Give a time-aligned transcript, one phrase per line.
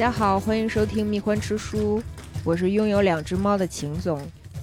[0.00, 2.02] 家好，欢迎收听蜜獾吃书，
[2.42, 4.18] 我是拥有两只猫的秦总。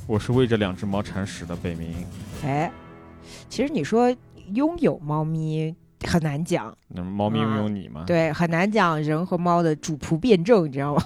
[0.08, 1.94] 我是为这两只猫铲屎的北冥。
[2.44, 2.72] 哎，
[3.48, 4.12] 其实你说
[4.56, 5.76] 拥有猫咪
[6.08, 8.04] 很难讲，那猫咪拥有你吗？
[8.08, 11.02] 对，很难讲人和猫的主仆辩证，你知道吗？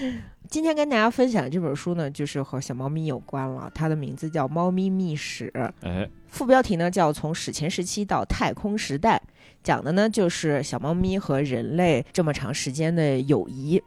[0.00, 0.22] 嗯
[0.52, 5.50] 今天跟大家分享的这本书呢，就是和小猫咪有关了，它的名字叫《猫咪秘史》。
[5.80, 9.16] 哎，副标题呢叫《从史前时期到太空时代》，
[9.62, 13.82] 讲的呢就是小猫咪和人类这么长时间的友谊。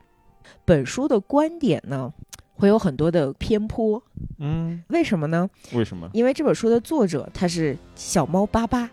[0.65, 2.11] 本书的观点呢
[2.55, 4.01] 会有很多的偏颇，
[4.39, 5.47] 嗯，为什么呢？
[5.73, 6.09] 为什么？
[6.13, 8.89] 因为这本书的作者他是小猫巴巴，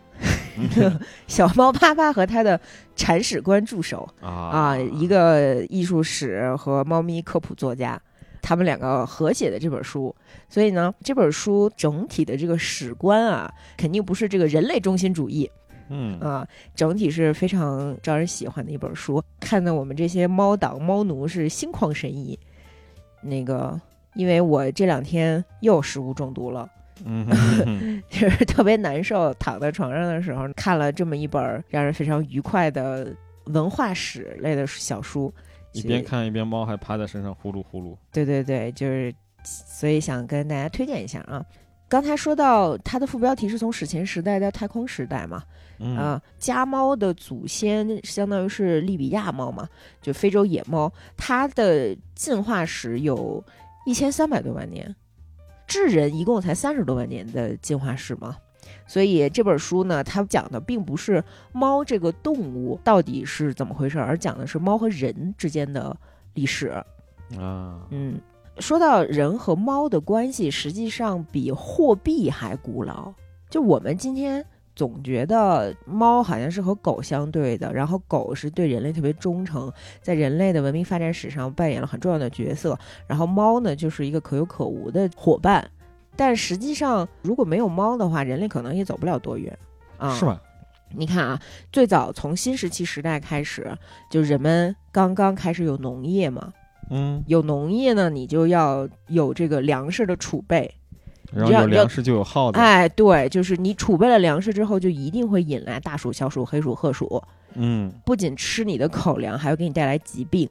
[1.26, 2.60] 小猫巴巴和他的
[2.94, 8.00] 铲屎官助手啊啊，一个艺术史和猫咪科普作家，
[8.40, 10.14] 他们两个合写的这本书。
[10.48, 15.50] 所以呢，这本书整体的这个史观啊，肯定不是这个人类中心主义
[15.88, 22.38] 嗯啊，整体是非常招人喜欢的一本书，看得我们这些猫党猫奴是心旷神怡。
[23.22, 23.80] 那个，
[24.14, 26.68] 因为我这两天又食物中毒了。
[27.04, 33.14] 嗯哼哼哼 就是特别难受，躺在床上的时候看了这么一本让人非常愉快的
[33.46, 35.32] 文化史类的小书，
[35.72, 37.96] 一边看一边猫还趴在身上呼噜呼噜。
[38.12, 39.12] 对对对，就是
[39.42, 41.44] 所以想跟大家推荐一下啊。
[41.88, 45.42] 刚才说到它的副标题是从史前时代到太空时代嘛，
[45.78, 49.68] 嗯啊，家猫的祖先相当于是利比亚猫嘛，
[50.00, 53.44] 就非洲野猫，它的进化史有
[53.84, 54.94] 一千三百多万年，
[55.72, 58.36] 智人一共才三十多万年的进化史嘛。
[58.86, 65.96] 所以这本书呢，它讲的并不是猫这个动物到底是怎么回事，而讲的是猫和人之间的
[66.34, 66.68] 历史。
[67.38, 68.20] 啊，嗯，
[68.58, 73.10] 说到人和猫的关系，实际上比货币还古老。
[73.48, 85.70] 就我们今天总觉得猫好像是和狗相对的，然后狗是对人类特别忠诚，在人类的文明发展史上扮演了很重要的角色，然后猫呢就是一个可有可无的伙伴。
[86.16, 89.56] 但实际上，如果没有猫的话，人类可能也走不了多远
[89.96, 90.14] 啊。
[90.14, 90.38] 是吗？
[90.94, 91.40] 你看啊，
[91.72, 93.66] 最早从新石器时代开始，
[94.10, 96.52] 就人们刚刚开始有农业嘛，
[96.90, 100.70] 嗯，有农业呢，你就要有这个粮食的储备。
[101.34, 102.58] 然后有粮食就有耗子。
[102.58, 107.22] 哎，对，就是你储备了粮食之后，就一定会引来大鼠、小鼠、黑鼠、褐鼠，
[107.54, 110.48] 嗯不仅吃你的口粮，还会给你带来疾病。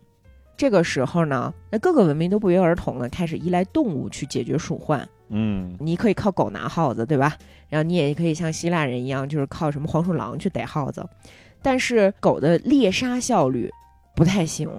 [0.57, 5.07] 这个时候呢，那各个文明都不约而同的开始依赖动物去解决鼠患。
[5.33, 7.35] 嗯你可以靠狗拿耗子，对吧？
[7.69, 11.03] 然后你也可以像希腊人一样，就是靠什么黄鼠狼去逮耗子。
[11.61, 13.71] 但是狗的猎杀效率
[14.15, 14.69] 不太行，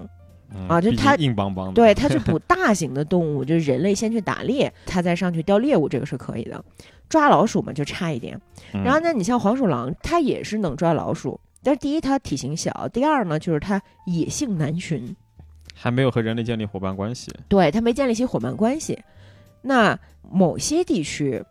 [0.68, 1.72] 啊就它硬邦邦的。
[1.74, 6.64] 对，它去捕大型的动物，就是人类先去打猎，它再上去钓猎物，这个是可以的。
[7.08, 8.40] 抓老鼠嘛就差一点。
[8.72, 15.14] 嗯然后呢，你像黄鼠狼，它也是能抓老鼠，但是第一它体型小，第二呢就是它野性难寻，
[15.74, 17.30] 还没有和人类建立伙伴关系。
[17.48, 18.98] 对它没建立起伙伴关系。
[19.60, 19.98] 那
[20.30, 21.42] 某些地区，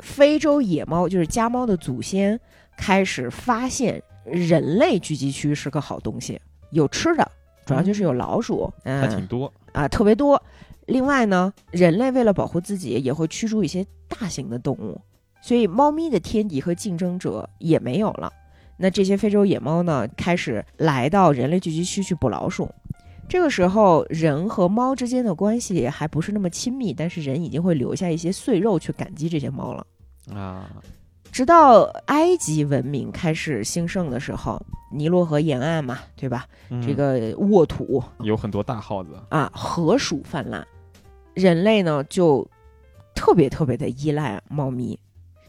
[0.00, 2.40] 非洲野猫就是家猫的祖先，
[2.76, 6.40] 开始发现人类聚集区是个好东西，
[6.70, 7.30] 有吃的，
[7.64, 9.52] 主要就是有老鼠，嗯，还挺多。
[9.72, 10.42] 啊，特别多。
[10.86, 15.00] 另外呢，人类为了保护自己，也会驱逐一些大型的动物，
[15.40, 18.32] 所以猫咪的天敌和竞争者也没有了。
[18.76, 22.68] 那这些非洲野猫呢，开始来到人类聚集区去捕老鼠。
[23.28, 29.86] 这个时候，人和猫之间的关系还不是那么亲密，但是人已经会留下一些碎肉去感激这些猫了。
[30.34, 30.68] 啊，
[31.32, 34.60] 直到埃及文明开始兴盛的时候，
[34.92, 36.46] 尼罗河沿岸嘛，对吧？
[36.68, 39.18] 嗯这个沃土，有很多大耗子。
[39.30, 40.64] 啊，河鼠泛滥，
[41.32, 42.46] 人类呢就
[43.14, 44.98] 特别特别的依赖猫咪。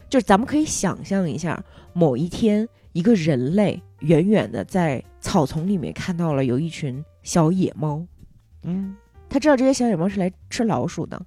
[0.08, 1.62] 就是咱们可以想象一下，
[1.92, 8.02] 某一天一个人类远远的在草丛里面看到了有一群小野猫，
[8.62, 8.96] 嗯，
[9.28, 11.20] 他知道这些小野猫是来吃老鼠的，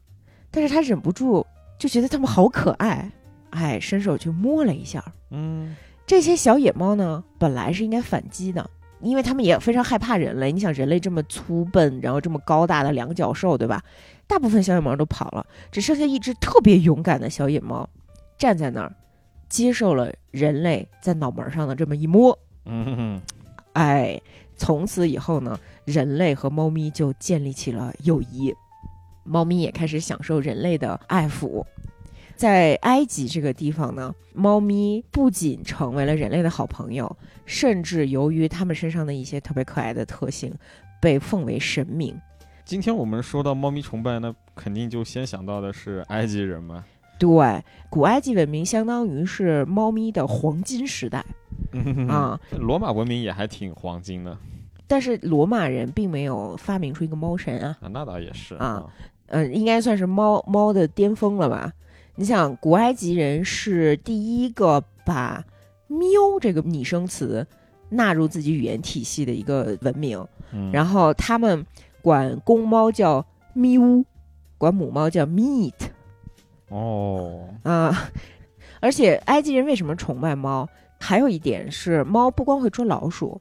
[0.50, 1.46] 但是他忍不住
[1.78, 3.12] 就觉得它们好可爱，
[3.58, 5.04] 哎，伸手去摸了一下。
[5.32, 5.76] 嗯
[6.06, 8.70] 这些小野猫呢，本来是应该反击的，
[9.02, 10.52] 因为它们也非常害怕人类。
[10.52, 13.84] 你想，人类这么粗笨，然后这么高大的两脚兽，对吧？
[14.28, 17.90] 大部分小野猫都跑了，只剩下一只特别勇敢的小野猫，
[18.38, 18.96] 站在那儿，
[19.50, 22.38] 接受了人类在脑门上的这么一摸。
[22.66, 23.22] 嗯哼
[23.74, 24.22] 哎，
[24.56, 28.54] 从此以后呢，人类和猫咪就建立起了友谊，
[29.26, 31.66] 猫咪也开始享受人类的爱抚。
[32.38, 37.14] 在埃及这个地方呢，猫咪不仅成为了人类的好朋友，
[37.46, 40.54] 甚至由于它们身上的一些特别可爱的特性，
[41.02, 42.16] 被奉为神明。
[42.64, 46.86] 今天我们说到猫咪崇拜，那肯定就先想到的是埃及人嘛。
[47.18, 51.26] 对，古埃及文明相当于是猫咪的黄金时代
[52.08, 54.38] 啊，罗马文明也还挺黄金的。
[54.86, 58.86] 但是罗马人并没有发明出一个猫神啊，啊，那倒也是啊，
[59.28, 61.74] 嗯、应该算是猫猫的巅峰了吧？
[62.20, 65.46] 你想，古埃及人是第一个把
[65.86, 66.10] “喵”
[66.42, 67.46] 这个拟声词
[67.90, 71.64] 纳入自己语言体系的一个文明，嗯，然后他们
[72.02, 73.24] 管公猫叫
[73.54, 74.04] 咪呜，
[74.58, 75.74] 管母猫叫 meat
[76.70, 78.10] 哦，啊。
[78.80, 80.68] 而且埃及人为什么崇拜猫？
[81.00, 83.40] 还有一点是，猫不光会捉老鼠，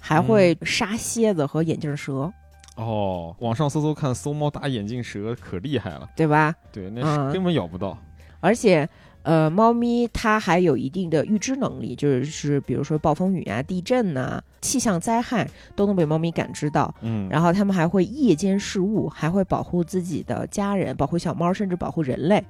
[0.00, 2.32] 还会杀蝎子和眼镜蛇，
[2.76, 6.54] 哦，网上搜搜看，搜猫打眼镜蛇可厉害了，对吧？
[6.72, 7.98] 对，那嗯是根本咬不到。
[8.44, 8.86] 而且，
[9.22, 16.94] 呃，猫咪它还有一定的预知能力，就是比如说暴风雨啊、地震呐、气象灾害都能被猫咪感知到。
[17.00, 22.44] 嗯，然后它们还会夜间视物，还会保护自己的家人，保护小猫，甚至保护人类。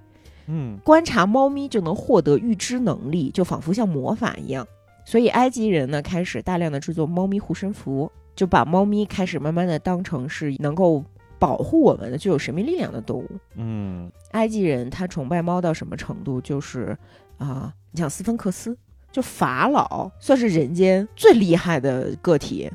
[0.48, 4.66] 嗯，观察猫咪就能获得预知能力，就仿佛像魔法一样。
[5.04, 11.04] 所以埃及人呢开始大量的制作猫咪护身符，就把猫咪开始慢慢的当成是能够
[11.44, 13.28] 保护我们的、具有神秘力量的动物。
[13.56, 16.40] 嗯，埃及人他崇拜猫到什么程度？
[16.40, 16.96] 就是
[17.36, 18.74] 啊、你像斯芬克斯，
[19.12, 22.70] 就法老算是人间最厉害的个体，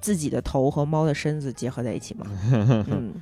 [0.00, 2.24] 自己的头和猫的身子结合在一起嘛。
[2.86, 3.12] 嗯，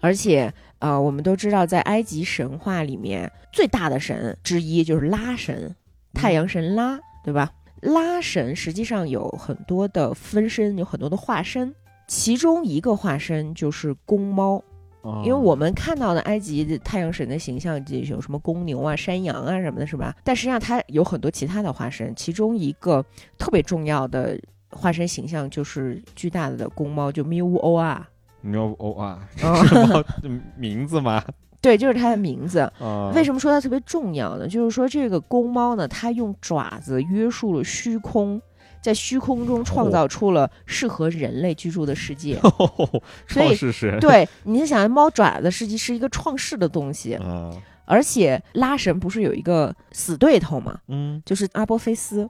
[0.00, 5.74] 而且呃，我们都知道，在埃及神话里面，最大的神之一就是拉神，
[6.14, 7.50] 太阳神拉，对吧？
[7.80, 11.74] 拉神实际上有很多的分身，有很多的化身，
[12.10, 14.60] 其中一个化身就是公猫。
[15.02, 20.14] 哦因为我们看到的埃及的太阳神的形象，就有什么公牛啊、山羊啊什么的，是吧？
[20.24, 23.02] 但实际上它有很多其他的化身，其中一个
[23.38, 24.36] 特别重要的
[24.70, 28.06] 化身形象就是巨大的公猫，就咪乌欧啊。
[28.42, 31.22] 喵哦啊，哦是猫的名字吗？
[31.62, 32.58] 对，就是它的名字。
[32.80, 34.48] 啊，为什么说它特别重要呢？
[34.48, 38.42] 就是说这个公猫呢，它用爪子约束了虚空，
[38.80, 42.40] 在虚空中创造出了适合人类居住的世界。
[43.28, 44.00] 所以？
[44.00, 47.50] 对，你就想，猫爪子实际是一个创世的东西，啊，
[47.84, 50.78] 而且拉神不是有一个死对头吗？
[50.88, 52.28] 嗯，就是阿波菲斯，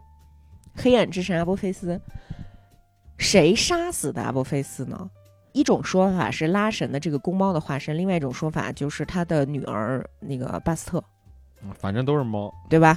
[0.75, 2.01] 黑暗之神阿波菲斯。
[3.17, 5.11] 谁杀死的阿波菲斯呢？
[5.53, 11.05] 一种说法是拉神的这个公猫的化身，另外一种说法就是他的女儿那个巴斯特，
[11.79, 12.51] 反正都是猫。
[12.71, 12.97] 对吧？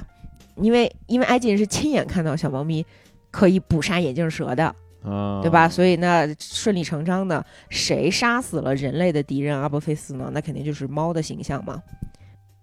[0.56, 2.86] 因为因为埃及人是亲眼看到小猫咪
[3.34, 4.64] 可以捕杀眼镜蛇的，
[5.02, 5.68] 啊，对吧？
[5.68, 10.30] 所以那顺理成章的，谁杀死了人类的敌人阿波菲斯呢？
[10.32, 11.82] 那肯定就是猫的形象嘛。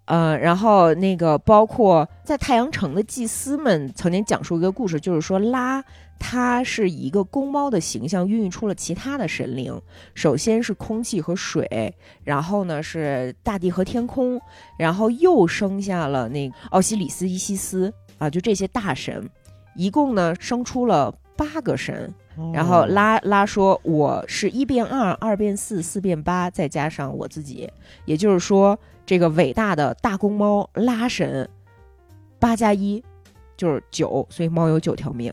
[0.06, 5.84] 呃，然后那个包括在太阳城的祭司们曾经讲述一个故事，就是说拉
[6.18, 9.78] 它是以一个公猫的形象孕育出了其他的神灵，
[10.16, 14.40] 首先是空气和水，然后呢是大地和天空，
[14.80, 19.30] 然后又生下了那个奥西里斯、伊西斯啊，就这些大神，
[19.76, 22.14] 一共呢生出了八个神。
[22.54, 27.70] 然后哦拉拉说：“我是一变二，二变四，四变八，再加上我自己，
[28.06, 31.48] 也就是说，这个伟大的大公猫拉神，
[32.40, 33.04] 八加一
[33.58, 35.32] 就是九，所以猫有九条命。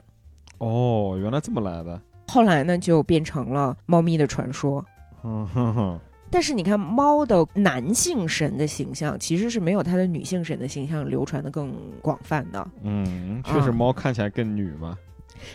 [0.58, 1.99] 哦，原来这么来的。
[2.26, 4.85] 后来呢，就变成了猫咪的传说。
[5.23, 12.70] 嗯哼哼，但是你看，猫的男性神的形象其实是没有它的女性神的形象流传的更广泛的。
[12.82, 14.97] 嗯，确实啊猫看起来更女嘛。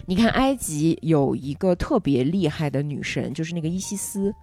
[0.06, 4.34] 你看，埃及有一个特别厉害的女神，就是那个伊西斯。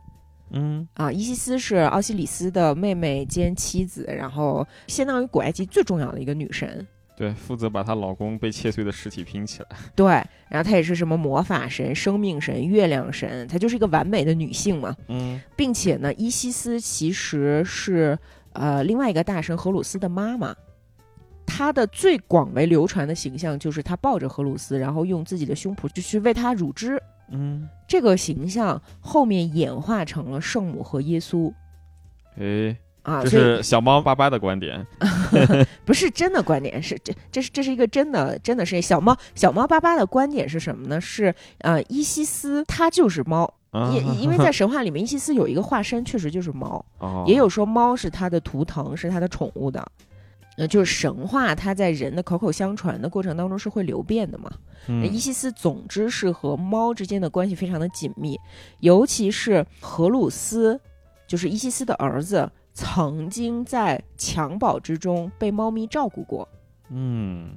[0.51, 6.87] 嗯，啊，伊西斯是奥西里斯的妹妹兼妻子，然后相当于古埃及最重要的一个女神。
[7.21, 9.69] 对，负责把她老公被切碎的尸体拼起来。
[9.95, 10.07] 对，
[10.49, 14.97] 然后她也是什么魔法神、生命神、月亮神，她就是一个完美的女性嘛。
[15.09, 18.19] 嗯，并且呢，伊西斯其实是
[18.55, 20.57] 呃另外一个大神荷鲁斯的妈妈。
[21.45, 26.99] 她的最广为流传的形象就是她抱着荷鲁斯，然后用自己的胸脯就去为他乳汁。
[27.29, 31.53] 嗯，这个形象后面演化成了圣母和耶稣
[32.39, 34.87] 哎，啊，这是小猫巴巴的观点。
[35.85, 41.01] 不是真的观点，是这这是这是一个真的真的是小猫小猫巴巴的观点是什么呢？
[41.01, 49.85] 是呃伊西斯它就是猫，啊因因为在神话里面伊西斯有一个化身确实就是猫，哦，也有说猫是他的图腾是他的宠物的。
[50.57, 54.51] 呃，就是神话，它在人的口口相传的过程当中是会流变的嘛。
[54.87, 58.39] 那伊嗯西斯总之是和猫之间的关系非常的紧密，
[58.81, 60.79] 尤其是荷鲁斯，
[61.27, 66.49] 就是伊西斯的儿子，曾经在襁褓之中被猫咪照顾过。
[66.89, 67.51] 嗯，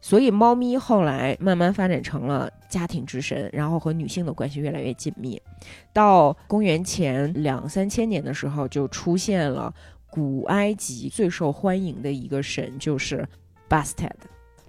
[0.00, 5.42] 所以猫咪后来慢慢发展成了家庭之神，然后和女性的关系越来越紧密。
[5.92, 9.74] 到公元前两三千年的时候，就出现了
[10.08, 13.26] 古埃及最受欢迎的一个神，就是
[13.68, 14.12] Bastet。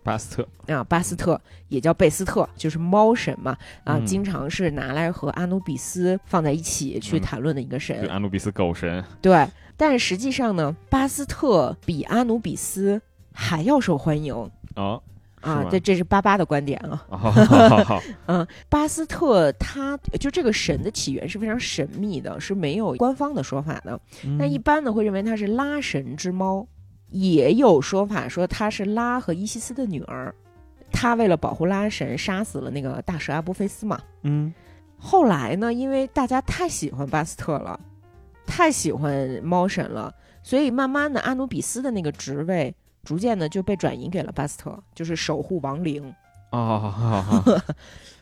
[0.02, 3.52] 巴斯特啊，巴斯特也叫贝斯特，就是猫神嘛
[3.84, 8.00] 啊，嗯经常是拿来和阿努比斯放在一起去嗯谈论的一个神。
[8.00, 9.04] 对，阿努比斯狗神。
[9.22, 9.46] 对，
[9.80, 14.34] 但是实际上呢，巴斯特比阿努比斯还要受欢迎
[14.76, 15.02] 哦，
[15.42, 17.06] 是吗，啊这这是巴巴的观点啊。
[17.08, 23.98] 哦，好好好，嗯，巴斯特他就这个神的起源是非常神秘的，是没有官方的说法的。
[24.38, 26.68] 那一嗯般呢会认为他是拉神之猫，
[27.10, 30.36] 也有说法说他是拉和伊西斯的女儿。
[30.92, 33.98] 他为了保护拉神，杀死了那个大蛇阿波菲斯嘛。
[34.24, 34.54] 嗯
[34.98, 37.80] 后来呢，因为大家太喜欢巴斯特了，
[38.50, 46.14] 太喜欢猫神了，所以慢慢的阿努比斯的那个职位逐渐的就被转移给了巴斯特，就是守护亡灵
[46.50, 47.44] 啊。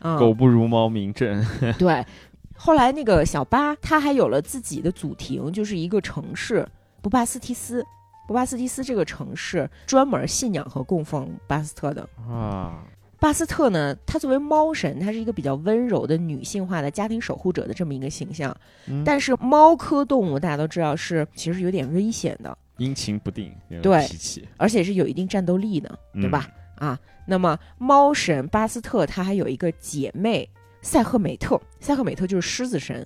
[0.18, 1.44] 狗不如猫名正。
[1.78, 2.06] 对，
[2.54, 6.68] 后来那个小巴他还有了自己的祖庭，就是一个城市
[7.00, 7.84] 布巴斯提斯。
[8.28, 12.06] 布巴斯提斯这个城市专门信仰和供奉巴斯特的。
[12.28, 12.84] 啊，
[13.20, 18.56] 巴斯特呢，他作为猫神，他是一个比较温柔的女性化的家庭守护者的这么一个形象。
[18.86, 26.48] 嗯但是猫科动物大家都知道是其实有点危险的，阴晴不定，对脾气，而且是有一定战斗力的，对嗯吧？
[26.76, 30.48] 啊，那么猫神巴斯特他还有一个姐妹
[30.80, 33.04] 赛赫美特，赛赫美特就是狮子神，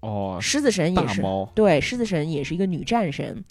[0.00, 3.44] 哦，狮子神也是猫，对，狮子神也是一个女战神，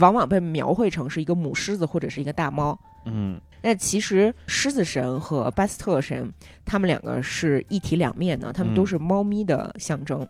[0.00, 2.76] 往往被描绘成是一个母狮子或者是一个大猫。
[3.06, 6.32] 嗯那其实狮子神和巴斯特神，
[6.64, 10.24] 他们两个是一体两面的，他们都嗯是猫咪的象征。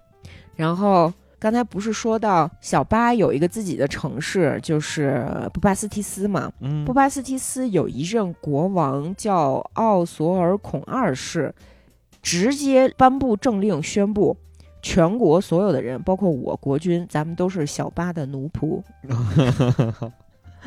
[0.54, 6.50] 然后刚才不是说到小巴有一个自己的城市，就是布巴斯提斯嘛？
[6.61, 11.54] 嗯布巴斯提斯有一任国王叫奥索尔孔二世，
[12.23, 14.35] 直接颁布政令，宣布
[14.80, 18.83] 全国所有的人，包括我国军，咱们都是小巴的奴仆。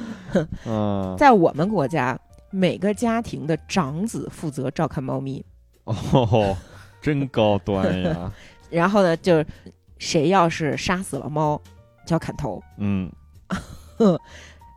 [0.66, 5.44] 嗯，在我们国家，每个家庭的长子负责照看猫咪，
[5.84, 6.56] 哦，
[7.02, 8.32] 真高端呀，
[8.70, 9.46] 然后呢，就是
[9.98, 11.60] 谁要是杀死了猫，
[12.06, 12.62] 就要砍头。
[12.78, 13.12] 嗯。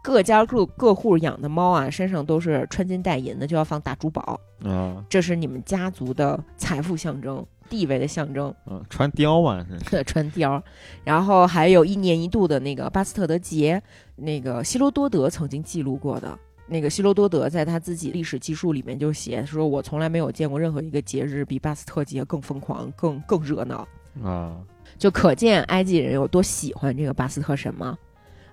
[0.04, 5.04] 各家各各户养的猫啊，身上都是穿金戴银的，就要放大珠宝，啊。
[5.08, 8.54] 这是你们家族的财富象征、地位的象征。
[8.66, 10.62] 嗯，穿貂嘛是，穿貂，
[11.04, 13.82] 然后还有一年一度的那个巴斯特德节，
[14.14, 16.38] 那个希罗多德曾经记录过的。
[16.66, 23.88] 那个希罗多德在他自己历史记述里面就写说，我从来没有见过任何一个节日比巴斯特节更疯狂、更更热闹，
[24.22, 24.56] 啊，
[24.98, 27.96] 就可见埃及人有多喜欢这个巴斯特神嘛。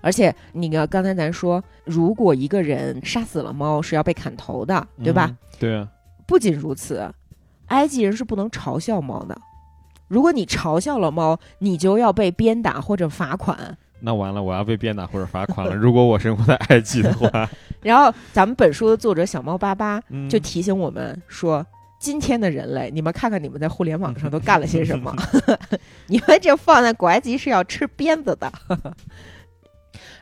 [0.01, 5.27] 而且，那个刚才咱说，如果一个人杀死了猫是要被砍头的，对吧？
[5.29, 5.37] 嗯？
[5.59, 5.85] 对啊，
[6.25, 7.13] 不仅如此，
[7.69, 9.35] 埃及人是不能嘲笑猫的。
[10.07, 13.77] 如果你嘲笑了猫，你就要被鞭打或者罚款。
[14.01, 15.75] 那完了，我要被鞭打或者罚款了。
[15.75, 17.49] 如果我生活在埃及的话，
[17.81, 21.65] 然后，咱们本书的作者小猫巴巴嗯就提醒我们说
[21.99, 25.13] ：“今天的人类，你们看看你们在互联网上都干了些什么？
[26.07, 28.51] 你们这放在古埃及是要吃鞭子的。”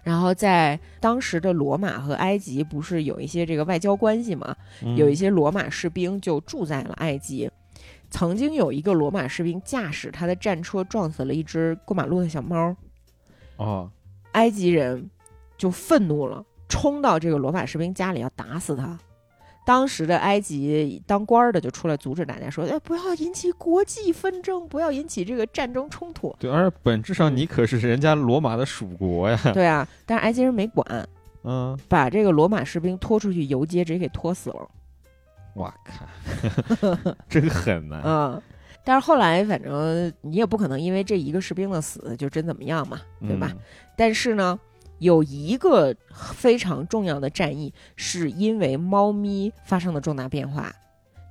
[0.08, 4.56] 然后，在当时的罗马和埃及，不是有一些这个外交关系嘛？
[4.96, 7.52] 有一些些罗马士兵就住在了埃及。
[8.10, 12.74] 曾经有一个罗马士兵驾驶他的战车撞死了一只过马路的小猫，
[13.58, 13.92] 哦，
[14.32, 15.10] 埃及人
[15.58, 18.98] 就愤怒了，冲到这个罗马士兵家里要打死他。
[19.68, 26.34] 当时的埃及当官儿的就出来阻止大家说：“哎，不要引起国际纷争，不要引起这个战争冲突。
[26.40, 31.06] 对，而本质上你可是人家罗马的属国呀”，对啊，但是埃及人没管，
[31.44, 34.70] 嗯，把这个罗马士兵拖出去游街，直接给拖死了。
[35.56, 36.96] 哇靠，
[37.28, 38.02] 真狠呐！
[38.06, 38.42] 嗯，
[38.86, 43.50] 但是后来反正你也不可能因为这一个士兵的死就真怎么样嘛，对吧？
[43.52, 43.58] 嗯？
[43.98, 44.58] 但是呢，
[45.00, 45.96] 有一个
[46.34, 50.74] 非常重要的战役，是因为猫咪发生了重大变化，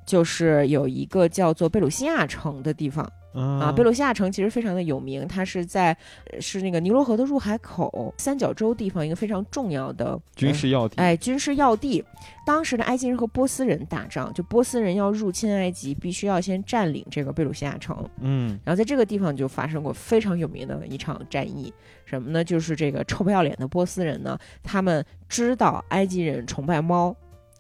[0.07, 3.73] 就是有一个叫做贝鲁西亚城的地方嗯啊。
[3.73, 5.95] 贝鲁西亚城其实非常的有名，它是在
[6.31, 12.03] 呃是那个尼罗河的入海口三角洲地方一个非常重要的军事要地，哎，军事要地。
[12.47, 18.09] 当时的埃及人和波斯人打仗，就波斯人要入侵埃及，必须要先占领这个贝鲁西亚城。
[18.21, 21.73] 嗯然后在这个地方就发生过非常有名的一场战役，
[22.05, 22.45] 什么呢？
[22.45, 27.15] 就是这个臭不要脸的波斯人呢，他们知道埃及人崇拜猫，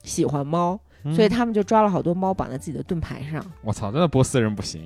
[0.05, 0.79] 喜欢猫，
[1.15, 3.45] 所以嗯他们就抓了好多猫绑在自己的盾牌上。
[3.63, 4.83] 我操，真的波斯人不行，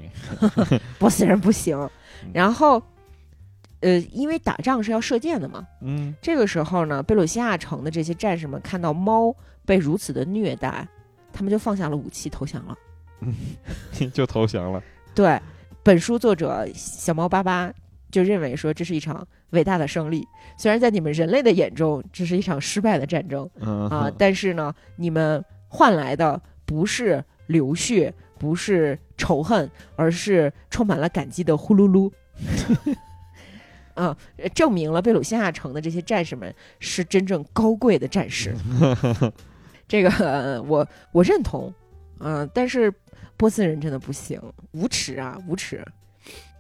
[0.99, 1.79] 波斯人不行
[2.25, 2.83] 嗯，然后。
[3.83, 9.35] 呃，因为打仗是要射箭的嘛，嗯这个时候呢，贝鲁西亚城的这些战士们看到猫
[9.65, 10.87] 被如此的虐待，
[11.33, 12.77] 他们就放下了武器投降了。
[14.13, 14.83] 就投降了。
[15.15, 15.41] 对，
[15.83, 17.73] 本书作者小猫巴巴
[18.11, 32.13] 就认为说这是一场伟大的胜利，虽然在你们人类的眼中这是一场失败的战争嗯啊，但是呢，你们换来的不是流血，不是仇恨，而是充满了感激的呼噜噜。
[33.95, 34.17] 啊，
[34.55, 38.55] 证明了贝鲁西亚城的这些战士们是真正高贵的战士。
[39.87, 41.73] 这个、呃我我认同，
[42.21, 42.93] 嗯、但是
[43.37, 44.41] 波斯人真的不行，
[44.73, 45.85] 无耻啊，无耻！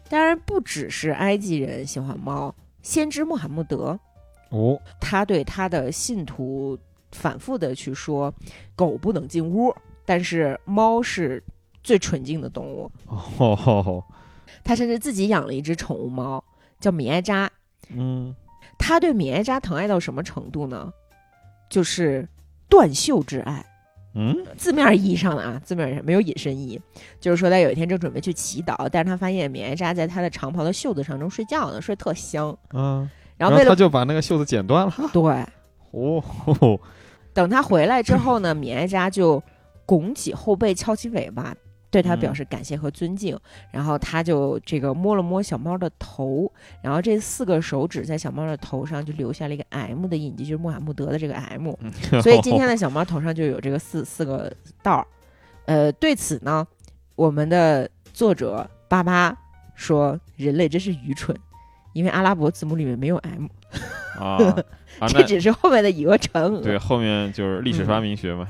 [0.09, 3.99] 当然，不只是埃及人喜欢猫，先知穆罕默德
[4.51, 6.77] 哦，他对他的信徒
[7.13, 8.33] 反复的去说，
[8.75, 9.75] 狗不能进屋，
[10.05, 11.43] 但是猫是
[11.83, 12.91] 最纯净的动物。
[13.39, 14.05] 哦，
[14.65, 16.43] 他甚至自己养了一只宠物猫，
[16.79, 17.51] 叫米埃扎。
[17.89, 18.35] 嗯，
[18.79, 20.93] 他对米埃扎疼爱到什么程度呢？
[21.69, 22.29] 就是
[22.69, 23.65] 断袖之爱。
[24.13, 26.81] 嗯，字面意义上的啊，字面上没有引申意义，
[27.21, 32.57] 就是说他有一天正准备去祈祷，但是他发现米埃扎在他的长袍的袖子上正睡觉呢，睡特香。
[32.73, 34.93] 嗯，然后为了他就把那个袖子剪断了。
[35.13, 35.23] 对，
[35.93, 36.81] 哦，吼 吼
[37.33, 39.43] 等他回来之后呢， 米埃扎就
[39.87, 41.55] 拱起后背，翘起尾巴，
[41.91, 43.39] 对他表示感谢和尊敬。
[43.71, 46.51] 然后他就这个摸了摸小猫的头，
[46.83, 51.73] 然后这四个手指在小猫的头上就留下了一个 M 的印记，就是穆罕默德的这个 M。
[52.23, 55.07] 所以今天的小猫头上就有这个四四个道儿。
[55.67, 56.67] 呃，对此呢，
[57.15, 59.37] 我们的作者巴巴
[59.75, 61.37] 说，人类真是愚蠢，
[61.93, 63.47] 因为阿拉伯字母里面没有 M，
[64.21, 64.37] 啊
[65.01, 66.61] 啊，这只是后面的以讹传讹。
[66.61, 68.49] 对后面就是历史发明学嘛，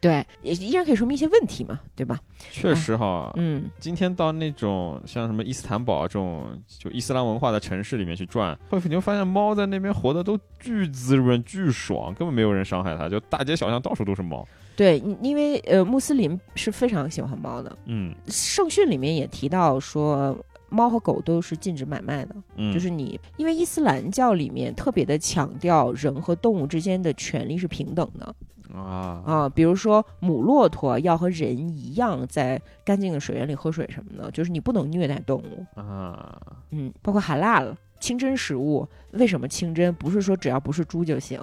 [0.00, 2.18] 对，也依然可以说明一些问题嘛，对吧？
[2.50, 3.32] 确实哈。
[3.36, 14.46] 嗯，今天到那种像什么伊斯坦堡这种就伊斯兰文化的城市里面去转，会你会发现猫在那边活的都巨滋润、巨爽，根本没有人伤害它，就大街小巷到处都是猫。
[14.76, 20.36] 对，因因为呃，穆斯林是非常喜欢猫的，嗯圣训里面也提到说。
[20.76, 28.34] 猫和狗都是禁止买卖的，嗯，就是你，因为伊斯兰教里面特别的强调人和动物之间的权利是平等的
[28.74, 36.38] 啊啊，比如说母骆驼要和人一样在干净的水源里喝水什么的，就是你不能虐待动物，啊，
[36.72, 39.94] 嗯，包括海辣了清真食物，为什么清真？
[39.94, 41.40] 不是说只要不是猪就行，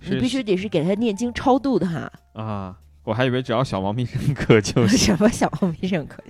[0.00, 4.98] 你必须得是给它念经超度它，啊，我还以为只要小猫咪认可就 行。
[4.98, 6.20] 什么小猫咪认可。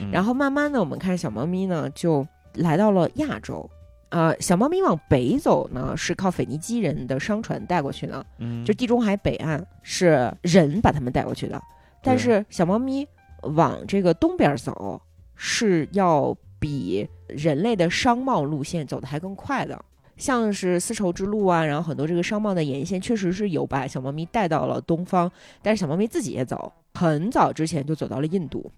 [0.00, 3.68] 嗯然后慢慢的，我们看小猫咪呢，就来到了亚洲。
[4.08, 11.60] 呃，小猫咪往北走呢，是靠腓尼基人的商船带过去的，嗯，就地中海北岸是人把它们带过去的。
[12.02, 13.06] 但是小猫咪
[13.42, 15.00] 往这个东边走，
[15.34, 19.84] 是要比人类的商贸路线走得还更快的。
[20.16, 28.70] 像是丝绸之路啊，然后很多这个商贸的沿线，确实是有把小猫咪带到了东方，但是小猫咪自己也走，很早之前就走到了印度。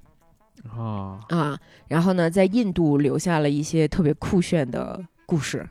[0.70, 5.66] 啊，啊，然后呢，在印度留下了一些特别酷炫的故事。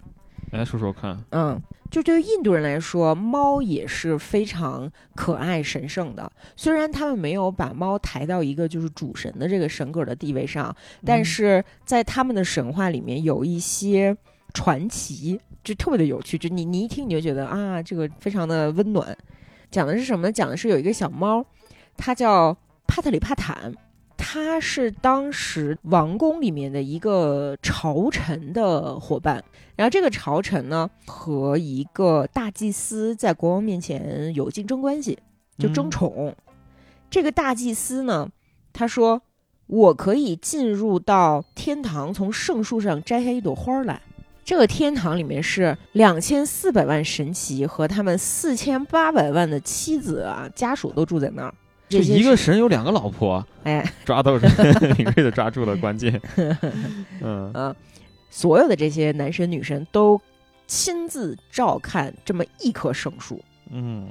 [0.51, 1.21] 来说说看。
[1.31, 6.31] 嗯，就对于印度人来说，猫也是非常可爱、神圣的。
[6.55, 10.73] 虽然他们没有把猫抬到一个就是主神的这个神格的地位上，
[11.05, 14.15] 但嗯是在他们的神话里面有一些
[14.53, 16.37] 传奇，就特别的有趣。
[16.37, 19.15] 就你你一听你就觉得啊，这个非常的温暖。
[19.69, 20.31] 讲的是什么呢？
[20.31, 21.45] 讲的是有一个小猫，
[21.97, 22.55] 它叫
[22.87, 23.73] 帕特里帕坦。
[24.17, 29.43] 他是当时王宫里面的一个朝臣的伙伴，
[29.75, 35.17] 然后这个朝臣呢和一个大祭司在国王面前有竞争关系，
[35.57, 36.35] 就争嗯宠。
[37.09, 38.29] 这个大祭司呢，
[38.73, 39.21] 他说
[39.67, 44.01] 我可以进入到天堂，从圣树上摘下一朵花来。
[44.43, 51.53] 这个天堂里面是两千四百万神奇和他们四千八百万的妻子啊家属都住在那儿。
[51.89, 54.45] 就这一个神有两个老婆，哎， 抓到是，
[54.97, 56.21] 敏锐的抓住了关键。
[57.21, 57.75] 嗯啊，
[58.29, 60.19] 所有的这些男神女神都
[60.67, 63.41] 亲自照看这么一棵圣树。
[63.71, 64.09] 嗯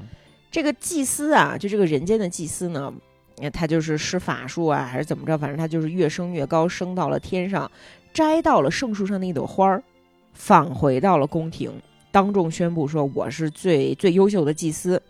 [0.51, 2.91] 这个祭司啊，就这个人间的祭司呢，
[3.39, 7.71] 呃他就是施法术啊，还是怎么着，反正他就是越升越高，升到了天上，
[8.15, 9.83] 摘到了圣树上的一朵花儿，
[10.33, 11.71] 返回到了宫廷，
[12.11, 15.03] 当众宣布说：“我是最最优秀的祭司。”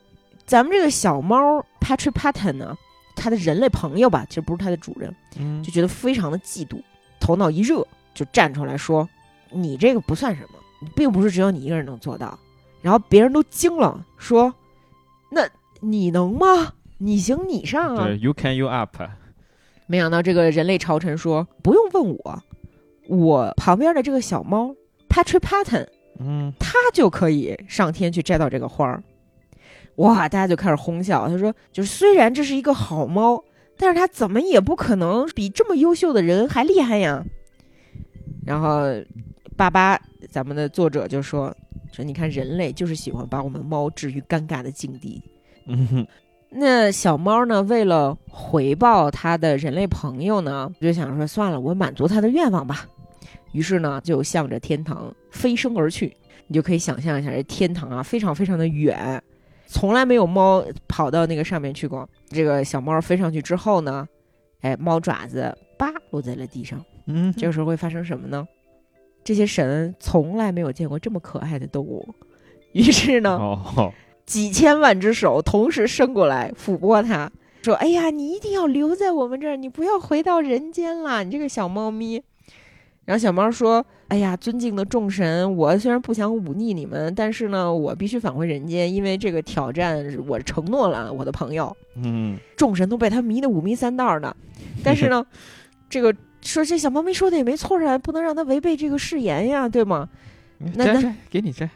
[0.47, 2.77] 咱们这个小猫 Patrick Patton 呢，
[3.17, 6.81] 它的人类朋友吧，其实不是它的主人，嗯就觉得非常的嫉妒，
[7.19, 9.09] 头脑一热就站出来说
[9.51, 12.39] ：“你这个不算什么，并不是只有你一个人能做到。”
[12.81, 14.55] 然后别人都惊了，说
[15.33, 15.43] ：“那
[15.81, 16.75] 你能吗？
[16.99, 18.97] 你行你上啊对，You can you up。！”
[19.89, 22.43] 没想到这个人类朝臣说：“不用问我，
[23.09, 24.75] 我旁边的这个小猫
[25.09, 25.89] Patrick Patton，
[26.21, 29.03] 嗯它就可以上天去摘到这个花儿。”
[29.97, 31.29] 哇，大家就开始哄笑。
[31.29, 33.43] 他说：“就是虽然这是一个好猫，
[33.77, 37.25] 但是它怎么也不可能比这么优秀的人还厉害呀。”
[38.45, 38.85] 然后，
[39.57, 39.99] 巴巴
[40.31, 41.55] 咱们的作者就说
[41.93, 45.23] ：“说你看人类就是喜欢把我们猫置于尴尬的境地。
[45.67, 46.07] 嗯哼
[46.49, 52.87] 那小猫呢，为了回报它的人类朋友呢，就想说算了，我满足它的愿望吧。
[53.53, 56.17] 于是呢，就向着天堂飞升而去。
[56.47, 59.21] 你就可以想象一下，这天堂啊，非常非常的远，
[59.67, 62.09] 从来没有猫跑到那个上面去过。
[62.29, 64.07] 这个小猫飞上去之后呢，
[64.61, 66.83] 哎，猫爪子叭落在了地上。
[67.07, 68.47] 嗯，这个时候会发生什么呢？
[69.23, 72.15] 这些神从来没有见过这么可爱的动物，
[72.73, 73.93] 于是呢，哦，
[74.25, 77.31] 几千万只手同时伸过来抚摸它，
[77.63, 82.23] 说：“哎呀，你一定要留在我们这儿，你不要回到人间了，你这个小猫咪。”
[83.05, 91.77] 然后小猫说：“哎呀，尊敬的众神，我虽然不想忤逆你们，但是呢，我必须返回人间，因为这个挑战我承诺了我的朋友。
[91.97, 94.37] 嗯，众神都被他迷得五迷三道的，
[94.85, 95.27] 但是呢，
[95.91, 100.09] 这个说这小猫咪说的也没错啊，不能让他违背这个誓言呀，对吗？
[100.59, 101.69] 那那给你摘，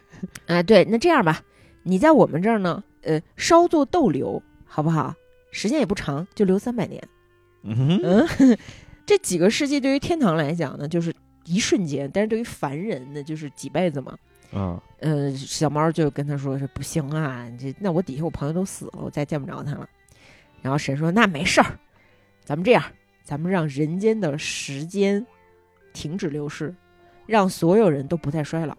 [0.47, 1.43] 哎，对，那这样吧，
[1.83, 5.15] 你在我们这儿呢，呃，稍作逗留，好不好？
[5.51, 7.03] 时间也不长，就留三百年。
[7.65, 8.59] 嗯哼，嗯，
[9.05, 11.13] 这几个世纪对于天堂来讲呢，就是
[11.51, 14.17] 一瞬间；但是对于凡人那，就是几辈子嘛。
[14.53, 19.89] 啊，呃，小猫就跟他说：“是不行啊，这那我底下我朋友都死了，我再见不着他了。”
[20.63, 21.79] 然后神说：“那没事儿，
[22.45, 22.83] 咱们这样，
[23.23, 25.25] 咱们让人间的时间
[25.93, 26.75] 停止流逝，
[27.27, 28.77] 让所有人都不再衰老。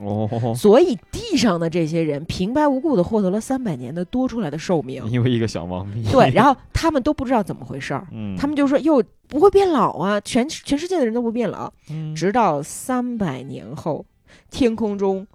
[0.00, 5.04] 哦，所以地上的这些人平白无故的获得了三百年的多出来的寿命。
[5.10, 14.04] 因为一个小猫咪，对，然后他们都不知道怎么回事儿，嗯，他们就说：“哟，不会变老啊，全全世界的人都不变老。”嗯直到三百年后，
[14.50, 15.26] 天空中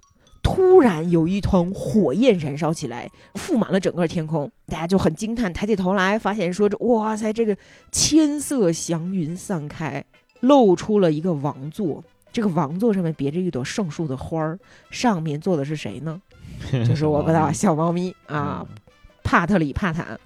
[0.42, 4.50] 突然有一团火焰燃烧起来，覆满了整个天空。
[4.66, 7.56] 大家就很惊叹，抬起头来，发现说：“这哇塞，这个
[7.92, 10.04] 千色祥云散开，
[10.40, 12.02] 露出了一个王座。
[12.32, 14.58] 这个王座上面别着一朵圣树的花儿，
[14.90, 16.20] 上面坐的是谁呢？
[16.70, 18.76] 就是我们的小猫咪啊，嗯
[19.22, 20.18] 帕特里帕坦。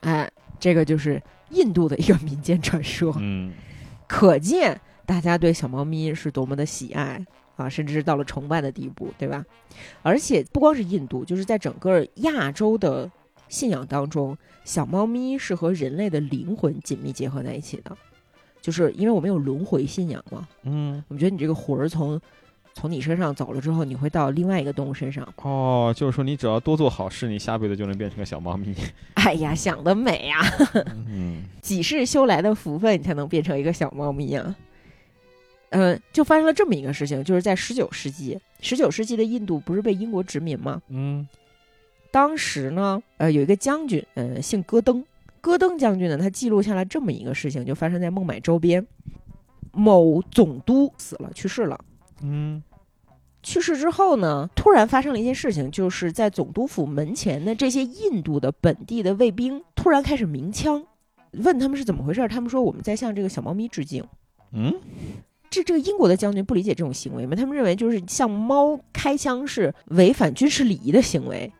[0.00, 3.14] 哎，这个就是印度的一个民间传说。
[3.18, 3.52] 嗯，
[4.06, 7.24] 可见大家对小猫咪是多么的喜爱
[7.56, 9.44] 啊，甚至是到了崇拜的地步，对吧？
[10.02, 13.10] 而且不光是印度，就是在整个亚洲的
[13.48, 17.96] 信仰当中，小猫咪是和人类的灵魂紧密结合在一起的，
[18.60, 22.20] 就是因为我们有轮回信仰嘛，嗯，我们觉得你这个魂儿从
[22.74, 25.26] 从你身上走了之后，你会到另外一个动物身上。
[25.42, 28.74] 哦，就是说你只要多做好事，你下辈子就能变成个小猫咪。
[29.14, 30.40] 哎呀，想得美呀！
[31.08, 34.54] 嗯，几世修来的福分，你才能变成一个小猫咪呀、
[35.70, 40.80] 嗯、就发生了这么一个事情，就是在十九世纪，十九世纪的印度不是被英国殖民吗？
[40.88, 41.26] 嗯，
[42.12, 45.04] 当时呢，呃，有一个将军，呃，姓戈登。
[45.48, 48.86] 戈登将军呢，他记录下来这么一个事情，就发生在孟买周边，
[49.72, 51.80] 某总督死了，去世了。
[52.20, 52.62] 嗯，
[53.42, 60.84] 去世之后呢，突然发生了一件事情，就是在总督府门前的这些印度的本地的卫兵突然开始鸣枪，
[61.32, 64.04] 问他们是怎么回事，他们说我们在向这个小猫咪致敬。
[64.52, 64.74] 嗯，
[65.48, 67.34] 这这个英国的将军不理解这种行为吗？
[67.34, 71.50] 他们认为就是向猫开枪是违反军事礼仪的行为。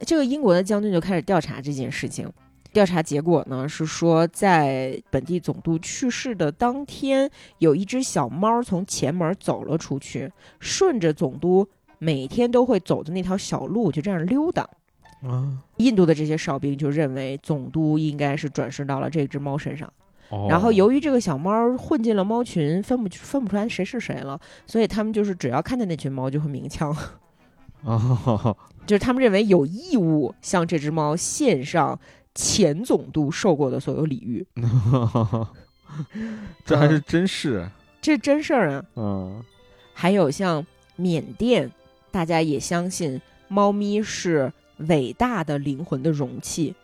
[0.00, 2.28] 这个英国的将军就开始调查这件事情。
[2.76, 11.66] 调查结果呢是说，在本地总督去世的当天，有一只小猫从前门走了出去，顺着总督
[11.98, 14.68] 每天都会走的那条小路就这样溜达。
[15.22, 19.90] 啊，印度的这些哨兵就认为总督应该是转世到了这只猫身上。
[20.28, 26.94] 哦然后由于这个小猫混进了猫群，分不分不出来谁是谁了，所以他们就是只要看见那群猫就会鸣枪，
[27.84, 28.54] 哦，
[28.86, 31.98] 就是他们认为有义务向这只猫献上
[32.36, 34.46] 前总督受过的所有礼遇，
[36.64, 37.66] 这还是真事。
[38.02, 38.84] 这真事儿啊。
[38.94, 39.42] 嗯，
[39.94, 40.64] 还有像
[40.96, 41.72] 缅甸，
[42.10, 44.52] 大家也相信猫咪是
[44.88, 46.74] 伟大的灵魂的容器，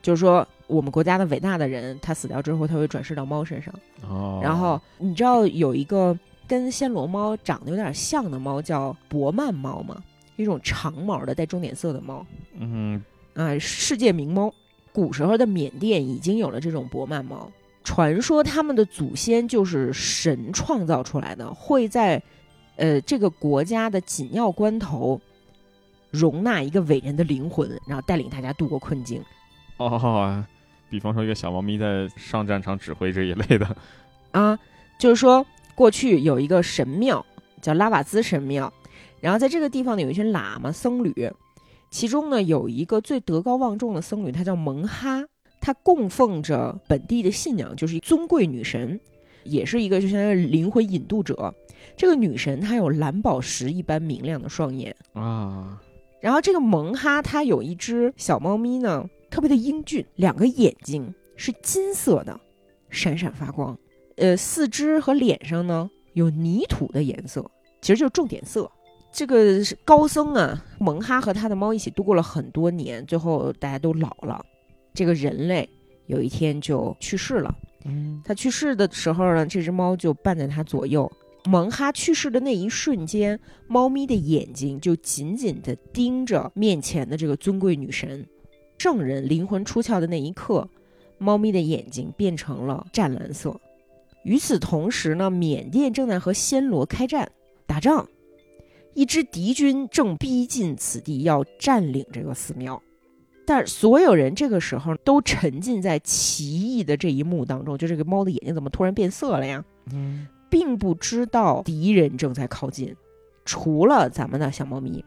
[0.00, 3.74] 就是说我们国家的伟大的人，他死掉之后他会转世到猫身上。
[4.08, 10.00] 哦，然后你知道有一个跟暹罗猫长得有点像的猫叫伯曼猫吗？
[10.36, 12.24] 一种长毛的带重点色的猫
[12.56, 13.02] 嗯，
[13.34, 14.54] 啊、世界名猫。
[14.92, 17.50] 古时候的缅甸已经有了这种博曼猫，
[17.84, 22.22] 传说他们的祖先就是神创造出来的，会在
[22.76, 25.20] 呃这个国家的紧要关头
[26.10, 29.22] 容纳一个伟人的灵魂，然后带领大家度过困境。
[29.76, 30.44] 哦，
[30.90, 33.76] 比方说一个小猫咪在上战场指挥这一类的。
[34.32, 34.58] 啊，
[34.98, 37.24] 就是说过去有一个神庙
[37.60, 38.72] 叫拉瓦兹神庙，
[39.20, 41.30] 然后在这个地方呢有一群喇嘛僧侣，
[41.90, 45.24] 其中呢有一个最德高望重的僧侣，他叫蒙哈，
[45.60, 49.00] 他供奉着本地的信仰，就是尊贵女神，
[49.44, 51.54] 也是一个就相当于灵魂引渡者。
[51.96, 55.80] 这个女神她有蓝宝石一般明亮的双眼，啊，
[56.20, 62.38] 然后这个蒙哈它有一只小猫咪呢，特别的英俊，两个眼睛是金色的，
[62.90, 63.76] 闪闪发光。
[64.16, 67.48] 呃，四肢和脸上呢有泥土的颜色，
[67.80, 68.70] 其实就是重点色。
[69.18, 74.40] 这个是高僧啊，蒙哈和他的猫一起度过了很多年，最后大家都老了，
[74.94, 75.68] 这个人类
[76.06, 77.52] 有一天就去世了。
[77.84, 81.10] 嗯，他去世的时候呢，这只猫就伴在他左右。
[81.46, 88.24] 蒙哈去世的那一瞬间，猫咪的眼睛就紧紧地盯着面前的这个尊贵女神。
[88.78, 90.68] 圣人灵魂出窍的那一刻，
[91.18, 93.60] 猫咪的眼睛变成了湛蓝色。
[94.22, 97.28] 与此同时呢，缅甸正在和暹罗开战
[97.66, 98.08] 打仗，
[98.94, 102.82] 一支敌军正逼近此地，要占领这个寺庙。
[103.46, 109.64] 但所有人这个时候都沉浸在奇异的这一幕当中，就这个猫的眼睛怎么突然变色了呀？
[109.92, 112.94] 嗯，并不知道敌人正在靠近，
[113.46, 115.04] 除了咱们的小猫咪。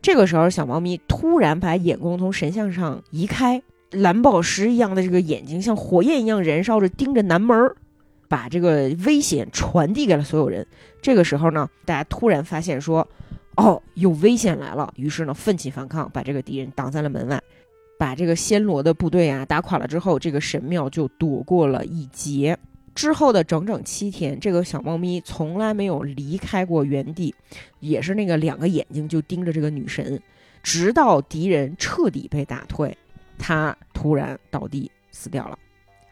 [0.00, 7.76] 这个时候，小猫咪突然把眼光从神像上移开，蓝宝石一样的这个眼睛像火焰一样燃烧着，盯着南门儿，
[8.30, 10.64] 把这个危险传递给了所有人。
[11.02, 13.06] 这个时候呢，大家突然发现说，
[13.56, 17.42] 哦，有危险来了，于是呢，奋起反抗，把这个敌人挡在了门外。
[17.98, 22.56] 把这个暹罗的部队啊打垮了之后，这个神庙就躲过了一劫。
[22.94, 27.34] 之后的整整七天，这个小猫咪从来没有离开过原地，
[27.80, 30.20] 也是那个两个眼睛就盯着这个女神，
[30.62, 32.96] 直到敌人彻底被打退，
[33.38, 35.58] 它突然倒地死掉了。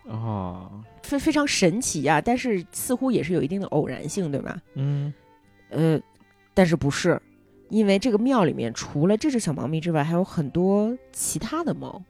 [0.09, 0.71] 啊，
[1.03, 4.61] 非非常神奇呀、但是似乎也是有一定的偶然性，对吧？
[4.75, 5.13] 嗯，
[5.71, 6.01] 呃，
[6.55, 7.21] 但是不是，
[7.69, 12.03] 因为这个庙里面除了这只小猫咪之外，还有很多其他的猫。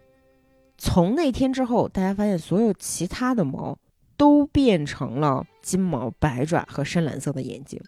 [0.76, 3.76] 从那天之后，大家发现所有其他的猫
[4.16, 7.82] 都变成了金毛、白爪和深蓝色的眼睛，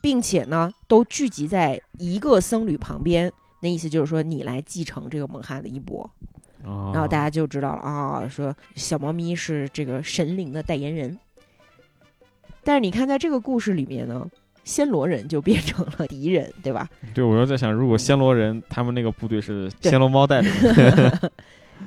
[0.00, 3.32] 并且呢，都聚集在一个僧侣旁边。
[3.60, 6.08] 那意思就是说，你来继承这个蒙哈的衣钵，
[6.64, 11.18] 然然后大家就知道了啊，说小猫咪是这个神灵的代言人。
[12.64, 14.28] 但是你看，在这个故事里面呢，
[14.64, 16.88] 暹罗人就变成了敌人，对吧？
[17.14, 20.52] 对，我又在想，如果暹罗人他们那个部队是暹罗猫带领，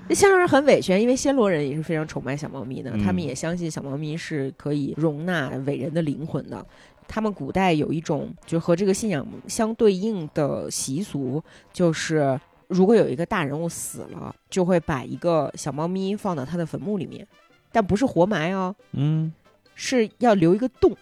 [0.08, 6.66] 那暹罗人很委屈，因为暹罗人也是非常崇拜小猫咪的，嗯他们也相信小猫咪是可以容纳伟人的灵魂的。
[7.08, 12.40] 他们古代有一种就和这个信仰相对应的习俗，就是
[12.72, 17.28] 如果有一个大人物死了，就会把一个小猫咪放到他的坟墓里面，
[17.72, 19.32] 但不是活埋哦，嗯，
[19.76, 20.96] 是要留一个洞。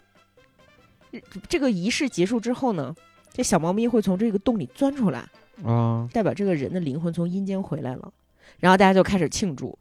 [1.47, 2.95] 这个仪式结束之后呢，
[3.31, 5.27] 这小猫咪会从这个洞里钻出来，
[5.63, 8.11] 啊，代表这个人的灵魂从阴间回来了，
[8.59, 9.77] 然后大家就开始庆祝，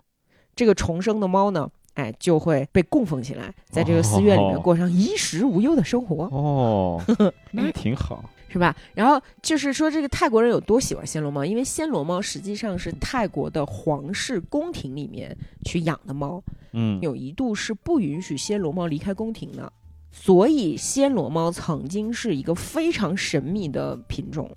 [0.55, 4.61] 这个重生的猫呢，哎，就会被供奉起来，在这个寺院里面哦。
[4.61, 7.03] 过上衣食无忧的生活，哦，
[7.53, 8.75] 那挺好，是吧？
[8.95, 19.73] 然后就是说，这个泰国人有多喜欢暹罗猫，因为暹罗猫实际上是泰国的皇室宫廷里面去养的猫，嗯，有一度是不允许暹罗猫离开宫廷的，
[20.11, 24.51] 所以暹罗猫曾经是一个非常神秘的品种。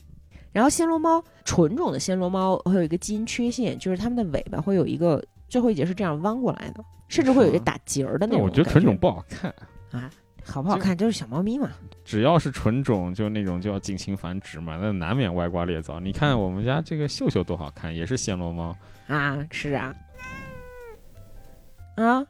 [0.53, 8.45] 然后暹罗猫纯种的暹罗猫会有一个基因缺陷，就是它们的尾巴会有一个最后一节是这样弯过来的，甚至会有一个打结儿的那那种。
[8.45, 9.53] 我觉得纯种不好看，
[9.91, 10.11] 啊，
[10.43, 11.69] 好不好看就是小猫咪嘛。
[12.03, 15.99] 只要是纯种，就那种就要近亲繁殖嘛，那难免歪瓜裂枣。
[15.99, 18.75] 你看我们家这个秀秀多好看，也是暹罗猫，
[19.07, 19.95] 啊，是啊，
[21.95, 22.25] 啊，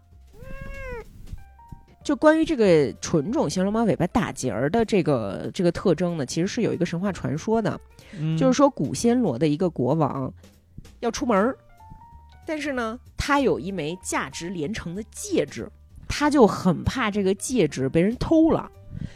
[2.03, 7.79] 就关于这个纯种暹罗猫尾巴打结儿的这个这个特征呢，其实是有一个神话传说的，
[8.19, 10.31] 嗯就是说古暹罗的一个国王
[10.99, 11.57] 要出门儿，
[12.45, 15.67] 但是呢，他有一枚价值连城的戒指，
[16.11, 18.69] 他就很怕这个戒指被人偷了。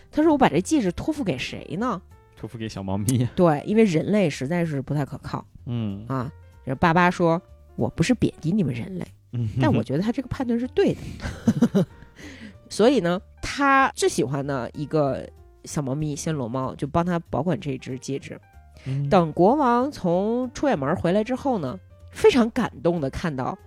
[0.09, 2.01] 他说：“我把这戒指托付给谁呢？
[2.37, 6.31] 托付给小猫咪，对，因为人类实在是不太可靠嗯啊。”
[6.63, 7.39] 然后巴巴说
[7.75, 11.85] ：“我不是贬低你们人类。”嗯，但我觉得他这个判断是对的。
[12.69, 15.29] 所以呢，他最喜欢的一个
[15.65, 18.39] 小猫咪暹罗猫，就帮他保管这只戒指。
[18.87, 21.77] 嗯等国王从出远门回来之后呢，
[22.11, 23.57] 非常感动的看到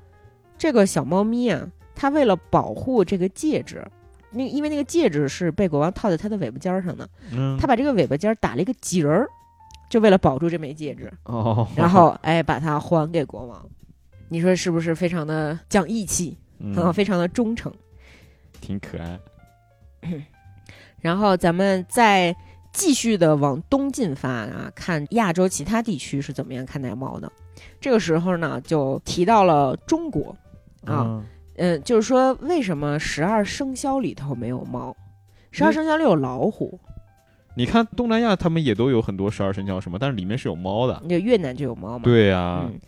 [0.56, 1.68] 这个小猫咪啊，
[2.00, 3.84] 它为了保护这个戒指，
[4.30, 9.28] 那因为那个戒指是被国王套在他的尾巴尖儿上的，嗯他把这个尾巴尖儿打了一个结儿，
[9.90, 11.12] 就为了保住这枚戒指。
[11.24, 13.68] 哦， 然后哎，把它还给国王。
[14.28, 16.86] 你说是不是非常的讲义气啊？
[16.86, 17.72] 嗯非常的忠诚。
[18.60, 19.18] 挺可爱，
[21.00, 22.34] 然后咱们再
[22.72, 27.32] 继续的往东进发啊，看亚洲其他地区是怎么样看待猫的。
[27.80, 30.36] 这个时候呢，就提到了中国
[30.84, 31.24] 啊，嗯
[31.58, 34.96] 嗯，就是说为什么十二生肖里头没有猫？
[35.50, 36.78] 十二生肖里有老虎，
[37.56, 41.02] 你看东南亚他们也都有很多十二生肖什么，但是里面是有猫的。
[41.08, 42.04] 就越南就有猫嘛。
[42.04, 42.78] 对呀、嗯，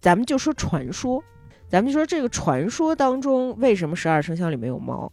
[0.00, 1.22] 咱们就说传说，
[1.68, 5.10] 咱们就说这个传说当中为什么十二生肖里面有猫？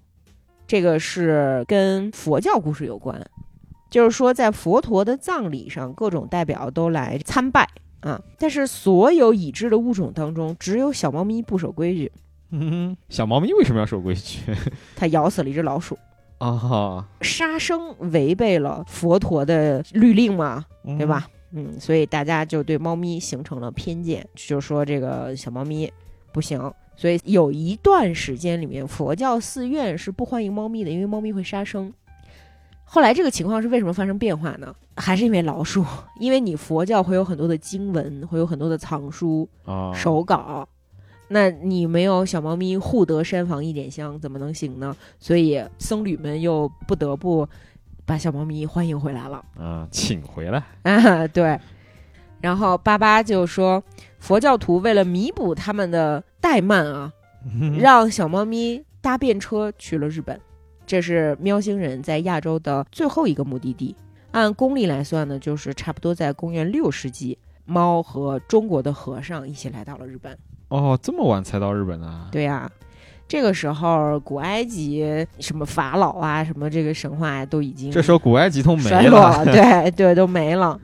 [0.68, 3.26] 这个是跟佛教故事有关，
[3.90, 7.68] 就是说在佛陀的葬礼上，各种代表都来参拜
[8.02, 12.12] 啊，但是所有已知的物种当中，只有小猫咪不守规矩，
[12.52, 14.40] 嗯，小猫咪为什么要守规矩
[14.96, 15.98] 它咬死了一只老鼠，
[16.40, 17.08] 啊？
[17.22, 21.28] 杀生违背了佛陀的律令嘛，嗯对吧？
[21.52, 25.92] 嗯，所以大家就对猫咪形成了偏见，就说这个小猫咪
[26.32, 26.60] 不行。
[26.96, 31.94] 所以有一段时间里面，佛教寺院是不欢迎猫咪的，因为猫咪会杀生。
[32.84, 34.76] 后来这个情况是为什么发生变化呢？
[34.98, 35.86] 还是因为老鼠？
[36.20, 40.68] 因为你佛教会有很多的经文，会有很多的藏书、啊，手稿，
[41.30, 44.96] 那你没有小猫咪护得山房一点香，怎么能行呢？
[45.20, 47.48] 所以僧侣们又不得不
[48.06, 49.46] 把小猫咪欢迎回来了。
[49.56, 50.64] 啊，请回来。
[50.84, 51.60] 啊，对。
[52.42, 53.84] 然后巴巴就说，
[54.20, 57.14] 佛教徒为了弥补他们的怠慢啊，
[57.78, 60.40] 让小猫咪搭便车去了日本。
[60.88, 63.96] 这是喵星人在亚洲的最后一个目的地。
[64.32, 70.38] 按公历来算呢，就是差不多在公元六世纪，猫和中国的和尚一起来到了日本。
[70.70, 72.30] 哦，这么晚才到日本啊？
[72.32, 72.70] 对呀、
[73.28, 79.44] 这个时候古埃及什么法老啊，什么这个神话、都已经这时候古埃及都没了。
[79.46, 80.80] 对对，都没了。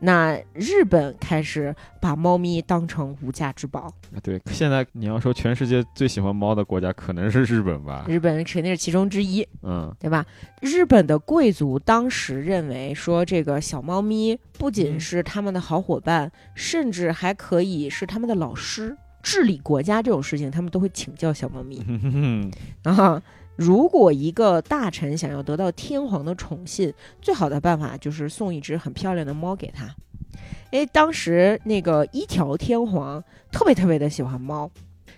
[0.00, 8.04] 那日本开始把猫咪当成无价之宝，对，现在你要说全世界最喜欢猫的国家，可能是日本吧？
[8.06, 10.24] 日本肯定是其中之一，嗯对吧？
[10.60, 18.96] 日本的贵族当时认为说，这个小猫咪不仅嗯是他们的好伙伴，甚至还可以是他们的老师。
[19.22, 21.80] 治理国家这种事情，他们都会请教小猫咪。
[21.86, 22.50] 哼哼
[22.84, 23.22] 啊，
[23.56, 29.94] 如果一个大臣想要得到天皇的宠信，最好的办法就是送一只很漂亮的猫给他。
[30.70, 34.70] 因为当时那个一条天皇特别特别的喜欢猫，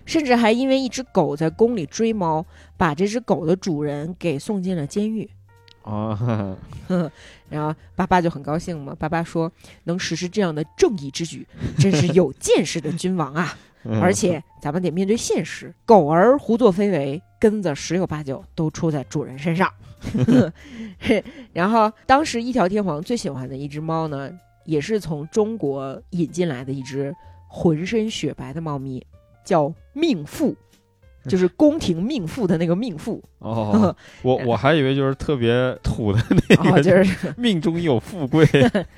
[0.05, 2.45] 甚至还因为一只狗在宫里追猫，
[2.77, 5.29] 把这只狗的主人给送进了监狱。
[5.83, 7.11] 啊，哈 哈
[7.49, 9.51] 然后爸爸就很高兴嘛，爸爸说
[9.85, 11.45] 能实施这样的正义之举，
[11.77, 13.57] 真是有见识的君王啊！
[14.01, 19.71] 而且咱们得面对现实，狗儿胡作非为，根子十有八九都出在主人身上。
[21.53, 24.31] 然后当时一条天皇最喜欢的一只猫呢，
[24.65, 27.15] 也是从中国引进来的一只
[27.47, 29.05] 浑身雪白的猫咪，
[29.43, 30.55] 叫命妇，
[31.27, 33.23] 就是宫廷命妇的那个命妇。
[33.39, 38.45] 哦，我 我还以为就是特别土的那哦，个，就是 命中有富贵。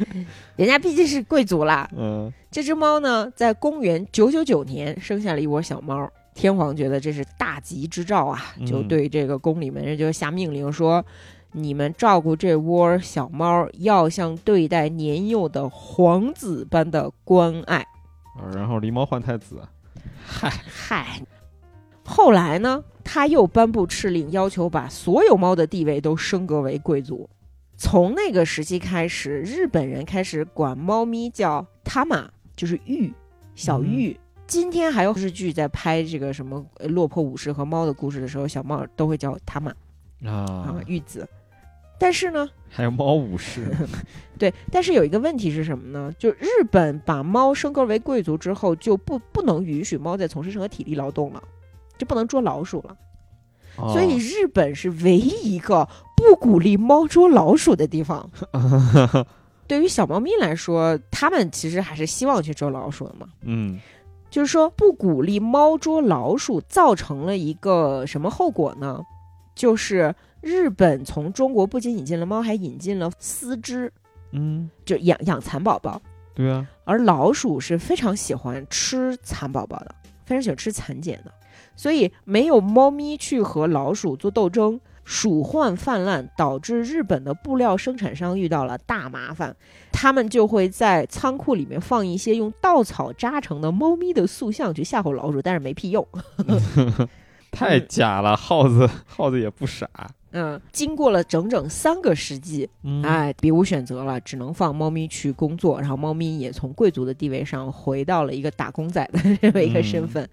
[0.55, 1.89] 人家毕竟是贵族啦。
[1.97, 6.09] 嗯这只猫呢，在公元九九九年生下了一窝小猫。
[6.35, 11.03] 天皇觉得这是大吉之兆啊，嗯就对这个宫里面人就下命令说
[11.53, 17.77] ：“你们照顾这窝小猫，要像对待年幼的皇子般的关爱。
[18.35, 19.61] 啊然后狸猫换太子，
[20.25, 21.21] 嗨，”嗨，
[22.03, 27.29] 后来呢，他又颁布敕令，要求把所有猫的地位都升格为贵族。
[27.75, 33.11] 从那个时期开始，日本人开始管猫咪叫“他玛”，就是玉，
[33.55, 34.17] 小玉。
[34.45, 39.71] 今天还有日剧在拍这个什么呃落魄武士和猫的故事的时候，小猫都会叫他玛
[40.23, 41.27] 啊啊，，玉子。
[41.97, 43.65] 但是呢，还有猫武士，
[44.37, 46.13] 对，但是有一个问题是什么呢？
[46.19, 51.41] 就日本把猫升格为贵族之后，就不不能允许猫再从事任何体力劳动了，
[52.03, 52.95] 就不能捉老鼠了。
[53.75, 58.29] 所以哦日本是唯一一个不鼓励猫捉老鼠的地方。
[59.65, 63.27] 对于小猫咪来说，它们其实还是希望去捉老鼠的嘛。
[63.41, 63.79] 嗯
[64.29, 68.99] 就是说，不鼓励猫捉老鼠，造成了一个什么后果呢？
[69.55, 73.93] 就是日本从中国不仅引进了猫，还引进了丝织，
[74.31, 76.01] 嗯，就养养蚕宝宝。
[76.33, 79.93] 对啊，而老鼠是非常喜欢吃蚕宝宝的，
[80.25, 81.31] 非常喜欢吃蚕茧的，
[81.75, 89.55] 所以没有猫咪去和老鼠做斗争，鼠患泛滥，导致日本的布料生产商遇到了大麻烦，
[89.91, 96.07] 他们就会在仓库里面放一些用稻草扎成的猫咪的塑像去吓唬老鼠，但是没屁用。
[97.51, 99.87] 太假了，耗子耗子也不傻，
[100.31, 110.27] 嗯， 经过了整整三个世纪，嗯，哎，别无选择了，只能放猫咪去工作，然后猫咪也从贵族的地位上回到了一个打工仔的这么一个身份。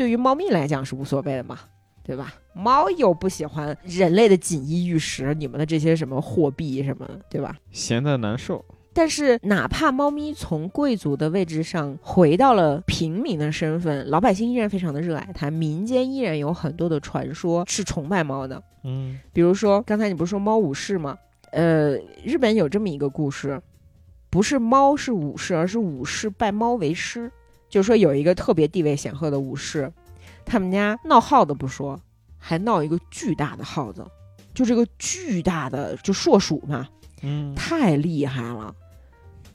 [0.00, 1.58] 对于猫咪来讲是无所谓的嘛，
[2.02, 2.32] 对吧？
[2.54, 7.54] 猫又不喜欢人类的锦衣玉食，你们的这些什么货币什么的，对吧？
[7.70, 18.62] 闲的难受，但是，哪怕猫咪从贵族的位置上回到了平民的身份，老百姓依然非常的热爱它，民间依然有很多的传说是崇拜猫的。
[18.84, 21.18] 嗯比如说，刚才你不是说猫武士吗？
[21.52, 21.90] 呃，
[22.24, 23.60] 日本有这么一个故事，
[24.30, 27.30] 不是猫是武士，而是武士拜猫为师。
[27.70, 29.90] 就是说有一个特别地位显赫的武士，
[30.44, 31.98] 他们家闹耗子不说，
[32.36, 34.04] 还闹一个巨大的耗子，
[34.52, 36.88] 就这个巨大的就硕鼠嘛，
[37.22, 38.74] 嗯，太厉害了，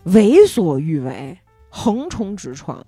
[0.05, 1.37] 为所欲为，
[1.69, 2.83] 横冲直撞。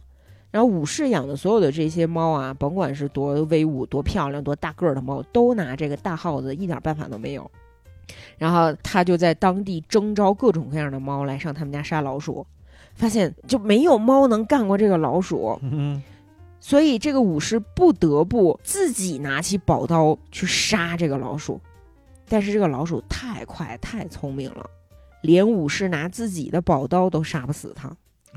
[0.49, 7.51] 然后武士养的所有的这些猫啊，甭管是多威武、多漂亮、多大个儿的猫，都拿这个大耗子一点办法都没有。
[8.38, 12.47] 然后他就在当地征召各种各样的猫来上他们家杀老鼠，
[12.97, 16.03] 发现就没有猫能干过这个老鼠，嗯
[16.59, 21.61] 所以这个武士不得不自己拿起宝刀去杀这个老鼠。
[22.27, 24.69] 但是这个老鼠太快太聪明了，
[25.21, 27.87] 连武士拿自己的宝刀都杀不死它。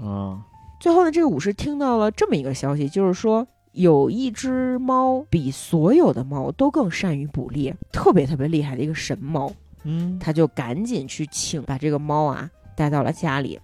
[0.06, 0.46] 啊，
[0.78, 9.50] 最后呢，这个武士听到了这么一个消息，就是说有一只猫比所有的猫都更善于捕猎，特别特别厉害的一个神猫。
[9.82, 13.58] 嗯，他就赶紧去请把这个猫啊带到了家里，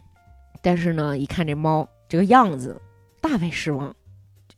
[0.67, 2.77] 但是呢，一看这猫这个样子，
[3.21, 3.95] 大为失望，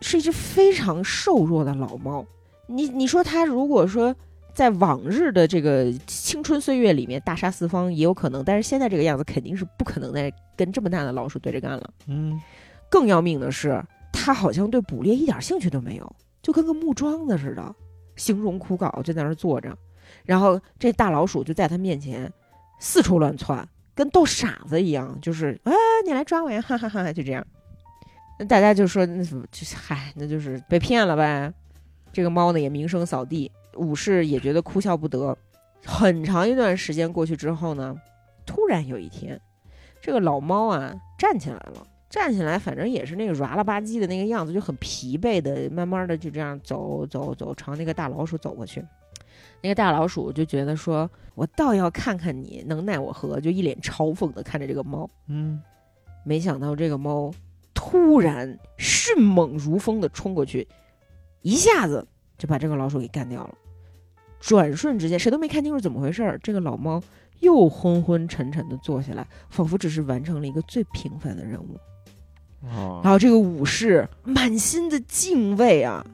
[0.01, 2.25] 是一只非常瘦弱的老猫。
[2.67, 4.17] 你你说它如果说
[4.55, 11.91] 在往日的这个青春岁月里面大杀四方也有可能，但是现在这个样子肯定是不可能再跟这么大的老鼠对着干了。
[12.07, 12.41] 嗯，
[12.89, 13.79] 更要命的是，
[14.11, 17.75] 它好像对捕猎一点兴趣都没有，就跟个木桩子似的，
[18.17, 19.77] 形容枯槁，就在那儿坐着。
[20.25, 22.33] 然后这大老鼠就在它面前
[22.81, 25.73] 四处乱窜，跟逗傻子一样，就是啊，
[26.07, 27.45] 你来抓我呀，哈哈哈就这样。
[28.39, 31.53] 那大家就说，那怎么就是嗨，那就是被骗了呗。
[32.13, 35.37] 这个猫呢也名声扫地，武士也觉得哭笑不得。
[35.85, 37.93] 很长一段时间过去之后呢，
[38.47, 39.41] 突然有一天，
[40.01, 41.85] 这个老猫啊站起来了。
[42.09, 48.81] 站起来，反正也是那个软了吧唧的那个样子，就很疲惫的，慢慢的就这样走走走，朝那个大老鼠走过去。
[49.61, 55.09] 那个大老鼠就觉得说：“我倒要看看你能奈我何。”就一脸嘲讽的看着这个猫。
[55.27, 55.61] 嗯，
[56.25, 57.33] 没想到这个猫
[57.75, 60.67] 突然迅猛如风的冲过去，
[61.43, 62.07] 一下子
[62.37, 63.55] 就把这个老鼠给干掉了。
[64.41, 67.03] 转瞬之间，谁都没看清楚怎么回事儿，这个老猫
[67.41, 71.77] 又昏昏沉沉的坐下来，仿佛只是完成了一个最平凡的任务。
[72.63, 76.05] 哦，然后这个武士满心的敬畏啊，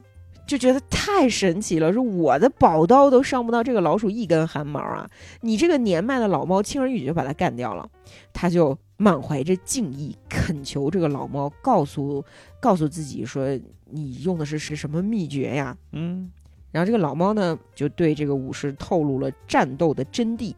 [0.47, 5.09] 就觉得太神奇了，说我的宝刀都伤不到这个老鼠一根汗毛啊！
[5.41, 7.89] 你这个年迈的老猫轻而易举就把它干掉了，
[8.31, 12.23] 他就满怀着敬意恳求这个老猫告诉
[12.59, 13.47] 告诉自己说
[13.85, 15.75] 你用的是是什么秘诀呀？
[15.91, 16.31] 嗯，
[16.71, 20.53] 然后这个老猫呢就对这个武士透露了战斗的真谛，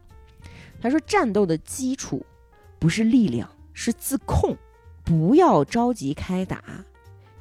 [0.80, 2.24] 他说战斗的基础
[2.78, 4.56] 不是力量，是自控。
[5.04, 6.62] 不要着急开打，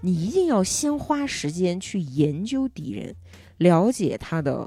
[0.07, 3.13] 你一定要先花时间去研究敌人，
[3.57, 4.65] 了解他的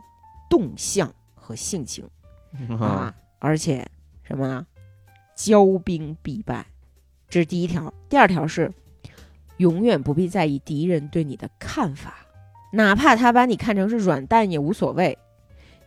[0.51, 2.07] 动向和性情
[2.79, 3.15] 啊！
[3.39, 3.89] 而且
[4.23, 4.67] 什么？
[5.35, 6.67] 骄兵必败，
[7.31, 7.91] 这是第一条。
[8.11, 8.71] 第二条是，
[9.57, 12.27] 永远不必在意敌人对你的看法，
[12.75, 15.17] 哪怕他把你看成是软蛋也无所谓。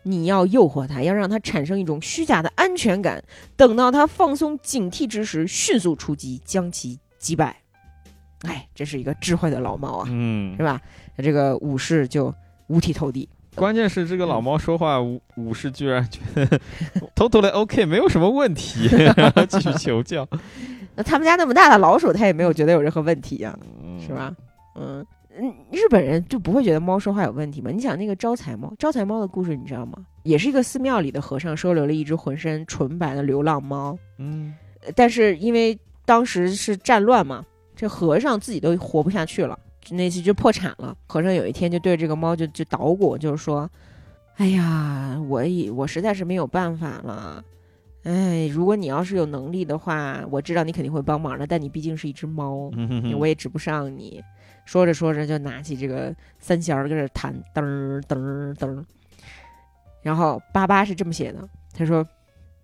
[0.02, 3.22] 你要诱惑他，要让他产生一种虚假的安全感，
[3.54, 7.60] 等到他放松警惕之时，迅速出击，将其击败。
[8.42, 10.80] 哎，这是一个智慧的老猫啊，嗯是，吧？
[11.18, 12.34] 这个武士就
[12.68, 13.28] 五体投地。
[13.54, 16.60] 关键是这个老猫说话，武武士居然觉得
[17.14, 20.26] totally OK，没有什么问题， 然后继续求教，
[20.96, 24.12] 那他们家那么大的老鼠，他也没有觉得有任何问题呀、嗯是？
[24.12, 24.34] 吧？
[24.74, 25.06] 嗯
[25.36, 27.70] 嗯，日本人就不会觉得猫说话有问题吗？
[27.70, 29.98] 你想那个招财猫，招财猫的故事你知道吗？
[30.24, 34.54] 也是一个寺庙里的和尚收留了一只浑身纯白的流浪猫，嗯
[34.84, 37.44] 呃但是因为当时是战乱嘛，
[37.84, 39.58] 这和尚自己都活不下去了，
[39.90, 40.96] 那次就破产了。
[41.06, 43.70] 和尚有一天就对这个猫就就捣鼓，就是说
[44.40, 47.44] ：“哎呀，我也我实在是没有办法了。
[48.04, 52.70] 哎，如果你要是有能力的话，我知道你肯定会帮忙的，但你毕竟是一只猫，
[53.18, 54.24] 我也指不上你。”
[54.64, 58.82] 说着说着就拿起这个三弦儿跟这弹，噔噔噔。
[60.00, 62.02] 然后巴巴是这么写的，他说：“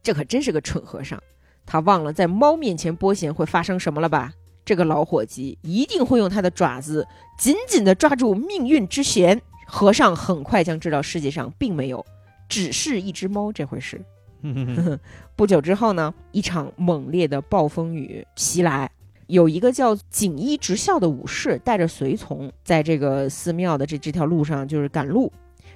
[0.02, 1.22] 这可真是个蠢和尚。”
[1.66, 4.32] 他忘了在猫面前拨弦会发生什么了吧？
[4.70, 7.04] 这个老伙计一定会用他的爪子
[7.36, 9.42] 紧紧地抓住命运之弦。
[9.66, 12.06] 和尚很快将知道世界上并没有
[12.48, 14.00] 只是一只猫这回事。
[15.34, 18.88] 不久之后呢，一场猛烈的暴风雨袭来，
[19.26, 25.32] 有一个叫锦衣直校的武士带着随从，在这个寺庙的这这条路上就是赶路，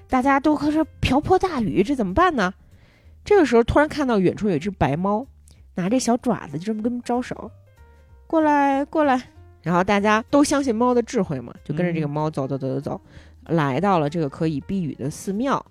[0.09, 2.55] 大家都可是瓢泼大雨，这怎么办呢？
[3.25, 5.27] 这个时候突然看到远处有一只白猫，
[5.75, 7.51] 拿着小爪子就这么跟招手，
[8.27, 9.23] 过来过来。
[9.63, 13.01] 然后大家都相信猫的智慧嘛，就跟着这个猫走走走走走，
[13.47, 15.65] 来到了这个可以避雨的寺庙。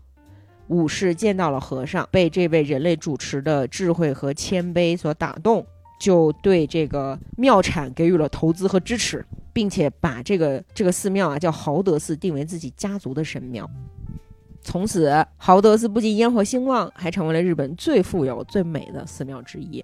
[0.70, 5.64] 武士见到了和尚，被这位人类主持的智慧和谦卑所打动，
[6.00, 13.70] 就对这个庙产给予了投资和支持，并且把这个这个寺庙啊叫豪德寺定为自己家族的神庙。
[14.64, 19.84] 从此，豪德寺不仅烟火兴旺，还成为了日本最富有、最美的寺庙之一。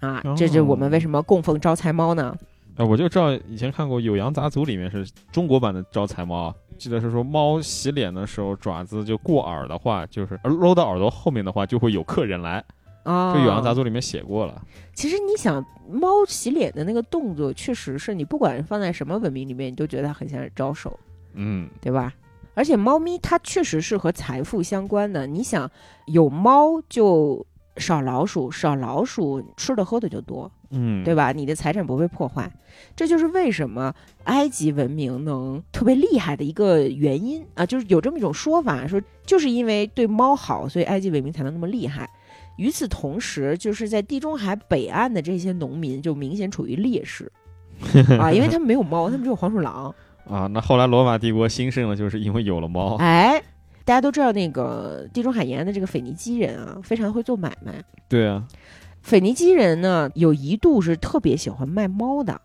[0.00, 2.36] 啊，这就是我们为什么供奉招财猫呢？
[2.76, 12.62] 啊，我就知道以前看过《酉阳杂族》里面是中国版的招财猫，记得是说猫洗脸的时候爪子就过耳的话，就是搂到耳朵后面的话，就会有客人来。
[13.04, 14.60] 啊，这《酉阳杂族》里面写过了。
[14.92, 20.98] 其实你想，猫洗脸的那个动作，确实是你不管放在什么文明里面，你都觉得它很像是招手，
[21.34, 22.12] 嗯，对吧？
[22.54, 25.26] 而且猫咪它确实是和财富相关的。
[25.26, 25.70] 你想，
[26.06, 27.46] 有猫就
[27.76, 31.32] 少老鼠，少老鼠吃的喝的就多，嗯，对吧？
[31.32, 32.50] 你的财产不被破坏，
[32.94, 37.66] 这就是为什么埃及文明能特别厉害的一个原因啊！
[37.66, 42.08] 就是有这么一种说法，说就是因为对猫好，所以埃及文明才能那么厉害。
[42.56, 47.30] 与此同时，就是在地中海北岸的这些农民就明显处于劣势
[48.18, 49.94] 啊，因为他们没有猫，他们只有黄鼠狼。
[50.28, 52.96] 啊，那后来罗马帝国兴盛了，就是因为有了猫。
[52.96, 53.40] 哎，
[53.86, 57.82] 大家都知道那个地中海沿岸的这个腓尼基人啊，非常会做买卖。
[58.08, 58.44] 对啊，
[59.00, 62.38] 腓尼基人呢，有一度是特别喜欢卖猫的。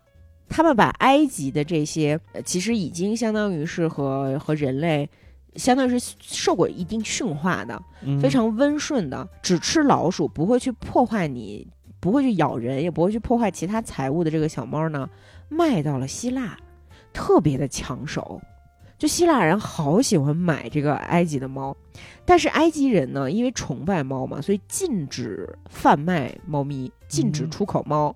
[0.48, 5.10] 他们把埃及的这些，呃其实已经相当于是和和人类，
[5.56, 11.66] 相当于是受过一定驯化的，嗯非常温顺的，只吃老鼠，不会去破坏你，
[11.98, 15.10] 不会去咬人，也不会去破坏其他财物的这个小猫呢，
[15.48, 16.56] 卖到了希腊，
[17.12, 18.40] 特别的抢手。
[19.02, 21.76] 就希腊人好喜欢买这个埃及的猫，
[22.24, 28.14] 但是埃及人呢，因为崇拜猫嘛，所以禁止贩卖猫咪，禁止嗯出口猫。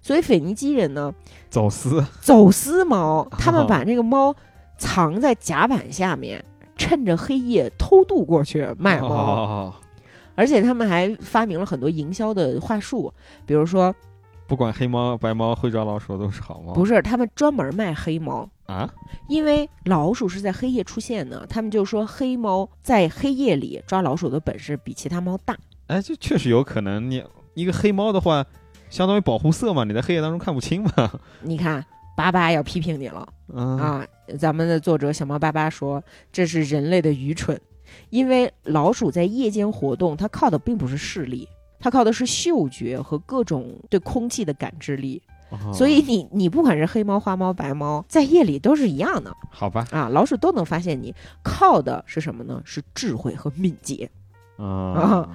[0.00, 1.12] 所以腓尼基人呢，
[1.50, 2.02] 走私。
[2.22, 4.34] 走私猫，他们把这个猫
[4.78, 6.42] 藏在甲板下面，
[6.74, 9.08] 趁着黑夜偷渡过去卖猫。
[9.08, 9.74] 哦，
[10.34, 13.12] 而且他们还发明了很多营销的话术，
[13.44, 13.94] 比如说，
[14.46, 16.72] 不管黑猫白猫会抓老鼠都是好猫。
[16.72, 18.90] 不是他们专门卖黑猫，啊，
[19.28, 25.56] 因为老鼠是在黑夜出现的，他们就说黑猫在黑夜里抓老鼠的本事比其他猫大。
[25.88, 27.10] 哎，这确实有可能。
[27.10, 27.22] 你
[27.54, 28.44] 一个黑猫的话，
[28.88, 30.90] 相当于保护色嘛，你在黑夜当中看不清嘛。
[31.42, 31.84] 你看，
[32.16, 33.28] 巴巴要批评你了。
[33.52, 34.06] 嗯啊，
[34.38, 36.02] 咱们的作者小猫巴巴说，
[36.32, 37.60] 这是人类的愚蠢，
[38.08, 41.46] 因为老鼠在夜间活动，它靠的并不是视力，
[41.78, 45.20] 它靠的是嗅觉和各种对空气的感知力。
[45.64, 52.60] 哦所以你你不管是黑猫、花猫、白猫，在夜里都是一样的好吧，啊，老鼠都能发现你，靠的是什么呢？
[52.64, 54.10] 是智慧和敏捷。
[54.56, 55.28] 啊，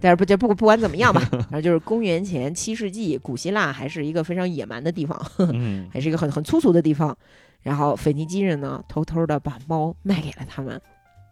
[0.00, 5.20] 但是不就不不管怎么样吧， 反正就是公元前七世纪，古希腊还是一个非常野蛮的地方。
[5.38, 7.16] 嗯， 还是一个很很粗俗的地方。
[7.60, 10.80] 然后腓尼基人呢，偷偷的把猫卖给了他们，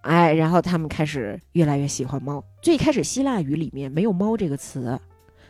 [0.02, 2.44] 哎，然后他们开始越来越喜欢猫。
[2.62, 4.96] 最开始希腊语里面没有“猫”这个词，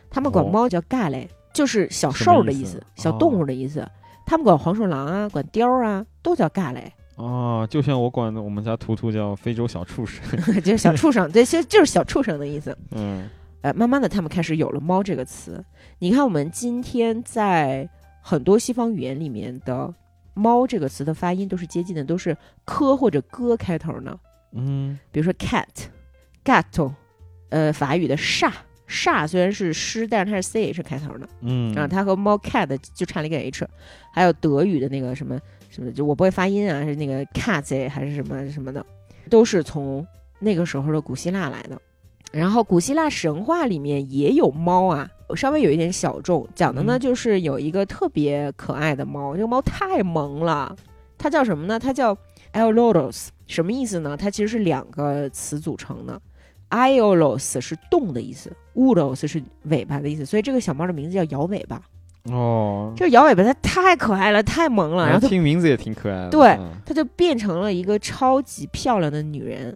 [0.09, 3.87] 他们管哦猫叫 gale，就是小兽的意思，小动物的意思。
[4.25, 6.81] 他们管黄鼠狼啊，管貂啊，都叫 gale，
[7.15, 10.23] 哦，就像我管我们家图图叫非洲小畜生。
[10.61, 12.77] 就是小畜生，对，其实就是小畜生的意思。
[12.91, 13.27] 嗯，
[13.61, 15.63] 呃，慢慢的，他们开始有了“猫”这个词。
[15.99, 17.89] 你看，我们今天在
[18.21, 19.93] 很多西方语言里面的
[20.33, 24.17] “猫”这个词的发音都是接近的，都是科或者哥开头呢。
[24.53, 25.65] 嗯，比如说 cat、
[26.45, 26.91] gato，
[27.49, 28.51] 呃，法语的煞
[28.91, 33.65] 煞虽然是诗，但是它是 ch 开头的嗯，啊，它和猫 cat 就差了一个 h。
[34.11, 35.39] 还有德语的那个什么
[35.69, 38.85] 什么，就我不会发音啊，是那个 cat 还是什么什么的，
[39.29, 40.05] 都是从
[40.39, 41.81] 那个时候的古希腊来的。
[42.33, 50.75] 然后古希腊神话里面也有猫啊，稍微有一点小众，讲的呢嗯就是有一个特别可爱的猫，这个猫太萌了，
[51.17, 51.79] 它叫什么呢？
[51.79, 52.17] 它叫
[52.53, 54.17] Aiolos，什么意思呢？
[54.17, 56.21] 它其实是两个词组成的。
[56.71, 61.81] Aiolos 是动的意思，ulos 是尾巴的意思，所以这个小猫的名字叫摇尾巴。
[62.31, 66.29] 哦，这摇尾巴它太可爱了，太萌了，然后听名字也挺可爱的。
[66.29, 69.75] 对嗯它就变成了一个超级漂亮的女人，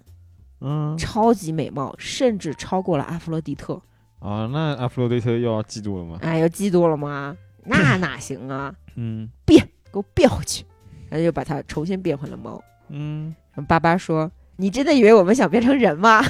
[0.61, 3.81] 嗯，超级美貌，甚至超过了阿弗洛狄特。
[4.19, 6.17] 啊，那阿弗洛狄特又要嫉妒了吗？
[6.21, 7.35] 哎，要嫉妒了吗？
[7.63, 8.73] 那 哪行啊！
[8.95, 10.63] 嗯变给我变回去，
[11.09, 12.61] 然后就把它重新变回了猫。
[12.89, 13.35] 嗯，
[13.67, 16.21] 巴巴说：“你真的以为我们想变成人吗？”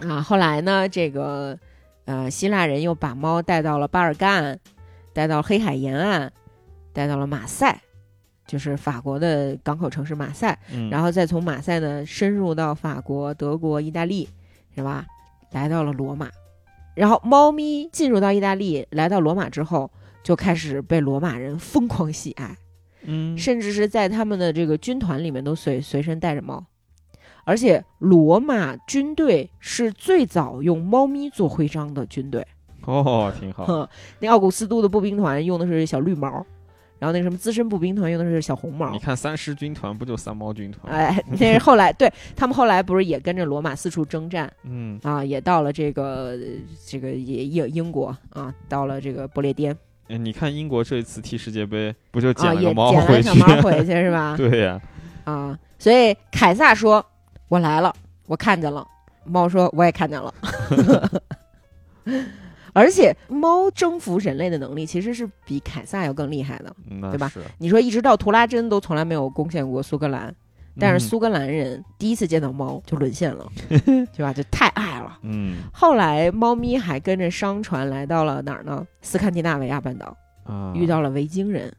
[0.08, 1.56] 啊，后来呢，这个
[2.04, 4.58] 呃，希腊人又把猫带到了巴尔干，
[5.12, 6.30] 带到黑海沿岸，
[6.92, 7.80] 带到了马赛，
[8.46, 10.58] 就是法国的港口城市马赛。
[10.72, 14.28] 嗯，然后再从马赛呢深入到法国、德国、意大利，
[14.74, 15.06] 是吧？
[15.52, 16.28] 来到了罗马，
[16.96, 19.88] 然后猫咪进入到意大利，来到罗马之后，
[20.24, 22.56] 就开始被罗马人疯狂喜爱，
[23.02, 26.66] 嗯，甚至是在他们的这个军团里面都随随身带着猫。
[27.44, 32.46] 而且罗马军队是最早用猫咪做徽章的军队。
[32.86, 33.88] 哦，挺好。
[34.18, 36.44] 那奥古斯都的步兵团用的是小绿毛，
[36.98, 38.98] 然后那什么资深步兵团用的是小红毛你。
[38.98, 40.92] 看三狮军团不就三猫军团？
[40.94, 46.36] 哎， 那是后来，对他们后来不是也跟着罗马四处征战嗯，啊，也到了这个
[46.86, 49.74] 这个也英英国啊，到了这个不列颠
[50.08, 53.28] 哎你看英国这一次踢世界杯，不就捡了个猫捡了回去？
[53.30, 54.36] 小猫回去是吧？
[54.38, 54.78] 对呀、
[55.24, 57.04] 啊，所以凯撒说
[57.48, 57.94] ：“我来了，
[58.26, 58.86] 我看见了。”
[59.26, 60.34] 猫说：“我也看见了。
[62.74, 66.74] ”而且猫征服人类的能力其实是比凯撒要更厉害的。
[67.10, 67.30] 对吧。
[67.58, 70.34] 你说一直到图拉真都从来没有攻陷过苏格兰，
[70.78, 73.50] 但是嗯苏格兰人第一次见到猫就沦陷了，
[74.12, 74.32] 对吧？
[74.34, 75.18] 就太爱了。
[75.22, 78.84] 嗯后来猫咪还跟着商船来到了哪儿呢？
[79.00, 80.14] 斯堪的纳维亚半岛，
[80.44, 81.72] 啊，遇到了维京人。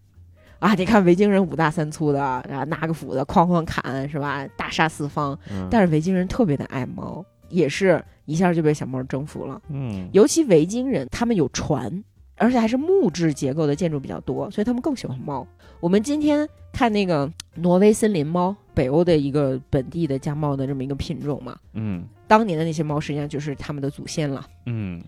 [0.60, 4.48] 啊，你看维京人五大三粗的，然后拿个斧子哐哐砍，是吧？
[4.58, 5.38] 大杀四方。
[5.52, 9.62] 嗯，但是维京人特别的爱猫，也是一下就被小猫征服了。
[9.70, 12.04] 嗯尤其维京人，他们有船，
[12.38, 15.46] 而且还是木质结构的建筑比较多，所以他们更喜欢猫。
[15.80, 24.44] 我们今天看那个挪威森林猫，北欧的一个本地的家猫的这么一个品种嘛，嗯当年的那些猫实际上就是他们的祖先了。
[24.66, 25.02] 嗯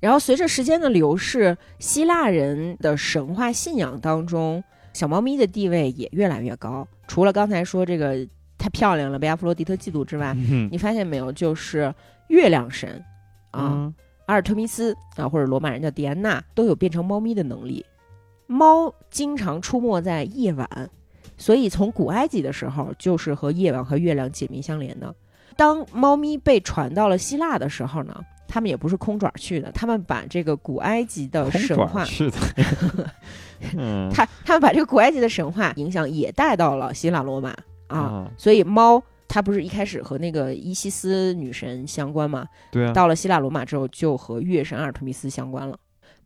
[0.00, 4.62] 然后随着时间的流逝，希腊人的神话信仰当中，
[4.92, 6.86] 小猫咪的地位也越来越高。
[7.06, 8.26] 除了刚才说这个
[8.58, 11.94] 太漂亮了被阿弗洛狄特嫉妒之外，嗯你发现没有，就是
[12.28, 13.02] 月亮神
[13.50, 13.94] 啊，嗯
[14.26, 17.84] 阿尔忒弥斯啊，或者罗马人叫迪安娜，都有变成猫咪的能力。
[18.46, 20.90] 猫经常出没在夜晚，
[21.36, 25.14] 所以从古埃及的时候就是和夜晚和月亮紧密相连的。
[25.56, 32.36] 当猫咪被传到了希腊的时候呢，他们也不是空爪去的，他们把这个古埃及的神话，是的。
[33.76, 37.50] 嗯他他们把这个古埃及的神话影响也带到了希腊罗马
[37.86, 37.98] 啊。
[37.98, 42.44] 啊，所以猫它不是一开始和那个伊西斯女神相关吗？
[42.72, 45.78] 对啊，到了希腊罗马之后，就和月神阿尔忒弥斯相关了，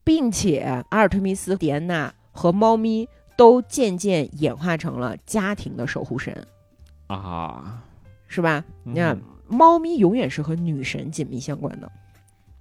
[0.03, 3.07] 并且阿尔忒弥斯、狄安娜和猫咪
[3.37, 6.47] 都渐渐演化成了家庭的守护神，
[7.09, 7.83] 啊，
[8.29, 8.65] 是吧？
[8.85, 11.91] 你看嗯，猫咪永远是和女神紧密相关的。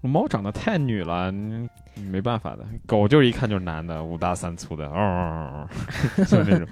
[0.08, 1.70] 猫长得太女了，嗯
[2.10, 2.66] 没办法的。
[2.86, 5.68] 狗就是一看就是男的，五大三粗的，哦
[6.18, 6.68] 就是那种。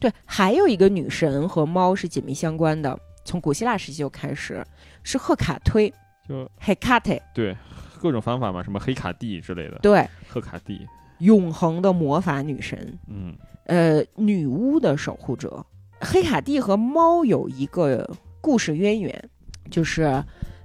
[0.00, 4.64] 对，还有一个女神和猫是紧密相关的，从古希腊时期就开始，
[5.04, 5.92] 是赫卡忒
[6.28, 7.56] 就 （Hecate），对
[8.00, 10.86] 各种方法嘛，什么黑卡蒂之类的，对，赫卡蒂，
[11.18, 13.32] 永恒的魔法女神，嗯
[13.66, 15.64] 呃，女巫的守护者。
[16.00, 18.04] 黑卡蒂和猫有一个
[18.40, 19.30] 故事渊源，
[19.70, 20.20] 就是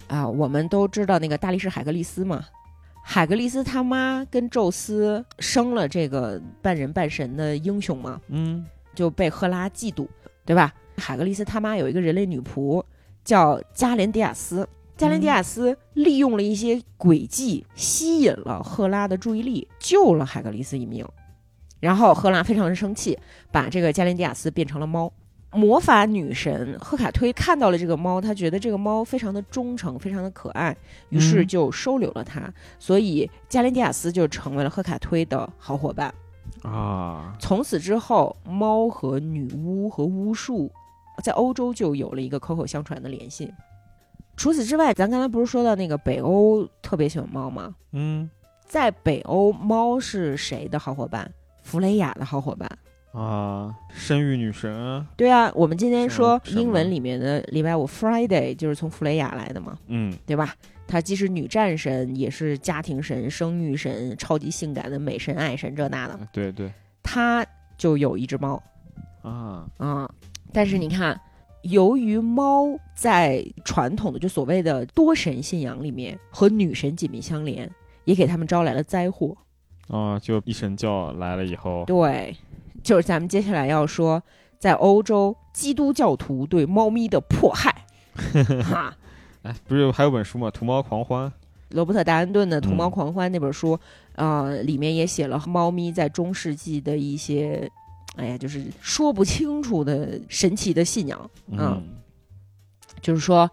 [0.07, 2.45] 啊、我们都知道那个大力士海格力斯嘛，
[3.03, 10.07] 海格力斯他妈跟宙斯生了这个半人半神的英雄嘛，嗯就被赫拉嫉妒，
[10.45, 10.73] 对吧？
[10.97, 12.83] 海格力斯他妈有一个人类女仆
[13.23, 21.05] 叫加连迪亚斯，加连迪亚斯利用了一些诡计，吸引了赫拉的注意力，救了海格力斯一命。
[21.79, 23.19] 然后赫拉非常的生气，
[23.51, 25.13] 把这个加连迪亚斯变成了猫。
[25.51, 30.75] 魔法女神赫卡忒看到了这个猫，她觉得这个猫非常的忠诚，非常的可爱，
[31.09, 32.53] 于是嗯就收留了它。
[32.77, 36.13] 所以加林迪亚斯就成为了赫卡忒的好伙伴。
[36.63, 40.71] 啊，从此之后，猫和女巫和巫术
[41.23, 43.53] 在欧洲就有了一个口口相传的联系。
[44.35, 47.73] 除此之外，咱刚才不是说到那个北欧特别喜欢猫吗？
[47.93, 48.29] 嗯
[48.65, 51.31] 在北欧，猫是谁的好伙伴？
[51.61, 52.69] 弗雷雅的好伙伴。
[53.11, 60.15] 啊，生育女神啊，对啊，我们今天说英文里面的礼拜五 Friday 就是从弗雷亚来的嘛，嗯。
[60.25, 60.53] 对吧？
[60.87, 66.19] 她既是女战神，也是家庭神、生育神、超级性感的美神、爱神，这那的。
[66.31, 66.71] 对对。
[67.03, 67.45] 她
[67.77, 68.61] 就有一只猫，
[69.21, 70.09] 啊，啊、
[70.53, 71.19] 但是你看，
[71.63, 77.69] 由于猫在传统的就所谓的多神信仰里面和女神紧密相连，
[78.05, 79.35] 也给他们招来了灾祸。
[79.87, 82.35] 啊，就一神教来了以后，对，
[82.83, 84.21] 就是咱们接下来要说，
[84.59, 87.85] 在欧洲基督教徒对猫咪的迫害。
[88.63, 88.95] 哈，
[89.43, 90.47] 哎，不是还有本书吗？
[90.51, 91.29] 《屠猫狂欢》
[91.69, 93.77] 罗伯特·达恩顿的《屠猫嗯狂欢》那本书，
[94.15, 97.69] 呃，里面也写了猫咪在中世纪的一些，
[98.15, 101.29] 哎呀，就是说不清楚的神奇的信仰。
[101.51, 101.83] 嗯
[103.01, 103.49] 就是说，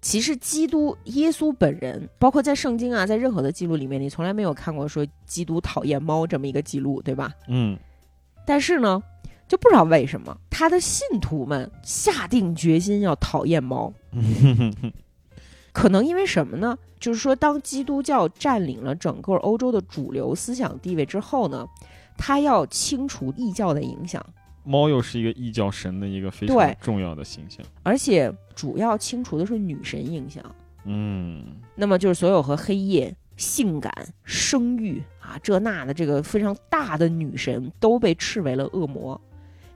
[0.00, 7.32] 其实基督耶稣本人，包括在圣经啊，在任何的记录里面，你从来没有看过说基督讨厌猫这么一个记录，对吧？
[7.48, 7.76] 嗯
[8.46, 9.02] 但是呢，
[9.48, 14.72] 就不知道为什么他的信徒们下定决心要讨厌猫， 嗯
[15.72, 16.78] 可能因为什么呢？
[17.00, 21.66] 就是说，当基督教占领了整个欧洲的主流思想地位之后呢，
[22.16, 24.24] 他要清除异教的影响。
[24.62, 27.66] 猫又是一个异教神的一个非常重要的形象。
[27.82, 30.42] 而且主要清除的是女神影响。
[30.84, 39.20] 嗯，那么就是所有和黑夜、性感、生育啊这那的这个非常大的女神都被斥为了恶魔。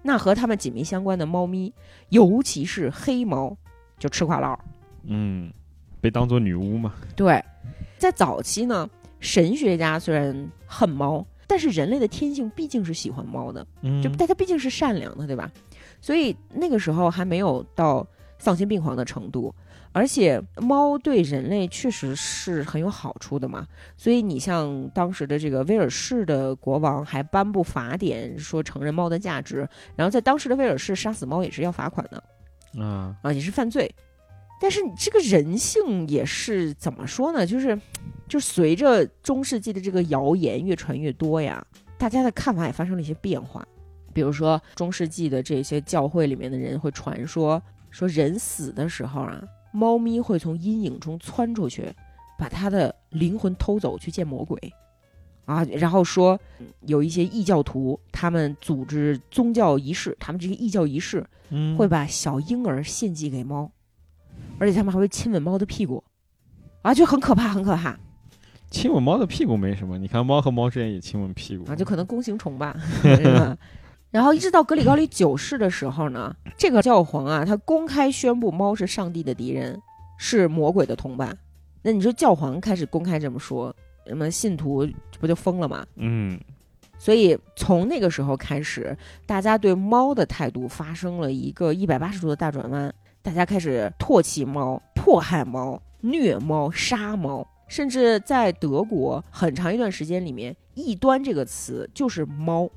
[0.03, 1.73] 那和他们紧密相关的猫咪，
[2.11, 3.57] 尤其是黑猫，
[3.99, 4.59] 就吃垮了。
[5.05, 5.53] 嗯，
[6.01, 6.95] 被当做女巫嘛。
[7.17, 7.45] 对，
[7.99, 8.89] 在早期呢，
[9.19, 15.51] 神学家虽然恨猫，但是人类的天性毕竟是喜欢猫的，嗯，就但它毕竟是善良的，对吧？
[16.01, 18.07] 所以那个时候还没有到
[18.39, 19.53] 丧心病狂的程度，
[19.93, 23.67] 而且猫对人类确实是很有好处的嘛。
[23.97, 32.23] 所以你像当时的这个威尔士的国王还颁布法典，说承认猫的价值，然后在当时的威尔士杀死猫也是要罚款的。
[32.83, 33.93] 啊，啊，也是犯罪。
[34.61, 37.47] 但是你这个人性也是怎么说呢？
[37.47, 37.81] 就是，
[38.29, 41.65] 就随着中世纪的这个谣言越传越多呀，
[41.97, 43.65] 大家的看法也发生了一些变化。
[44.13, 49.41] 比如说，中世纪的这些教会里面的人会传说，说人死的时候啊，
[49.71, 51.93] 猫咪会从阴影中窜出去，
[52.39, 54.59] 把它的灵魂偷走去见魔鬼。
[55.45, 56.39] 啊，然后说
[56.83, 63.71] 有一些异教徒，他们组织宗教仪式，他们这些异教仪式嗯，会把小婴儿献祭给猫，
[64.59, 66.05] 而且他们还会亲吻猫的屁股，
[66.83, 67.99] 啊，就很可怕，很可怕
[68.71, 72.77] 亲吻猫的屁股没什么，你看猫和猫之间也亲吻屁股啊，就可能弓形虫吧。
[74.11, 79.81] 然后一直到格里高利九世的时候呢，这个教皇啊，他公开宣布猫是上帝的敌人，
[80.17, 81.37] 是魔鬼的同伴。
[81.83, 83.75] 那你说教皇开始公开这么说，
[84.07, 84.89] 那么信徒
[85.21, 85.87] 不就疯了吗？
[85.97, 86.39] 嗯
[86.99, 92.93] 所以从那个时候开始，大家对猫的态度发生了一个一百八十度的大转弯，
[93.23, 102.69] 大家开始唾弃猫、迫害猫、虐猫、杀猫，甚至在德国很长一段时间里面，“异端”这个词就是猫，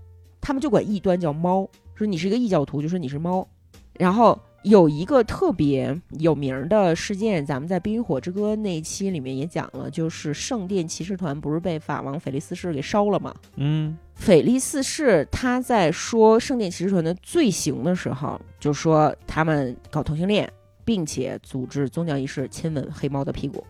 [0.42, 3.48] 他们就管异端叫猫，说你是一个异教徒，就说你是猫。
[3.94, 13.34] 然后有一个特别有名儿的事件，咱们在《冰与火之歌》那一期里面也讲了，就是圣殿骑士团不是被法王腓力四世给烧了吗？
[13.58, 20.52] 嗯腓力四世他在说圣殿骑士团的罪行的时候，就说他们搞同性恋，
[20.86, 23.64] 并且组织宗教仪式亲吻黑猫的屁股。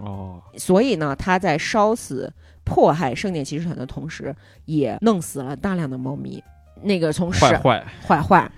[0.00, 2.30] 哦，所以呢，他在烧死、
[2.68, 4.34] 迫害圣殿骑士团的同时，
[4.66, 6.42] 也弄死了大量的猫咪。
[6.82, 8.52] 那个从十坏坏，坏坏，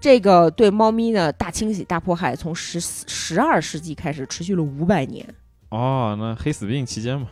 [0.00, 5.26] 这个对猫咪的大清洗、大迫害，从十四十二世纪开始，持续了五百年。
[5.70, 7.26] 哦，那黑死病期间嘛，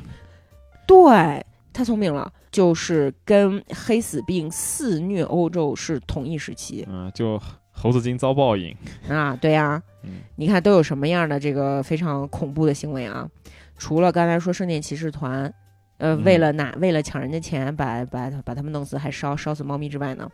[0.87, 7.41] 对，太聪明了，就是跟黑死病肆虐欧洲是同一时期嗯，就
[7.71, 8.75] 猴子精遭报应，
[9.09, 9.37] 啊。
[9.37, 13.29] 对呀、嗯你看都有什么样的这个非常恐怖的行为啊？
[13.77, 15.53] 除了刚才说圣殿骑士团，
[16.01, 20.29] 呃，嗯为了拿为了抢人家钱把把把他们弄死，还烧烧死猫咪之外呢，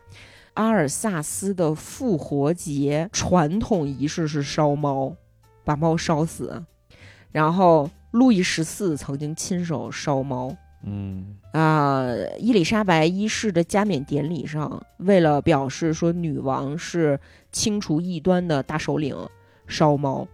[0.55, 5.15] 阿尔萨斯的复活节传统仪式是烧猫，
[5.65, 6.65] 把猫烧死。
[7.33, 12.07] 然后路易十四曾经亲手烧猫，嗯啊、
[12.39, 17.19] 伊丽莎白一世的加冕典礼上，为了表示说女王是
[17.51, 19.15] 清除异端的大首领，
[19.67, 20.27] 烧猫。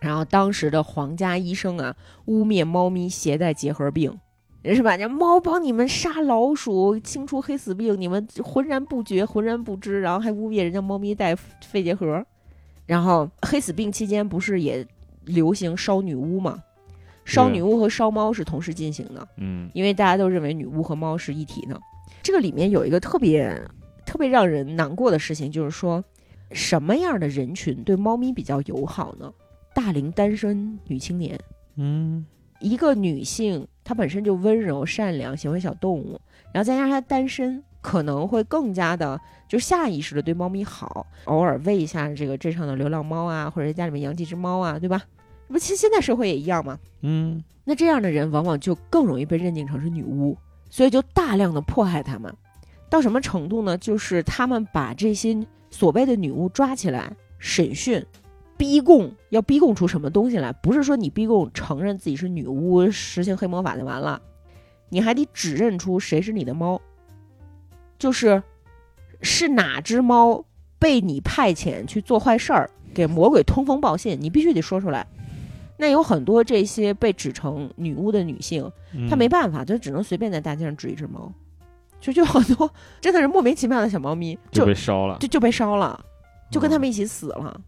[0.00, 1.94] 然后当时的皇家医生啊，
[2.26, 4.18] 污蔑猫咪携带结核病，
[4.64, 4.96] 是吧？
[4.96, 12.24] 这猫帮你们杀老鼠，清除黑死病，你们浑然不觉、浑然不知，然后还污蔑人家猫咪带肺结核。
[12.86, 14.86] 然后黑死病期间不是也
[15.24, 16.62] 流行烧女巫吗？
[17.24, 19.26] 烧女巫和烧猫是同时进行的。
[19.36, 21.80] 嗯因为大家都认为女巫和猫是一体的。
[22.22, 23.60] 这个里面有一个特别
[24.04, 26.02] 特别让人难过的事情，就是说，
[26.50, 29.32] 什么样的人群对猫咪比较友好呢？
[29.74, 31.38] 大龄单身女青年，
[31.76, 32.26] 嗯
[32.60, 36.20] 一个女性她本身就温柔善良，喜欢小动物，
[36.52, 45.02] 然后再加上他单身，可能会更加的就下意识的对猫咪好，偶尔喂一下这个镇上的流浪猫啊，或者家里面养几只猫啊，对吧？
[45.48, 46.78] 不，其实现在社会也一样嘛。
[47.02, 50.36] 嗯那这样的人往往就更容易被认定成是女巫，
[50.70, 52.32] 所以就大量的迫害他们。
[52.88, 53.78] 到什么程度呢？
[53.78, 55.36] 就是他们把这些
[55.70, 58.04] 所谓的女巫抓起来审讯、
[58.62, 60.52] 逼供，要逼供出什么东西来？
[60.52, 64.22] 不是说你逼供承认自己是女巫，实行黑魔法就完了，
[64.88, 66.80] 你还得指认出谁是你的猫，
[67.98, 68.40] 就是
[69.20, 70.44] 是哪只猫
[70.78, 75.04] 被你派遣去做坏事儿，给魔鬼通风报信，你必须得说出来。
[75.76, 81.32] 那有很多这些被指成女巫的女性，嗯，她没办法，就只能随便在大街上指一只猫，
[82.00, 86.04] 就就很多真的是莫名其妙的小猫咪，就就被烧了，就就被烧了，
[86.48, 87.60] 就跟他们一起死了。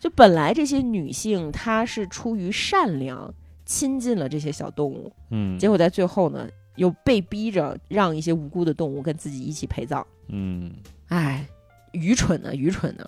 [0.00, 3.32] 就本来这些女性她是出于善良
[3.64, 10.04] 亲近了这些小动物，嗯结果在最后呢又被逼着让一些无辜的动物跟自己一起陪葬。
[10.28, 10.72] 嗯
[11.08, 11.46] 哎，
[11.92, 13.04] 愚蠢呢，愚蠢呢。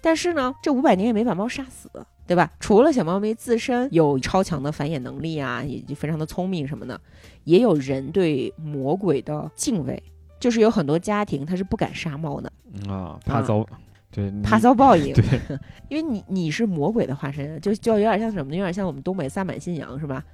[0.00, 1.90] 但是呢，这五百年也没把猫杀死，
[2.24, 2.52] 对吧？
[2.60, 7.00] 除了小猫咪自身有超强的繁衍能力啊，也就非常的聪明什么的，
[7.42, 10.00] 也有人对魔鬼的敬畏，
[10.38, 12.52] 就是有很多家庭他是不敢杀猫的，
[12.88, 13.66] 啊，怕遭，
[14.10, 15.12] 对，怕遭报应。
[15.14, 15.24] 对，
[15.88, 18.56] 因为你你是魔鬼的化身，就就有点像什么呢？
[18.56, 20.24] 有点像我们东北萨满信仰是吧？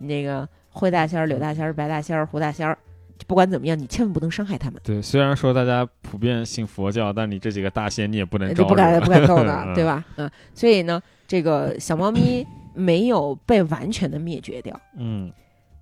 [0.00, 2.78] 那个灰大仙儿、柳大仙儿、白大仙儿、胡大仙儿，
[3.26, 4.80] 不管怎么样，你千万不能伤害他们。
[4.84, 10.04] 对，虽然说大家普遍信佛教，但你这几个大仙你也不能不敢不敢动的， 嗯对吧？
[10.16, 14.80] 嗯，所以呢，这个小猫咪没有被完全的灭绝掉。
[14.96, 15.32] 嗯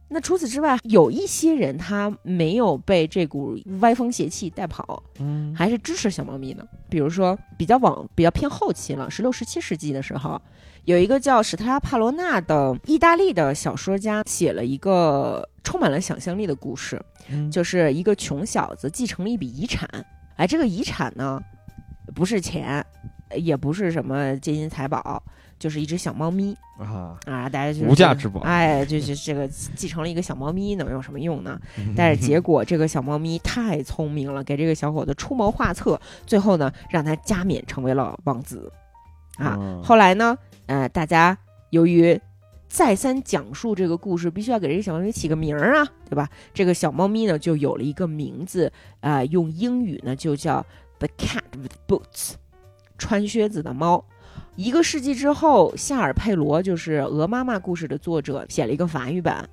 [0.09, 5.53] 那除此之外，有一些人他没有被这股歪风邪气带跑，嗯。
[5.55, 6.65] 还是支持小猫咪呢。
[6.89, 10.41] 比如说，比较往比较偏后期了，十六、十七世纪的时候，
[10.85, 17.51] 有一个叫史特拉帕罗纳的意大利的小说家写了一个充满了想象力的故事，嗯。
[17.51, 19.89] 就是一个穷小子继承了一笔遗产，
[20.37, 21.41] 哎，这个遗产呢，
[22.15, 22.85] 不是钱，
[23.35, 25.21] 也不是什么金银财宝，
[25.59, 31.59] 就是一只小猫咪啊，啊，大家就是无价之宝哎，就是 这个继承了一个小猫咪，能有什么用呢？
[31.79, 38.71] 嗯但是 结果这个小猫咪太聪明了，给这个小伙子出谋划策，最后呢，让他加冕成为了王子。
[39.39, 40.37] 啊，嗯后来呢，
[40.67, 41.37] 呃，大家
[41.71, 42.21] 由于
[42.69, 46.29] 再三讲述这个故事，必须要给这个小猫咪起个名儿啊，对吧？
[46.53, 50.65] 这个小猫咪呢，就有了一个名字，啊、用英语呢就叫
[50.99, 52.33] The Cat with Boots，
[52.99, 54.05] 穿靴子的猫。
[54.57, 59.47] 一个世纪之后，夏尔佩罗就是《鹅妈妈》故事的作者，写了一个法语版，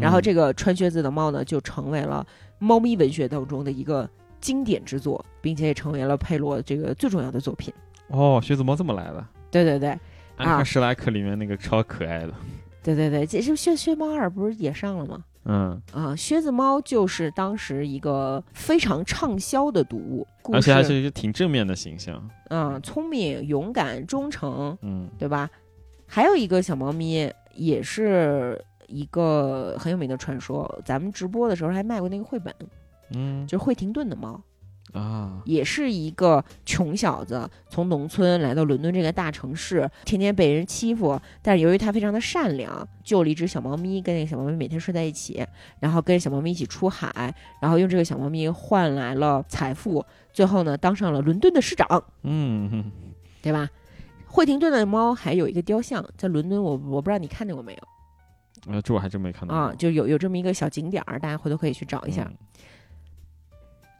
[0.00, 2.24] 然后嗯这个穿靴子的猫呢，就成为了
[2.60, 4.08] 猫咪文学当中的一个
[4.40, 7.74] 经典之作，并且也成为了佩罗这个最重要的作品。
[8.08, 9.98] 哦，靴子猫这么来的，对对对，啊
[10.36, 12.32] 安看史莱克里面那个超可爱的，
[12.80, 15.24] 对对对，这是靴靴猫二不是也上了吗？
[15.44, 25.50] 嗯，啊，靴子猫就是当时一个非常畅销的读物，而且还是一个挺正面的形象，嗯，聪明、勇敢、忠诚，嗯对吧？
[26.06, 30.80] 还有一个小猫咪，也是一个很有名的传说。
[30.84, 32.54] 咱们直播的时候还卖过那个绘本，
[33.10, 34.40] 嗯就是惠廷顿的猫，
[34.94, 45.44] 啊，也是一个穷小子从农村来到伦敦这个大城市，天天被人欺负，但是由于他非常的善良，救了一只小猫咪，跟那个小猫咪每天睡在一起，
[45.80, 51.86] 然后跟小猫咪一起出海，然后用这个小猫咪换来了财富，最后呢当上了伦敦的市长，
[52.22, 52.92] 嗯哼
[53.42, 53.68] 对吧？
[54.28, 59.74] 惠廷顿的猫还有一个雕像，在伦敦我，我不知道你看见过没有呃，这我还真没看到啊？
[59.76, 62.22] 就有有这么一个小景点儿，大家回头可以去找一下。
[62.30, 62.36] 嗯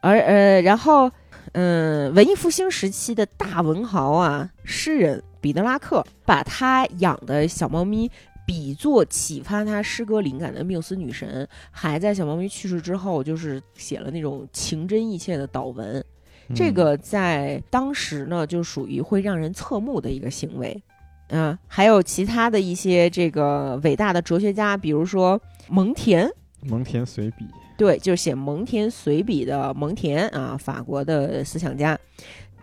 [0.05, 1.09] 而呃，然后，
[1.53, 8.11] 嗯，文艺复兴时期的大文豪啊，诗人彼得拉克把他养的小猫咪
[8.45, 16.05] 比作启发他诗歌灵感的缪斯女神，还在小猫咪去世之后，就是写了那种情真意切的祷文。
[16.53, 20.83] 这嗯个在当时呢，就属于会让人侧目的一个行为。
[21.29, 26.31] 嗯、还有其他的一些这个伟大的哲学家，比如说蒙田，
[26.61, 27.47] 蒙田随笔，
[27.77, 31.97] 对，就是写《蒙田随笔》的蒙田啊，法国的思想家，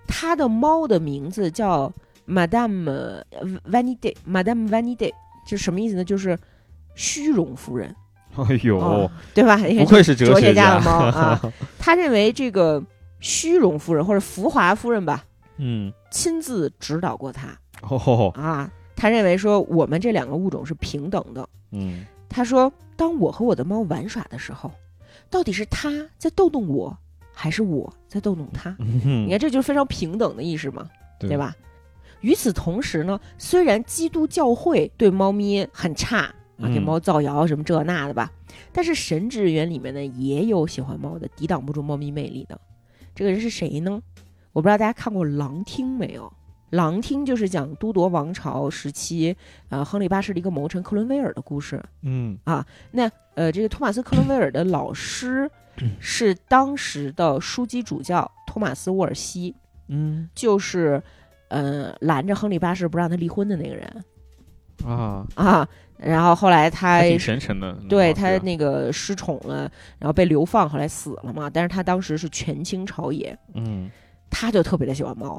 [0.06, 1.92] 他的猫的名字叫
[2.26, 3.22] Madame
[3.70, 5.12] Vanity，Madame Vanité，
[5.46, 6.04] 这是什么意思呢？
[6.04, 6.38] 就是
[6.94, 7.94] 虚荣夫人，
[8.36, 9.56] 哎呦哦，对吧？
[9.56, 11.40] 不愧是哲学家的猫啊。
[11.78, 12.82] 他认为这个
[13.20, 15.24] 虚荣夫人或者浮华夫人吧，
[15.58, 17.48] 嗯，亲自指导过他
[17.82, 18.70] 哦，啊。
[18.94, 21.48] 他认为说我们这两个物种是平等的。
[21.72, 24.70] 嗯他说，当我和我的猫玩耍的时候，
[25.32, 26.96] 到底是他在逗弄我，
[27.32, 28.76] 还是我在逗弄他？
[28.78, 31.38] 嗯你看，这就是非常平等的意识嘛，对对？
[31.38, 31.56] 吧？
[32.20, 36.18] 与此同时呢，虽然基督教会对猫咪很差
[36.58, 38.30] 啊，给嗯猫造谣什么这那的吧，
[38.72, 42.60] 但是神职人员里面呢，也有喜欢猫的，抵挡不住猫咪魅力的。
[43.14, 44.00] 这个人是谁呢？
[44.52, 46.26] 我不知道大家看过《狼厅》没有？
[46.72, 49.36] 《狼厅》就是讲都铎王朝时期，
[49.68, 51.82] 呃，亨利八世的一个谋臣克伦威尔的故事。
[52.02, 55.50] 嗯啊那呃，这个托马斯·克伦威尔的老师
[56.00, 59.54] 是当时的枢机主教托马斯·沃尔西，
[59.88, 61.02] 嗯就是
[61.48, 64.04] 呃拦着亨利八世不让他离婚的那个人
[64.86, 65.68] 啊，啊。
[65.98, 71.48] 然后后来他挺虔诚的，对他那个失宠了，然后被流放，后来死了嘛。
[71.48, 73.90] 但是他当时是权倾朝野，嗯。
[74.34, 75.38] 他就特别的喜欢猫。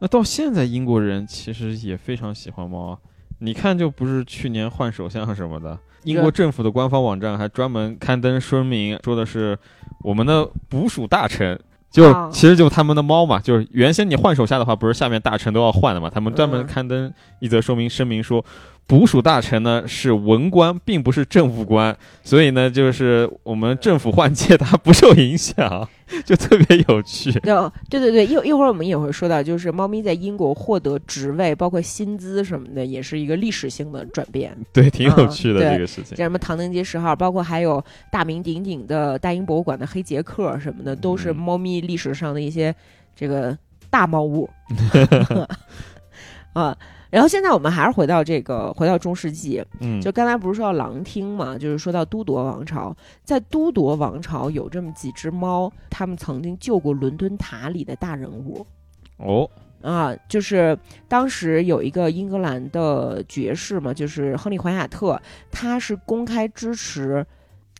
[0.00, 2.98] 那到现在，英国人其实也非常喜欢猫啊。
[3.40, 9.56] 你看，就不是去年换首相什么的，英国政府的官方网站还专门刊登声明，说的是
[10.02, 11.58] 我们的捕鼠大臣，
[11.90, 13.38] 就啊其实就他们的猫嘛。
[13.38, 16.10] 就是原先你换手下的话，不是下面大臣都要换的嘛？
[16.10, 18.44] 他们专门嗯刊登一则说明声明说，
[18.88, 25.86] 捕鼠大臣呢是文官，并不是政务官，所以呢，就是我们政府换届他不受影响，
[26.24, 27.30] 就特别有趣。
[27.40, 27.52] 对
[27.90, 34.56] 对对对，一一会儿我们也会说到，就是猫咪在英国获得职位，包括薪资什么的，也是一个历史性的转变。
[34.72, 36.16] 对，挺有趣的啊这个事情。
[36.16, 42.74] 像什么唐宁街十号，包括还有大名鼎鼎的大英博物馆的黑杰克什么的，都是嗯猫咪历史上的一些
[43.14, 43.54] 这个
[43.90, 44.48] 大猫物
[46.54, 46.74] 啊。
[47.10, 52.94] 然后现在我们还是回到这个，回到中世纪，嗯，就刚才不是说到狼厅嘛，就是说到都铎王朝，
[53.24, 58.66] 在都铎王朝有这么几只猫，他们曾经救过伦敦塔里的大人物。
[59.16, 59.48] 哦，
[59.80, 60.78] 啊，就是
[61.08, 67.24] 当时有一个英格兰的爵士嘛，就是亨利·怀亚特，他是公开支持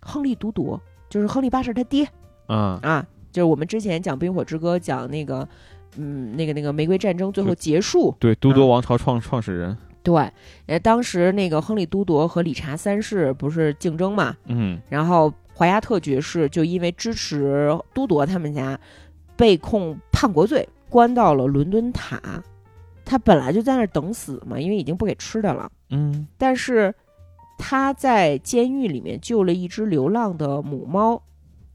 [0.00, 2.08] 亨利·都铎，就是亨利八世他爹。
[2.46, 5.46] 啊，啊，就是我们之前讲《冰火之歌》讲那个，
[5.96, 10.30] 嗯，那个那个玫瑰战争最后结束，对，都铎王朝创创始人，对，
[10.66, 18.78] 呃，当时那个亨利·都铎和理查三世不是竞争嘛，嗯，然后怀亚特爵士就因为支持都铎他们家，
[19.36, 22.20] 被控叛国罪，关到了伦敦塔。
[23.04, 25.70] 他本来就在那儿等死嘛，因为已经不给吃的了。
[25.88, 26.94] 嗯，但是
[27.56, 31.22] 他在监狱里面救了一只流浪的母猫，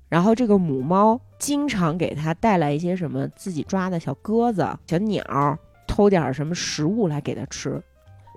[0.09, 7.71] 然后这个母猫经常给他带来一些什么自己抓的小鸽子、小鸟，偷点儿什么食物来给他吃。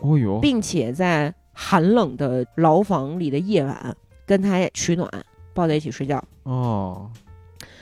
[0.02, 3.96] 哦哟，并且在寒冷的牢房里的夜晚
[4.26, 5.08] 跟他取暖，
[5.54, 6.20] 抱在一起睡觉。
[6.42, 7.08] 哦，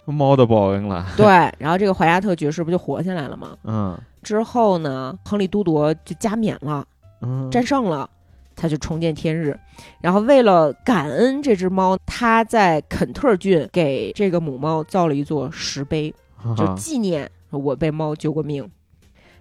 [0.04, 1.26] 猫的报恩了， 对，
[1.58, 3.56] 然后这个怀亚特爵士不就活下来了吗？
[3.64, 6.86] 嗯之后呢，亨利都铎就加冕了，
[7.22, 8.10] 嗯，战胜了。
[8.56, 9.58] 他就重见天日，
[10.00, 16.14] 然后为了感恩这只猫，他在肯特郡给这个母猫造了一座石碑，
[16.56, 18.70] 就啊纪念我被猫救过命。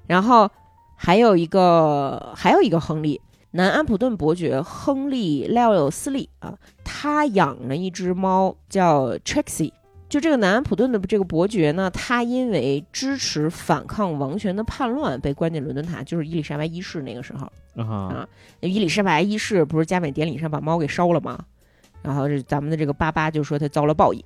[0.07, 0.49] 然后
[0.95, 9.72] 还有一个还有一个亨利，南安普顿伯爵亨利·莱奥斯利啊，他养了一只猫叫 Trixie。
[10.14, 17.51] 就这个南安普顿的这个伯爵呢，他因为支持反抗王权的叛乱被关进伦敦塔，就是伊丽莎白一世那个时候。
[17.84, 18.24] 啊，
[18.59, 21.43] 伊丽莎白一世不是加冕典礼上把猫给烧了吗？
[22.03, 24.24] 然后这咱们的这个巴巴就说他遭了报应，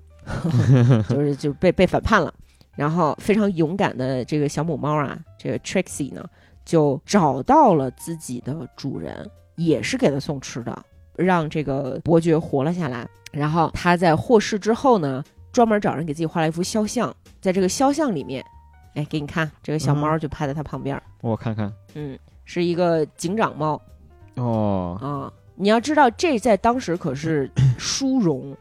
[1.07, 2.33] 就是就被被反叛了。
[2.75, 6.21] 然后非常勇敢的这个小母猫啊，这个 Trixie 呢，
[6.65, 9.25] 就找到了自己的主人，
[9.55, 10.77] 也是给他送吃的，
[11.15, 13.07] 让这个伯爵活了下来。
[13.31, 15.23] 然后他在获释之后呢，
[15.57, 18.45] 专门找人给自己画了一幅肖像，在这个肖像里面，
[18.93, 23.81] 哎，给你看这个小猫就趴在他旁边儿，我看看，嗯，是一个警长猫。
[24.35, 27.49] 哦，啊，你要知道，这在当时可是
[27.79, 28.55] 殊荣。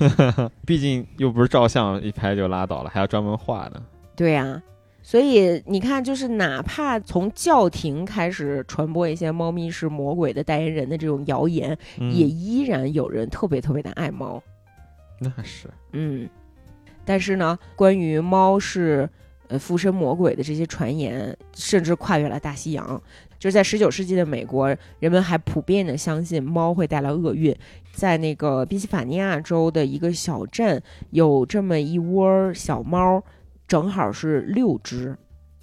[0.64, 3.82] 毕竟又不是照相一拍就拉倒了，还要专门画呢，
[4.16, 4.62] 对呀、
[5.02, 14.42] 所以你看，就是哪怕从教廷开始传播一些猫咪是魔鬼的代言人的这种谣言，嗯也依然有人特别特别的爱猫。
[15.18, 16.28] 那是，嗯，
[17.04, 19.08] 但是呢，关于猫是
[19.48, 23.00] 呃附身魔鬼的这些传言，甚至跨越了大西洋。
[23.38, 27.54] 就是在十九世纪的美国，人们还普遍的相信猫会带来厄运。
[27.92, 33.22] 在那个宾夕法尼亚州的一个小镇，有这么一窝小猫，
[33.68, 35.14] 正好是六只。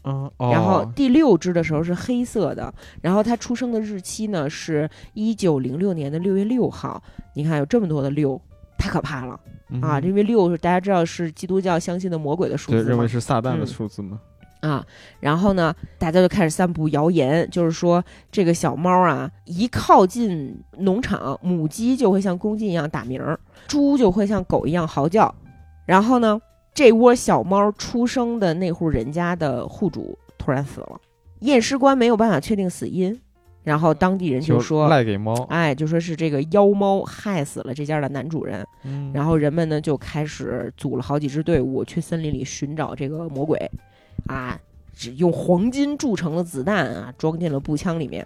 [0.03, 2.71] 嗯，哦然后第六只的时候是黑色的，
[3.01, 7.01] 然后它出生的日期呢是一九零六年的六月六号。
[7.33, 8.39] 你看有这么多的六，
[8.81, 9.39] 太可怕了。
[9.81, 14.19] 啊，嗯因为六是大家知道是基督教相信的魔鬼的数，字嘛认为是撒旦的嗯数字嘛，
[14.59, 14.85] 啊，
[15.21, 25.33] 然后呢，大家就开始散布谣言，就是说这个小猫啊，一靠近农场，母鸡就会像公鸡一样打鸣儿，猪就会像狗一样嚎叫，
[25.85, 26.37] 然后呢，
[26.73, 30.99] 这窝小猫出生的那户人家的户主突然死了，
[31.39, 33.17] 验尸官没有办法确定死因，
[33.63, 38.65] 然后当地人就说，赖给猫，哎，就说是这个妖猫害死了这家的男主人。
[38.83, 43.69] 嗯然后人们呢就开始组了好几支队伍去森林里寻找这个魔鬼，
[44.27, 44.59] 啊，
[44.93, 48.25] 只用黄金铸成的子弹啊装进了步枪里面，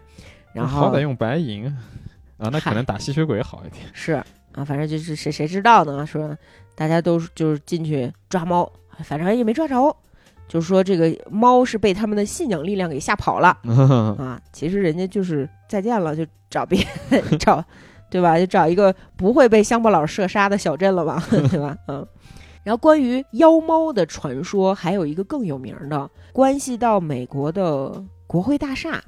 [0.54, 1.76] 然后好歹用白银啊，
[2.38, 4.14] 啊，那可能打吸血鬼好一点，是
[4.54, 6.06] 啊，反正就是谁谁知道呢？
[6.06, 6.38] 说
[6.76, 8.72] 大家都就是进去抓猫，
[9.04, 9.96] 反正也没抓着，
[10.48, 13.58] 就是说这个猫是被他们的信仰力量给吓跑了
[14.18, 14.40] 啊。
[14.52, 16.80] 其实人家就是再见了，就找别
[17.40, 17.64] 找，
[18.10, 18.38] 对吧？
[18.38, 21.78] 就找一个不会被乡巴佬射杀的小镇了吧， 对吧？
[21.88, 22.06] 嗯。
[22.64, 29.04] 然后关于妖猫的传说，还有一个更有名的，关系到美国的国会大厦。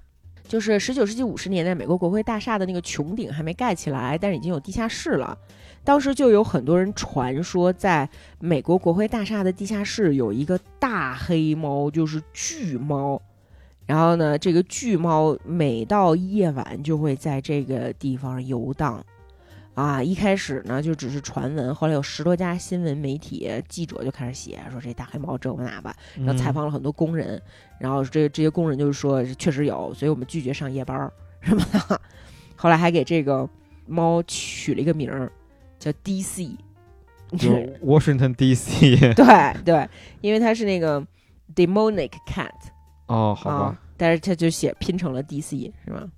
[0.47, 5.37] 就是十九世纪五十年代，美国国会大厦的那个穹顶还没盖起来，但是已经有地下室了。
[5.87, 8.09] 当时就有很多人传说，在
[8.41, 13.21] 美国国会大厦的地下室有一个大黑猫，就是巨猫，
[13.85, 19.01] 然后呢，这个巨猫每到夜晚就会在这个地方游荡。
[19.75, 27.41] 啊，一开始呢就只是传闻，后来有十多家新闻媒体记者就开始写，说这大黑猫这吧那吧，然后采访了很多工人，
[27.79, 32.01] 然后这这些工人就是说确实有，所以我们拒绝上夜班儿什么的。
[32.57, 33.47] 后来还给这个
[33.85, 35.31] 猫取了一个名儿，
[35.79, 36.55] 叫 DC，
[37.37, 37.49] 就
[37.83, 38.97] Washington D.C.
[39.13, 39.89] 对对，
[40.21, 41.05] 因为它是那个
[41.55, 42.49] demonic cat
[43.07, 46.09] 哦，好吧，啊，但是它就写拼成了 DC 是吗？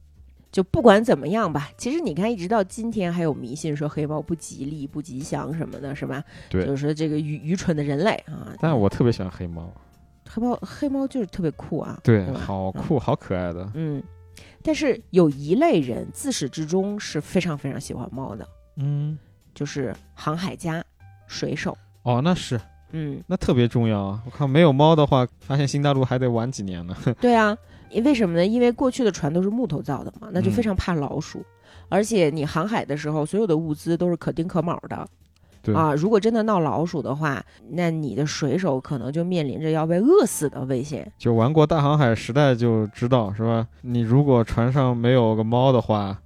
[0.52, 6.24] 就不管怎么样吧，其实你看，一直到今天还有迷信说黑猫不吉利、不吉祥什么的，是吧？
[6.50, 8.56] 对就是说这个愚愚蠢的人类啊。
[8.60, 9.72] 但我特别喜欢黑猫，
[10.28, 14.02] 黑猫黑猫就是特别酷啊，对，对好酷，好可爱的，嗯。
[14.64, 18.48] 但是有一类人自始至终是非常非常喜欢猫的，
[18.78, 19.18] 嗯，
[19.60, 20.82] 就是航海家、
[21.28, 21.78] 水手。
[22.04, 22.58] 哦，那是，
[22.92, 24.22] 嗯，那特别重要啊！
[24.26, 26.96] 我看没有猫的话，发现新大陆还得晚几年呢。
[27.20, 27.58] 对啊，
[27.90, 28.46] 因为什么呢？
[28.46, 31.46] 因为过去的船都是木头造的嘛，那就嗯非常怕老鼠。
[31.90, 35.06] 而且你航海的时候，所有的物资都是可丁可卯的
[35.62, 35.94] 对啊。
[35.94, 41.12] 如果真的闹老鼠的话，那你的水手可能就面临着要被饿死的危险。
[41.18, 43.68] 就玩过大航海时代就知道，是吧？
[43.82, 46.18] 你如果船上没有个猫的话，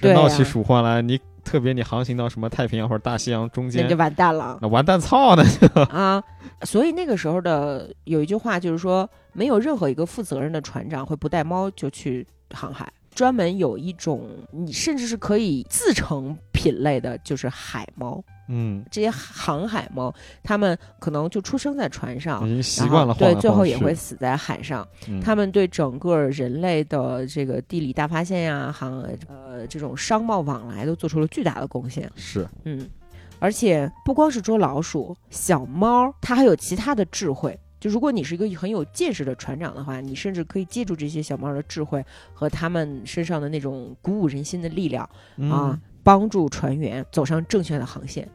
[0.00, 5.44] 对闹起鼠患来，你特别你航行到什么太平洋或者大西洋中间那就，完蛋了那完蛋操呢！
[5.90, 6.22] 啊！
[6.62, 12.90] 所以那个时候的有一句话就是说，没有任何一个负责任的船长会不带猫就去航海。
[13.12, 18.22] 专门有一种你甚至是可以自成品类的，就是海猫。
[18.48, 24.86] 嗯，这些航海猫，它们可能就出生在船上已，经习惯了后对，最后也会死在海上。
[25.08, 32.10] 嗯它们对整个人类的这个地理大发现呀、航呃这种商贸往来都做出了巨大的贡献。
[32.16, 32.90] 是嗯，
[33.38, 37.58] 而且不光是捉老鼠，小猫它还有其他的智慧。
[37.78, 42.04] 就如果你是一个很有见识的船长的话，你甚至可以借助这些小猫的智慧
[42.34, 48.28] 和他们身上的那种鼓舞人心的力量，啊，嗯帮助船员走上正确的航线。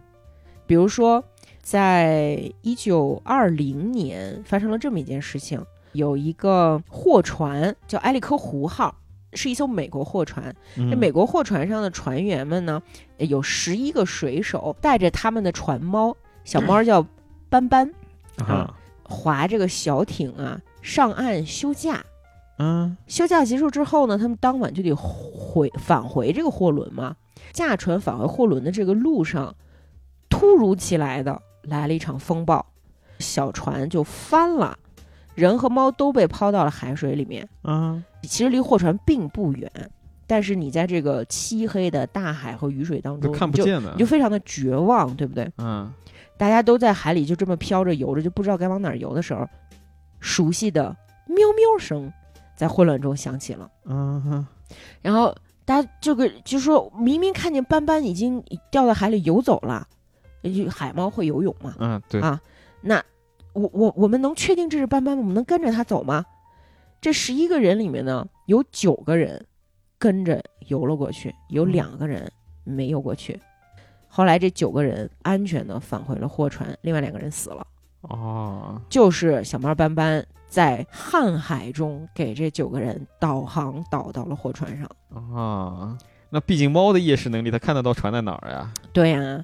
[0.67, 1.23] 比如说，
[1.61, 8.95] 在一九二零年发生了这么一件事情，有一个货船叫埃利科湖号，
[9.33, 10.55] 是一艘美国货船。
[10.75, 12.81] 这嗯美国货船上的船员们呢，
[13.17, 17.05] 有十一个水手带着他们的船猫，小猫叫
[17.49, 17.93] 斑斑，
[18.37, 22.03] 啊，划这个小艇啊上岸休假。
[22.57, 27.15] 嗯休假结束之后呢，他们当晚就得回返回这个货轮嘛。
[27.51, 29.53] 驾船返回货轮的这个路上，
[30.29, 32.65] 突如其来的来了一场风暴，
[33.19, 34.77] 小船就翻了，
[35.35, 37.47] 人和猫都被抛到了海水里面。
[37.61, 39.71] 啊，其实离货船并不远，
[40.27, 45.49] 但是你在这个漆黑的大海和雨水当中，就看不见的你就，非常的绝望，对不对？
[45.57, 45.91] 嗯
[46.37, 49.47] 大家都在海里就这么飘着游着，就不知道该往哪儿游的时候，
[50.19, 50.93] 熟悉的
[51.27, 52.11] 喵喵声
[52.55, 53.69] 在混乱中响起了。
[53.85, 54.47] 嗯哼
[55.01, 59.87] 然后大家这个就说明明看见斑斑已经掉到海里游走了，
[60.43, 61.75] 就海猫会游泳嘛？
[61.79, 62.41] 嗯，对，啊
[62.81, 63.03] 那
[63.53, 65.21] 我我我们能确定这是斑斑吗？
[65.21, 66.25] 我们能跟着它走吗？
[67.01, 69.45] 这十一个人里面呢，有九个人
[69.97, 72.31] 跟着游了过去，有嗯两个人
[72.63, 73.39] 没游过去。
[74.07, 77.67] 后来这九个人安全的返回了货船，另外两个人死了。
[78.01, 80.25] 哦，就是小猫斑斑
[80.55, 84.89] 在瀚海中给这九个人导航导到了货船上。
[85.13, 85.97] 啊，
[86.29, 88.71] 那毕竟猫的夜视能力，它看得到船在哪儿呀？
[88.93, 89.43] 对呀、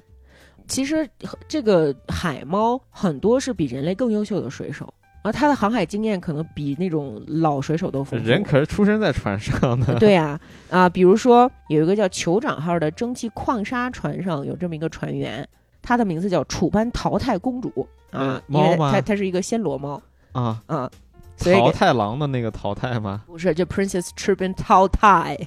[0.66, 1.06] 其实
[1.46, 4.90] 这个海猫很多是比人类更优秀的水手，
[5.22, 8.26] 而它的航海经验可能比那种老水手都丰富。
[8.26, 10.40] 人可是出生在船上的，对呀、
[10.70, 15.46] 啊，比如说有一个叫酋长号的蒸汽矿砂船上有这么一个船员，
[15.82, 20.00] 他的名字叫楚班淘汰公主啊嗯，因为猫吗它它是一个暹罗猫
[20.32, 20.90] 啊，啊，
[21.36, 23.22] 所以给桃太郎的那个淘汰吗？
[23.26, 25.46] 不是，就 Princess Chirpin Tao Tai，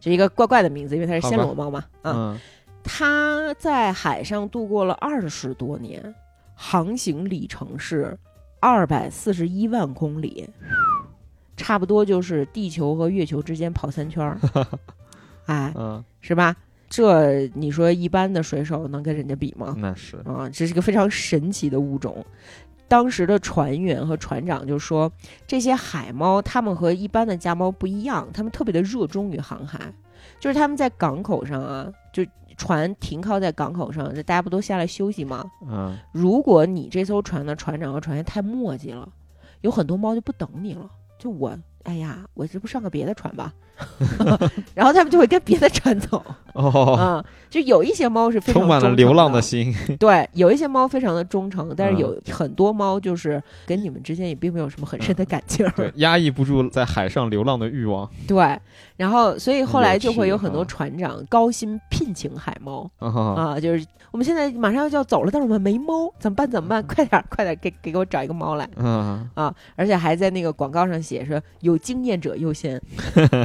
[0.00, 1.84] 这一个怪怪的名字，因为它是暹罗猫嘛。
[2.02, 2.40] 啊，嗯，
[2.82, 6.14] 它在海上度过了二十多年，
[6.54, 8.16] 航行里程是
[8.60, 10.48] 二百四十一万公里，
[11.56, 14.38] 差不多就是地球和月球之间跑三圈儿。
[15.46, 16.56] 哎，嗯，是吧？
[16.88, 19.74] 这你说一般的水手能跟人家比吗？
[19.78, 22.24] 那是，啊，这是个非常神奇的物种。
[22.86, 25.10] 当时的船员和船长就说，
[25.46, 29.80] 这些海猫它们和一般的家猫不一样，它们特别的热衷于航海，
[30.38, 32.24] 就是他们在港口上啊，就
[32.56, 35.44] 船停靠在港口上，大家不都下来休息吗？
[35.66, 39.08] 嗯，如果你这艘船的船长和船员太磨叽了，
[39.62, 40.88] 有很多猫就不等你了。
[41.18, 43.52] 就我哎呀，我这不上个别的船吧？
[44.74, 46.24] 然后他们就会跟别的船走。
[46.52, 49.74] 哦，啊，就有一些猫是非常充满了流浪的的，心。
[49.98, 55.72] 对，有一些猫非常的忠诚，但是嗯有很多猫就是跟你们之间也并没有什么很深的感情儿。
[55.76, 58.08] 对，压抑不住在海上流浪的欲望。
[58.28, 58.56] 对，
[58.96, 66.48] 然后所以后来就会有很多船长高薪聘请海猫啊，啊，就是我们现在马上就要走了，但是我们没猫，怎么办？
[66.48, 66.80] 怎么办？
[66.84, 69.52] 快点，快点，给给给我找一个猫来嗯啊！
[69.74, 72.80] 而且还在那个广告上写说有经验者优先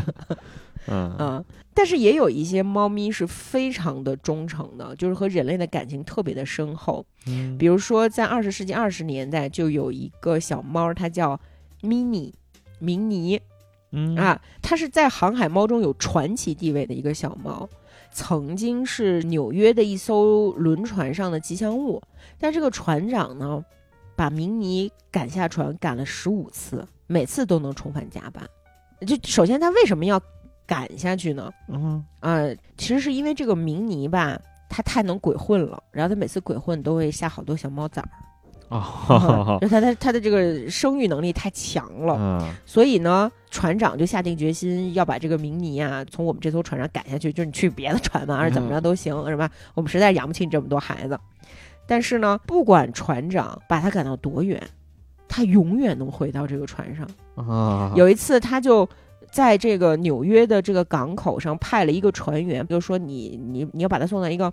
[0.88, 1.44] 嗯啊。
[1.74, 7.06] 但是也有一些猫咪是非常的忠诚的，就是和人类的感情特别的深厚。
[7.28, 11.40] 嗯比如说，在二十世纪二十年代，就有一个小猫，它叫
[11.82, 12.34] Mini
[12.80, 13.40] 明尼
[13.92, 17.70] 嗯啊，它是在航海猫中有传奇地位的一个小猫，
[18.12, 22.02] 曾经是纽约的一艘轮船上的吉祥物。
[22.38, 23.64] 但这个船长呢，
[24.18, 28.48] 把明尼赶下船赶了十五次，每次都能重返甲板。
[29.06, 30.22] 就首先，他为什么要
[30.66, 31.52] 赶下去呢？
[31.68, 32.40] 嗯啊，
[32.78, 38.10] 其实是因为这个明尼吧，他太能鬼混了，然后他每次鬼混都会下好多小猫崽儿。
[38.70, 49.50] 哦就他他他的这个生育能力太强了，嗯所以呢，船长就下定决心要把这个明尼啊从我们这艘船上赶下去，就是你去别的船嘛，还是怎么着都行，是吧？
[49.74, 51.20] 我们实在养不起你这么多孩子。
[51.88, 54.62] 但是呢，不管船长把他赶到多远，
[55.30, 57.08] 他永远能回到这个船上。
[57.36, 58.86] 啊，有一次，他就
[59.32, 64.52] 在这个纽约的这个港口上派了一个船员，就说你你你要把他送到一个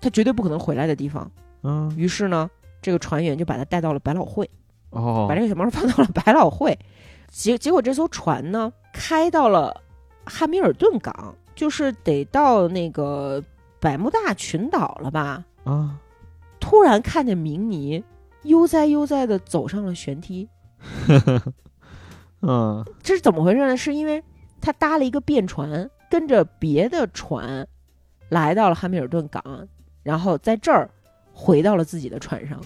[0.00, 1.30] 他绝对不可能回来的地方。
[1.62, 2.50] 嗯于是呢，
[2.80, 4.48] 这个船员就把他带到了百老汇。
[4.88, 6.76] 哦把这个小猫放到了百老汇，
[7.28, 9.80] 结结果这艘船呢开到了
[10.24, 13.40] 汉密尔顿港，就是得到那个
[13.78, 15.44] 百慕大群岛了吧？
[15.62, 15.96] 啊
[16.58, 18.02] 突然看见明尼
[18.44, 20.48] 悠哉悠哉的走上了舷梯，
[22.42, 23.76] 嗯这是怎么回事呢？
[23.76, 24.22] 是因为
[24.60, 27.66] 他搭了一个便船，跟着别的船
[28.28, 29.68] 来到了汉密尔顿港，
[30.02, 30.90] 然后在这儿
[31.32, 32.60] 回到了自己的船上，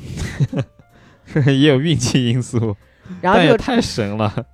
[1.27, 2.77] 是也有运气因素，
[3.21, 4.47] 然后这个太神了。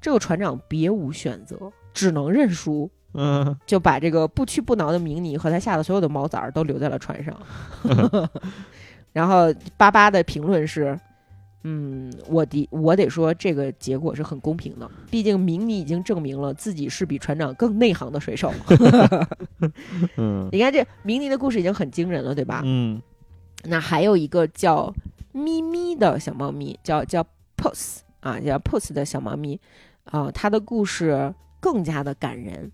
[0.00, 1.56] 这个船长别无选择，
[1.92, 2.90] 只能认输。
[3.16, 8.28] 嗯就把这个不屈不挠的明尼和他下的所有的猫崽儿都留在了船上。
[9.14, 9.46] 然后
[9.78, 10.98] 巴巴的评论是
[11.64, 18.52] ：“嗯，我的我得说这个结果是很公平的，毕竟明尼已经证明了自己是比船长更内行的水手。
[20.18, 22.60] 嗯 你看这明尼的故事已经很惊人了，对吧？
[22.64, 23.00] 嗯
[23.66, 24.92] 那还有一个叫
[25.32, 27.24] 咪咪的小猫咪，叫叫
[27.56, 29.58] Pose 啊，叫 Pose 的小猫咪
[30.04, 32.72] 啊，它的故事更加的感人。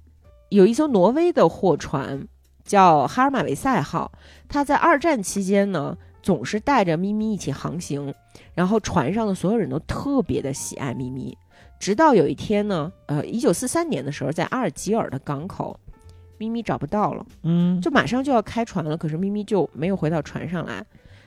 [0.49, 2.27] 有一艘挪威的货船
[2.65, 4.11] 叫哈尔马维塞号，
[4.49, 8.15] 它在二战期间呢，总是带着咪咪一起航行，
[8.55, 11.37] 然后船上的所有人都特别的喜爱咪咪。
[11.79, 15.79] 直到有一天呢，呃，一九四三年的时候，在阿尔及尔的港口，
[16.37, 17.25] 咪咪找不到了。
[17.43, 20.85] 嗯就马上就要开船了，可是咪咪就没有回到船上来，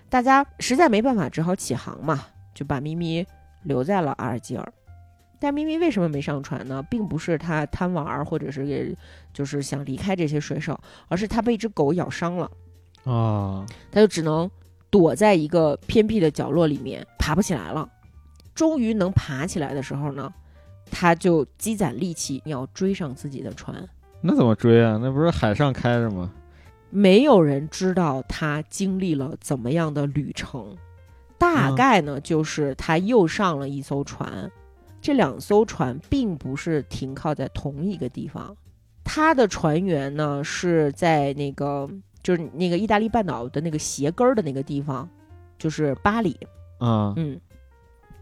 [0.10, 3.26] 大家实在没办法，只好起航嘛，就把咪咪
[3.64, 4.74] 留在了阿尔及尔。
[5.40, 6.82] 但咪咪为什么没上船呢？
[6.90, 8.96] 并不是他贪玩儿，或者是给
[9.34, 12.52] 就是想离开这些水手，而是他被一只狗咬伤了，
[13.04, 14.50] 啊他就只能
[14.94, 17.90] 躲在一个偏僻的角落里面，爬不起来了。
[18.54, 20.32] 终于能爬起来的时候呢，
[20.92, 23.84] 他就积攒力气要追上自己的船。
[24.22, 25.00] 那怎么追啊？
[25.02, 26.32] 那不是海上开着吗？
[26.92, 30.78] 没有人知道他经历了怎么样的旅程，
[31.40, 34.48] 大嗯概呢就是他又上了一艘船，
[35.02, 38.56] 这两艘船并不是停靠在同一个地方，
[39.04, 41.90] 他的船员呢是在那个
[42.24, 45.08] 就是那个意大利半岛的那个鞋跟儿的那个地方，
[45.60, 46.32] 就是巴黎，
[46.80, 47.40] 啊嗯，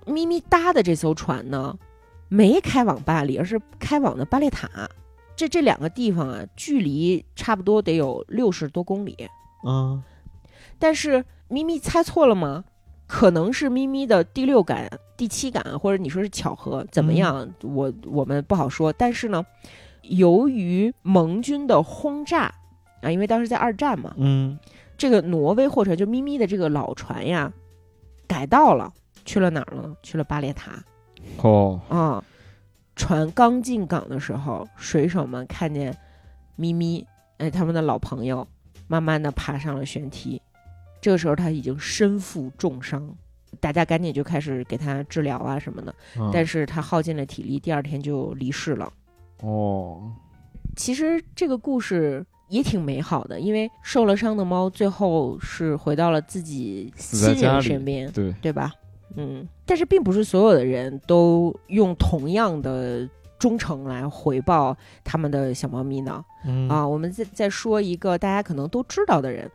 [0.05, 1.77] 咪咪搭的这艘船呢，
[2.27, 4.67] 没开往巴黎，而是开往的巴列塔。
[5.35, 9.15] 这这两个地方啊，距离差不多得有六十多公里。
[9.63, 10.03] 啊
[10.77, 12.63] 但是咪咪猜错了吗？
[13.07, 17.47] 可能是咪咪的第六感、第七感，或者你说是巧合，怎么样？
[17.61, 18.91] 我我们不好说。
[18.93, 19.45] 但是呢，
[20.01, 22.53] 由于盟军的轰炸
[23.01, 24.57] 啊，因为当时在二战嘛，嗯
[24.97, 27.51] 这个挪威货船就咪咪的这个老船呀，
[28.27, 28.93] 改道了，
[29.25, 29.95] 去了哪儿了呢？
[30.03, 30.71] 去了巴列塔。
[31.41, 32.23] 哦啊，
[32.95, 35.95] 船刚进港的时候，水手们看见
[36.55, 37.05] 咪咪，
[37.37, 38.47] 哎，他们的老朋友，
[38.87, 40.41] 慢慢的爬上了舷梯。
[40.99, 43.15] 这个时候他已经身负重伤，
[43.59, 45.91] 大家赶紧就开始给他治疗啊什么的。
[46.19, 48.93] 啊但是他耗尽了体力，第二天就离世了。
[49.41, 50.11] 哦
[50.75, 58.71] 其实这个故事也挺美好的，因为受了伤的猫最后是回到了自己亲人身边，对对吧？
[59.15, 63.09] 嗯，但是并不是所有的人都用同样的
[63.39, 66.23] 忠诚来回报他们的小猫咪呢。
[66.45, 69.49] 嗯啊，我们再再说一个大家可能都知道的人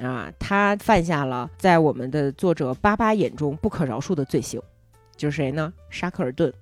[0.00, 4.60] 啊，他犯下了在我们的作者巴巴眼中不可饶恕的罪行，
[5.16, 5.72] 就是谁呢？
[5.90, 6.52] 沙克尔顿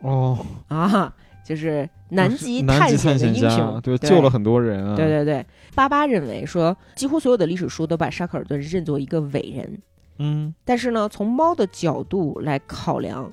[0.00, 0.38] 哦，
[0.68, 1.14] 啊，
[1.44, 4.94] 就是南极探险的英雄，对，救了很多人啊。
[4.94, 5.44] 对对对，
[5.74, 9.82] 巴巴认为说，几乎所有的历史书都把沙克尔顿认作一个伟人，
[10.18, 13.30] 嗯但是呢，从猫的角度来考量，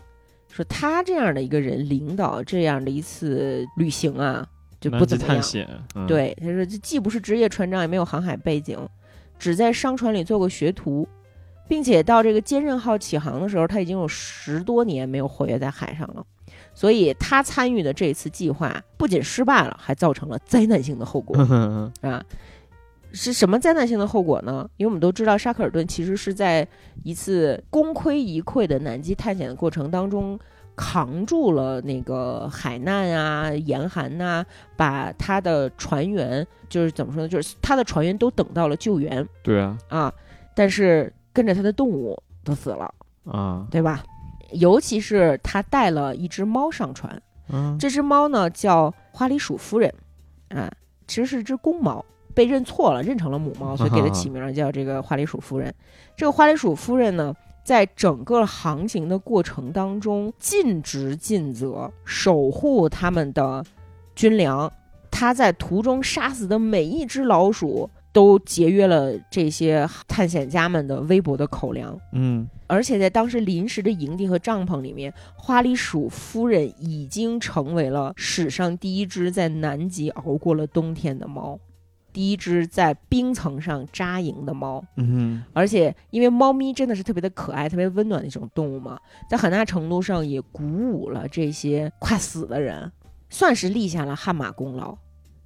[0.52, 4.46] 说他这样的一个人领导这样的一次旅行啊，
[4.80, 5.36] 就不怎么样。
[5.36, 8.78] 探险，嗯，对，他说这既不是职业船长，也没有航海背景，
[9.38, 11.08] 只在商船里做过学徒，
[11.68, 16.26] 并且到这个坚韧号起航的时候，他已经有十多年没有活跃在海上了。
[16.80, 22.24] 所以他参与的这次计划不仅失败了，还造成了灾难性的后果嗯啊！
[23.12, 24.66] 是什么灾难性的后果呢？
[24.78, 26.66] 因为我们都知道，沙克尔顿其实是在
[27.04, 30.40] 一次功亏一篑的南极探险的过程当中，
[30.74, 34.46] 扛住了那个海难啊、严寒呐、
[34.78, 37.28] 把他的船员就是怎么说呢？
[37.28, 40.14] 就是他的船员都等到了救援对啊，啊，
[40.56, 42.90] 但是跟着他的动物都死了，
[43.26, 44.02] 啊，对吧？
[44.52, 49.94] 尤其是他带了一只猫上船，嗯，这只猫呢叫花栗鼠夫人，
[50.50, 50.72] 啊，
[51.08, 52.04] 其实是只公猫，
[52.34, 55.74] 被认错了，认成了母猫，所以给它起名叫这个花栗鼠夫人。
[56.16, 63.64] 这个花栗鼠夫人呢，在整个航行的过程当中，尽职尽责，守护他们的
[64.16, 64.72] 军粮。
[65.12, 72.00] 他在途中杀死的每一只老鼠，都节约了这些探险家们的微薄的口粮。
[72.14, 81.60] 嗯而且在当时临时的营地和帐篷里面，花栗鼠夫人已经成为了史上第一只在南极熬过了冬天的猫，
[82.14, 84.86] 第一只在冰层上扎营的猫。
[84.98, 92.92] 嗯而且，因为猫咪真的是特别的可爱、特别温暖的一种动物嘛，在很大程度上也鼓舞了这些快死的人，
[93.32, 94.96] 算是立下了汗马功劳。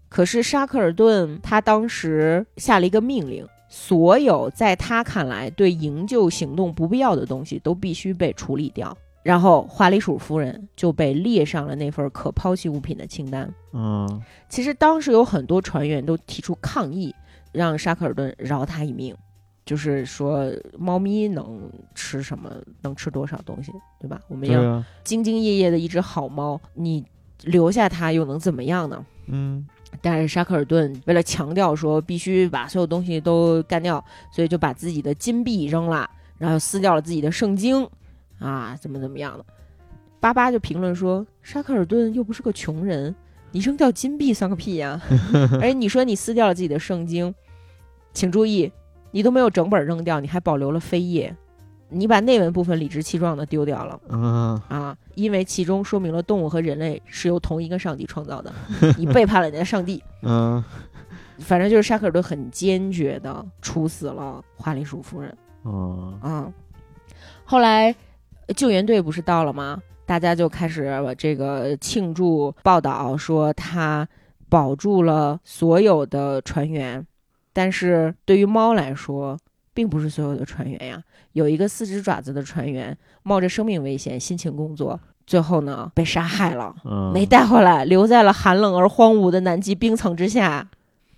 [0.10, 8.96] 可是沙克尔顿他当时下了一个命令，所有在他看来对营救行动不必要的东西都必须被处理掉。
[9.24, 13.52] 然后花栗鼠夫人就被列上了那份可抛弃物品的清单。
[13.72, 17.16] 嗯其实当时有很多船员都提出抗议，
[17.52, 19.16] 让沙克尔顿饶他一命，
[19.66, 22.52] 就是说猫咪能吃什么，
[22.82, 24.22] 能吃多少东西，对吧？
[24.28, 24.62] 我们要
[25.04, 27.04] 兢兢业业的一只好猫，你
[27.42, 29.04] 留下它又能怎么样呢？
[29.28, 29.66] 嗯
[30.02, 37.88] 但是沙克尔顿为了强调说必须把所有东西都干掉，所以就把自己的金币扔了，然后撕掉了自己的圣经，
[38.40, 39.46] 啊，怎么怎么样的。
[40.20, 43.14] 巴巴就评论说，沙克尔顿又不是个穷人，
[43.52, 45.02] 你扔掉金币算个屁呀、
[45.60, 47.34] 而且你说你撕掉了自己的圣经，
[48.14, 48.72] 请注意，
[49.12, 51.36] 你都没有整本扔掉，你还保留了扉页，
[51.94, 54.00] 你把内文部分理直气壮的丢掉了。
[54.10, 58.54] 嗯啊，因为其中说明了动物和人类是由同一个上帝创造的，
[58.98, 60.04] 你背叛了人家上帝。
[60.24, 60.64] 嗯
[61.40, 66.52] 反正就是沙克尔顿很坚决的处死了花栗鼠夫人嗯啊。
[67.44, 67.94] 后来
[68.48, 69.82] 呃救援队不是到了吗？
[70.06, 74.08] 大家就开始这个庆祝报道，说他
[74.48, 77.06] 保住了所有的船员。
[77.52, 79.38] 但是对于猫来说，
[79.74, 81.04] 并不是所有的船员呀。
[81.34, 90.68] 有一个四只爪子的船员冒着生命危险辛勤工作，最后呢被杀害了，嗯，没带回来，留在了寒冷而荒芜的南极冰层之下。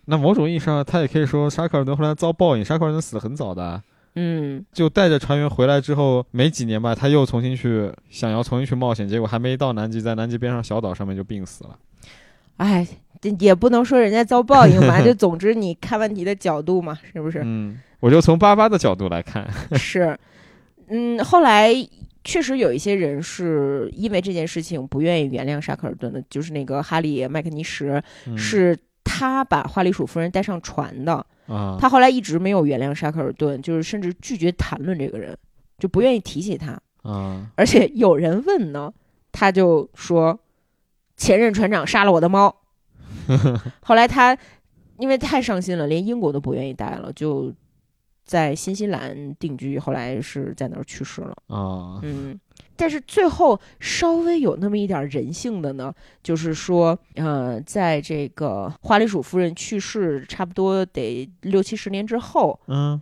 [0.05, 2.63] 那某种意义上，他也可以说沙克尔顿后来遭报应。
[2.63, 3.81] 沙克尔顿死得很早的，
[4.13, 11.77] 嗯，就带着船员回来之后没几年吧，他又重新去想要重新去冒险，结果还没到南极，在南极边上小岛上面就病死了。
[12.57, 12.87] 哎，
[13.19, 17.41] 这也不能说人家遭报应吧， 就总之你看问题的角度嘛，是不是？
[17.43, 20.15] 嗯，我就从巴巴的角度来看， 是，
[20.89, 21.73] 嗯，后来
[22.23, 31.25] 确实有一些人是因为这件事情不愿意原谅沙克尔顿的，就是那个哈利麦克尼什，嗯是他把花栗鼠夫人带上船的。
[31.47, 35.35] 啊，他后来一直没有原谅沙克尔顿，就是甚至拒绝谈论这个人，
[35.79, 36.79] 就不愿意提起他。
[37.01, 38.93] 啊，而且有人问呢，
[39.31, 40.39] 他就说
[41.17, 42.55] 前任船长杀了我的猫。
[43.81, 44.37] 后来他
[44.99, 47.51] 因为太伤心了，连英国都不愿意待了，就
[48.25, 49.79] 在新西兰定居。
[49.79, 51.35] 后来是在那儿去世了。
[51.47, 52.37] 啊，嗯，
[52.75, 63.01] 但是最后稍微有那么一点人性的呢，就是说，呃，在这个花栗鼠夫人去世差不多得六七十年之后，嗯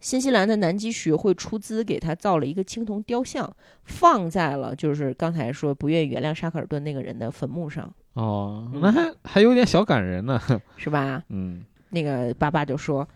[0.00, 3.54] 新西兰的南极学会出资给他造了一个青铜雕像，
[3.84, 10.40] 放在了就是刚才说不愿意原谅沙克尔顿那个人的坟墓上，哦，嗯那还还有点小感人呢。
[10.76, 11.22] 是吧？
[11.28, 13.08] 嗯那个爸爸就说，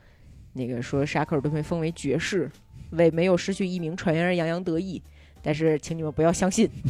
[0.57, 2.51] 那个说沙克尔顿被封为爵士，
[2.91, 5.03] 为没有失去一名船员而洋洋得意。
[5.43, 6.69] 但是请你们不要相信。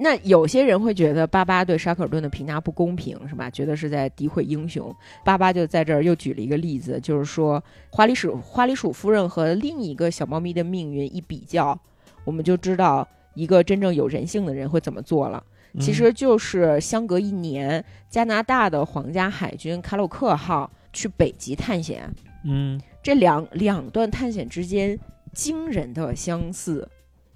[0.00, 3.50] 那有些人会觉得巴巴对沙克尔顿的评价不公平，是吧？
[3.50, 4.94] 觉得是在诋毁英雄。
[5.24, 11.76] 巴巴就在这儿又举了一个例子，就是说花栗鼠花栗鼠夫人和另一个小猫咪的命运一比较，
[12.24, 15.42] 我们就知道一个真正有人性的人会怎么做了。
[15.80, 22.10] 其实就是相隔一年，加拿大的皇家海军卡鲁克号去北极探险，
[22.44, 24.98] 嗯这两两段探险之间
[25.32, 26.88] 惊人的相似，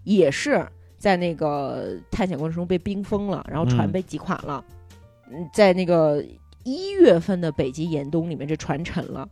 [0.05, 0.67] 也是
[0.99, 4.65] 在那个探险过程中被冰封了，然后船嗯被击垮了。
[5.31, 6.25] 嗯，在那个
[6.65, 9.29] 一月份的北极严冬里面，这船沉了。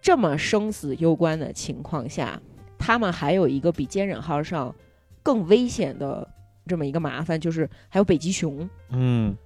[0.00, 2.40] 这么生死攸关的情况下，
[2.78, 4.74] 他们还有一个比坚忍号上
[5.22, 6.26] 更危险的
[6.66, 8.68] 这么一个麻烦，就是还有北极熊。
[8.90, 9.36] 嗯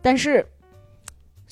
[0.00, 0.44] 但是，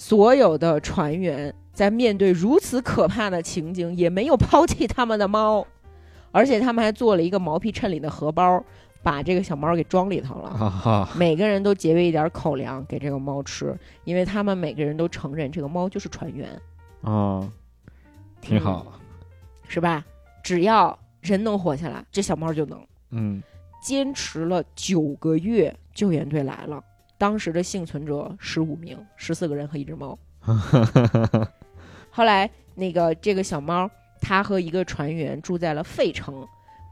[0.01, 5.67] 所有的船员在面对如此可怕的情景，也没有抛弃他们的猫，
[6.33, 8.65] 而且他们还做了一个毛皮衬里的荷包，
[9.03, 11.07] 把这个小猫给装里头了。
[11.15, 16.49] 每个人都节约一点口粮给这个猫吃，因为他们每个人都承认这个猫就是船员，
[17.03, 17.47] 啊，
[18.41, 18.87] 挺好，
[19.69, 20.03] 是吧？
[20.43, 22.81] 只要人能活下来，这小猫就能。
[23.11, 23.43] 嗯
[23.83, 26.83] 坚持了九个月，救援队来了。
[27.21, 30.19] 当时的幸存者十五名，十四个人和一只猫。
[32.09, 33.91] 后来，那个这个小猫，
[34.23, 36.43] 它和一个船员住在了费城。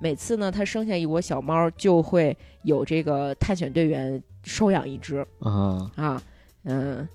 [0.02, 6.22] 每次呢，它生下一窝小猫，就会有这个探险队员收养一只啊，啊。
[6.64, 7.08] 嗯，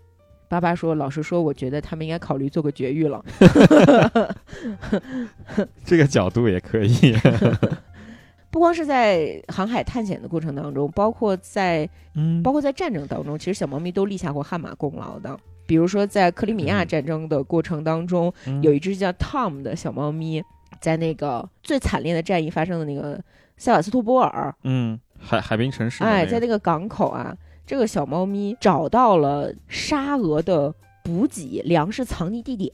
[0.50, 3.24] 爸爸说，老实说，我觉得他们应该考虑做个绝育了。
[5.86, 7.16] 这个角度也可以，
[8.54, 12.44] 不光是在航海探险的过程当中，包括在嗯。
[12.44, 15.36] 包括在战争当中，其实小猫咪都立下过汗马功劳的。
[15.66, 16.88] 比如说，在克里米亚嗯。
[16.88, 18.32] 战争的过程当中，
[18.62, 20.44] 有一只叫 Tom 的小猫咪，
[20.80, 23.20] 在那个最惨烈的战役发生的那个
[23.58, 26.32] 塞瓦斯托波尔，嗯海海滨城市的哎，那个。
[26.32, 27.36] 在那个港口啊，
[27.66, 30.72] 这个小猫咪找到了沙俄的
[31.04, 32.72] 补给粮食藏匿地点。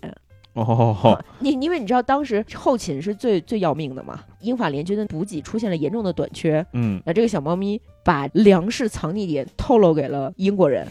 [0.54, 10.88] 哦，你因为你知道当时后勤是最最要命的嘛，英法联军的补给出现了严重的短缺，嗯那这个小猫咪把粮食藏匿点透露给了英国人，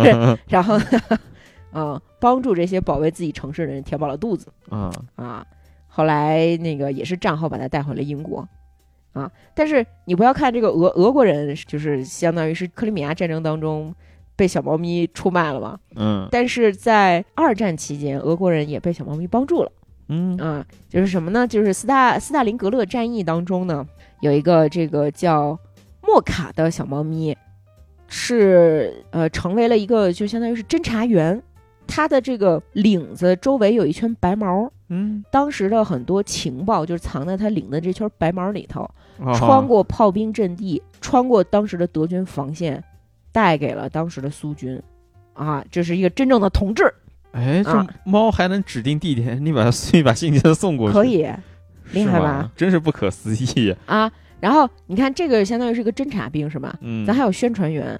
[0.48, 0.84] 然后呢，
[1.72, 5.46] 嗯，帮助这些保卫自己城市的人填饱了肚子啊啊。
[5.86, 8.48] 后来那个也是战后把它带回了英国
[9.12, 9.30] 啊。
[9.54, 13.94] 但是你不要看这个俄俄国人，就是相当于是克里米亚战争当中
[14.36, 15.78] 被小猫咪出卖了嘛。
[15.96, 19.72] 嗯但是在二战期间，俄国人也被小猫咪帮助了。
[20.08, 21.46] 嗯啊，就是什么呢？
[21.46, 23.86] 就是斯大斯大林格勒战役当中呢，
[24.20, 25.58] 有一个这个叫
[26.02, 27.34] 莫卡的小猫咪，
[28.08, 31.40] 是呃成为了一个就相当于是侦查员，
[31.86, 38.82] 它的这个领子周围有一圈白毛，嗯，当时的很多情报就是藏在它领的这圈白毛里头，
[39.18, 42.82] 哦穿过炮兵阵地，穿过当时的德军防线，
[43.32, 44.80] 带给了当时的苏军。
[45.34, 46.84] 啊，这是一个真正的同志，
[47.32, 51.26] 哎，这啊猫还能指定地点，你把它你把信件送过去，可以
[51.92, 52.50] 厉是害吧？
[52.54, 53.74] 真是不可思议。
[53.86, 54.12] 啊。
[54.40, 56.76] 然后你看，这个相当于是一个侦察兵是吧？
[56.80, 57.98] 嗯，咱还有宣传员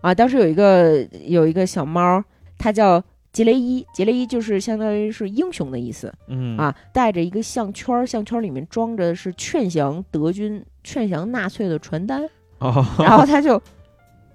[0.00, 0.14] 啊。
[0.14, 2.22] 当时有一个有一个小猫，
[2.56, 3.02] 它叫
[3.32, 12.24] 杰雷伊，杰雷伊就是相当于是英雄的意思嗯啊，带着一个项圈，项圈里面装着是劝降德军、劝降纳粹的传单，
[12.60, 13.60] 哦，然后他就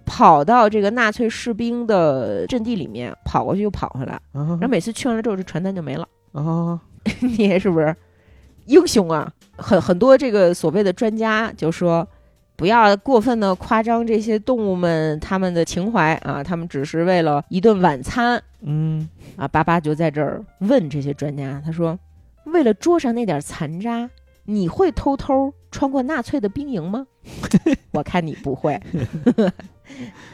[0.06, 6.08] 跑到这个纳粹士兵的阵地里面，跑过去又跑回来，然然后每次去完了之后，这传单就没了。
[6.32, 6.80] 啊，
[7.22, 7.96] 你是不是
[8.66, 9.32] 英雄啊？
[9.58, 12.08] 很很多这个所谓的专家就说，
[12.56, 19.48] 不要过分的夸张这些动物们他们的情怀啊，他们只是为了一顿晚餐嗯啊。
[19.48, 21.98] 巴巴就在这儿问这些专家，他说，
[22.46, 24.10] 为了桌上那点残渣，
[24.44, 27.08] 你会偷偷穿过纳粹的兵营吗？
[27.92, 28.80] 我看你不会。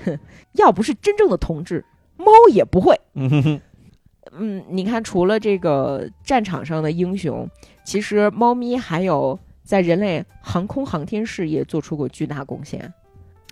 [0.53, 1.83] 要不是真正的同志，
[2.17, 2.99] 猫也不会。
[4.33, 7.45] 嗯你看，除了这个战场上的英雄，
[7.83, 12.93] 其实猫咪还有在人类航空航天事业做出过巨大贡献。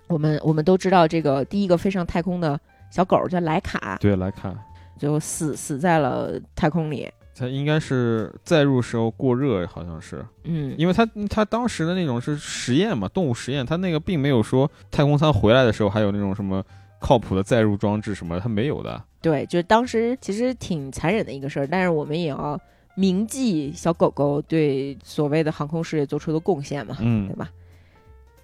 [0.06, 2.58] 我们我们都知道，这个第一个飞上太空的
[2.90, 4.54] 小狗叫莱卡，对，莱卡，
[4.98, 7.10] 就死死在了太空里。
[7.34, 16.62] 它应该是载入时候过热，好像是，嗯，因为它它当时的那种是实验嘛，动物实验，它那个并没有说太空舱回来的时候还有那种什么
[16.98, 19.02] 靠谱的载入装置什么，它没有的。
[19.22, 22.58] 对，就是当时其实挺残忍的一个事儿，但是我们也要
[22.94, 26.96] 铭记小狗狗对所谓的航空事业做出的贡献嘛。
[27.00, 27.50] 嗯对嗯吧？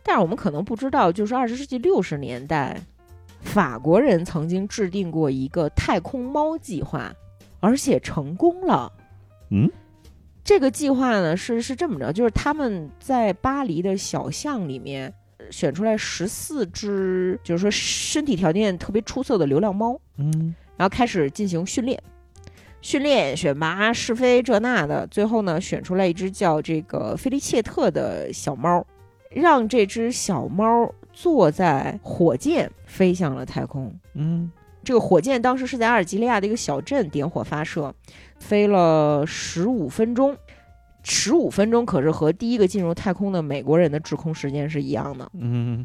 [0.03, 2.81] 但是我们可能不知道，就是二十世纪六十年代，
[3.41, 7.13] 法国人曾经制定过一个太空猫计划，
[7.67, 8.93] 而且成功了。
[9.51, 9.69] 嗯，
[10.45, 20.55] 这个计划呢是是这么着，就是他们在巴黎的小巷里面呃选出来十四只，就是说身体条件特别出色的流浪猫，嗯。
[20.77, 22.01] 然后开始进行训练，
[22.81, 28.87] 训练、选拔、是非这那的，最后呢选出来一只叫这个菲利切特的小猫，
[29.31, 33.93] 让这只小猫坐在火箭飞向了太空。
[34.15, 34.49] 嗯
[34.87, 37.93] 这个火箭当时是在阿尔及利亚的一个小镇点火发射，
[38.39, 40.37] 飞了十五分钟。
[41.03, 45.29] 十五分钟可是和第一个进入太空的美国人的滞空时间是一样的。
[45.35, 45.85] 嗯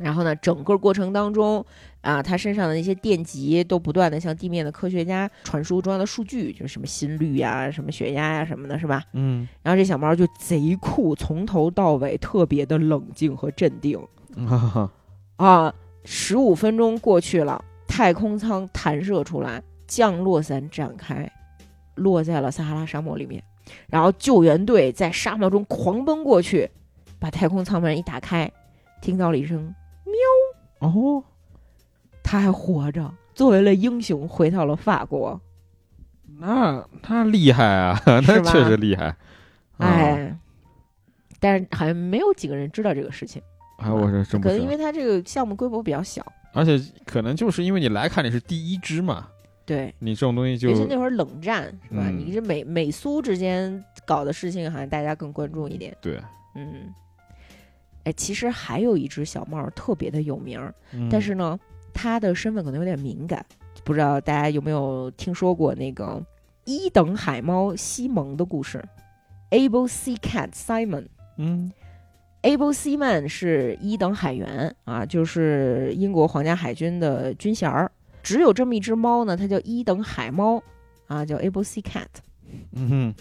[0.00, 1.64] 然后呢，整个过程当中
[2.00, 9.04] 啊，他身上的那些电极都不断的向地面的科学家传输重要的数据，就是什么心率呀、什么血压呀、什么的，是吧？
[9.12, 14.00] 嗯然后这小猫就贼酷，从头到尾特别的冷静和镇定
[14.34, 14.90] 嗯，哈哈，
[15.36, 15.72] 啊。
[16.04, 21.30] 十五分钟过去了，太空舱弹射出来，降落伞展开，
[21.96, 23.44] 落在了撒哈拉沙漠里面。
[23.86, 26.70] 然后救援队在沙漠中狂奔过去，
[27.18, 28.50] 把太空舱门一打开，
[29.02, 29.74] 听到了一声
[30.06, 31.22] 喵哦，
[32.22, 35.38] 他还活着，作为了英雄回到了法国。
[36.38, 39.08] 那他厉害啊， 那确实厉害。
[39.76, 40.38] 啊，哎，
[41.38, 43.42] 但是好像没有几个人知道这个事情，
[43.82, 46.24] 哎，我是真不可能因为他这个项目规模比较小。
[46.54, 49.28] 而且可能就是因为你来看你是第一支嘛，
[49.64, 52.04] 对，你这种东西就尤其那会儿冷战是吧？
[52.06, 55.96] 嗯你这美美苏之间搞的事情，好像大家更关注一点。
[56.02, 56.20] 对，
[56.54, 56.92] 嗯，
[58.04, 61.58] 哎，其实还有一只小猫特别的有名儿，嗯但是呢，
[61.94, 63.42] 它的身份可能有点敏感，
[63.82, 66.22] 不知道大家有没有听说过那个
[66.66, 68.84] 一等海猫西蒙的故事
[69.50, 71.06] ？Able Sea Cat Simon。
[71.38, 71.72] 嗯
[72.42, 77.90] Able Seaman 是一等海员啊，就是英国皇家海军的军衔儿。
[78.22, 80.62] 只有这么一只猫呢，它叫一等海猫
[81.06, 82.06] 啊，叫 Able Sea Cat，
[82.72, 83.14] 嗯哼，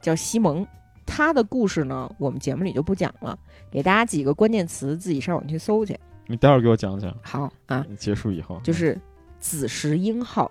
[0.00, 0.66] 叫西蒙。
[1.04, 3.38] 它的故事呢，我们节目里就不讲了，
[3.70, 5.98] 给大家几个关键词，自己上网去搜去。
[6.26, 8.98] 你待会儿给我讲讲，好啊，结束以后就是
[9.38, 10.50] 紫石英号。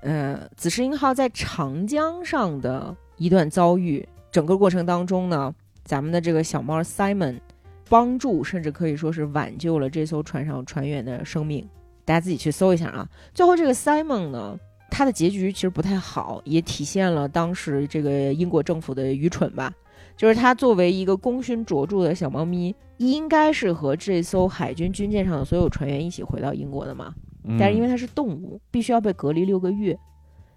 [0.00, 5.54] 呃，紫石英号在长江上的一段遭遇，整个过程当中呢，
[5.90, 7.40] 咱们的这个小猫 Simon
[7.88, 11.68] 帮助，甚至可以说是挽救了这艘船上船员的生命。
[12.04, 13.08] 大家自己去搜一下啊。
[13.34, 14.56] 最后这个 Simon 呢，
[14.88, 19.72] 他的结局其实不太好，也体现了当时这个英国政府的愚蠢吧。
[20.16, 27.12] 就是它作为一个功勋卓著的小猫咪，应该是和这艘海军军舰上的所有船员一起回到英国的嘛。
[27.42, 29.98] 嗯但是因为它是动物，必须要被隔离六个月，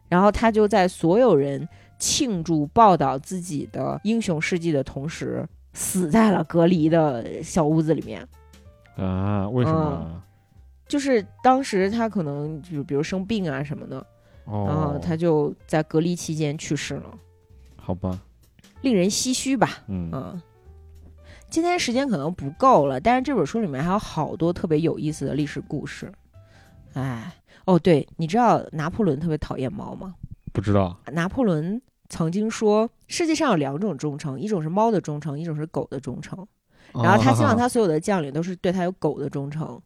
[0.10, 1.68] 然后它就在所有人
[1.99, 8.28] 庆祝报道自己的英雄事迹的同时，死在了隔离的小屋子里面。
[8.95, 10.22] 啊，为什么？
[10.88, 14.06] 就是当时他可能就比如生病啊什么的，
[14.45, 17.18] 然后哦，他就在隔离期间去世了，
[17.78, 18.20] 好吧，
[18.82, 19.80] 令人唏嘘吧。
[19.88, 20.41] 嗯嗯，
[21.49, 26.11] 今天时间可能不够了，但是这本书里面还有好多特别有意思的历史故事。
[26.94, 27.34] 哎，
[27.65, 30.14] 哦，对，你知道拿破仑特别讨厌猫吗？
[30.54, 36.48] 不知道，拿破仑曾经说，世界上有两种忠诚，一种是猫的忠诚，一种是狗的忠诚。
[36.94, 39.82] 然后他希望哦他所有的将领都是对他有狗的忠诚。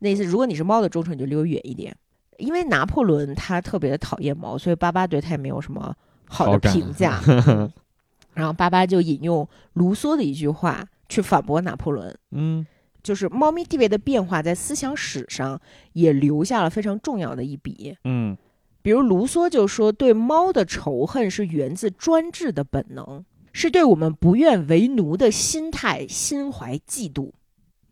[0.00, 1.96] 那意思，如果你是猫的忠诚，你就离我远一点。
[2.38, 5.94] 因为拿破仑他特别的讨厌猫，所以巴巴对他也没有什么
[6.28, 7.20] 好的评价。
[7.26, 7.72] 嗯
[8.34, 12.66] 然后巴巴就引用卢梭的一句话去反驳拿破仑，嗯
[13.02, 15.60] 就是猫咪地位的变化在思想史上
[15.92, 17.96] 也留下了非常重要的一笔。
[18.02, 18.36] 嗯
[18.84, 27.30] 比如卢梭就说，对猫的仇恨是源自专制的本能，是对我们不愿为奴的心态心怀嫉妒。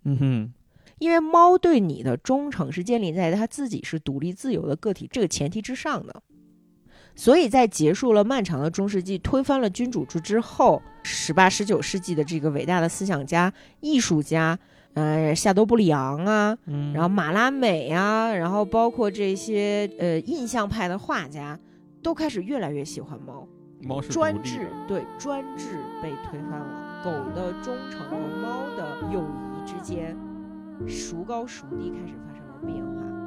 [0.04, 0.52] 嗯哼，
[0.98, 6.22] 因为猫对你的忠诚是建立在它自己是独立自由的个体这个前提之上的。
[7.16, 13.50] 所以在结束了漫长的中世纪，推翻了君主制之后，十八、十九世纪的这个伟大的思想家、
[13.80, 14.58] 艺术家，
[14.94, 21.58] 呃，夏多布里昂啊，嗯然后马拉美啊，然后包括这些呃印象派的画家，
[22.02, 23.46] 都开始越来越喜欢猫。
[23.84, 30.16] 猫是专制对专制被推翻了，狗的忠诚和猫的友谊之间，
[30.86, 33.21] 孰高孰低开始发生了变化。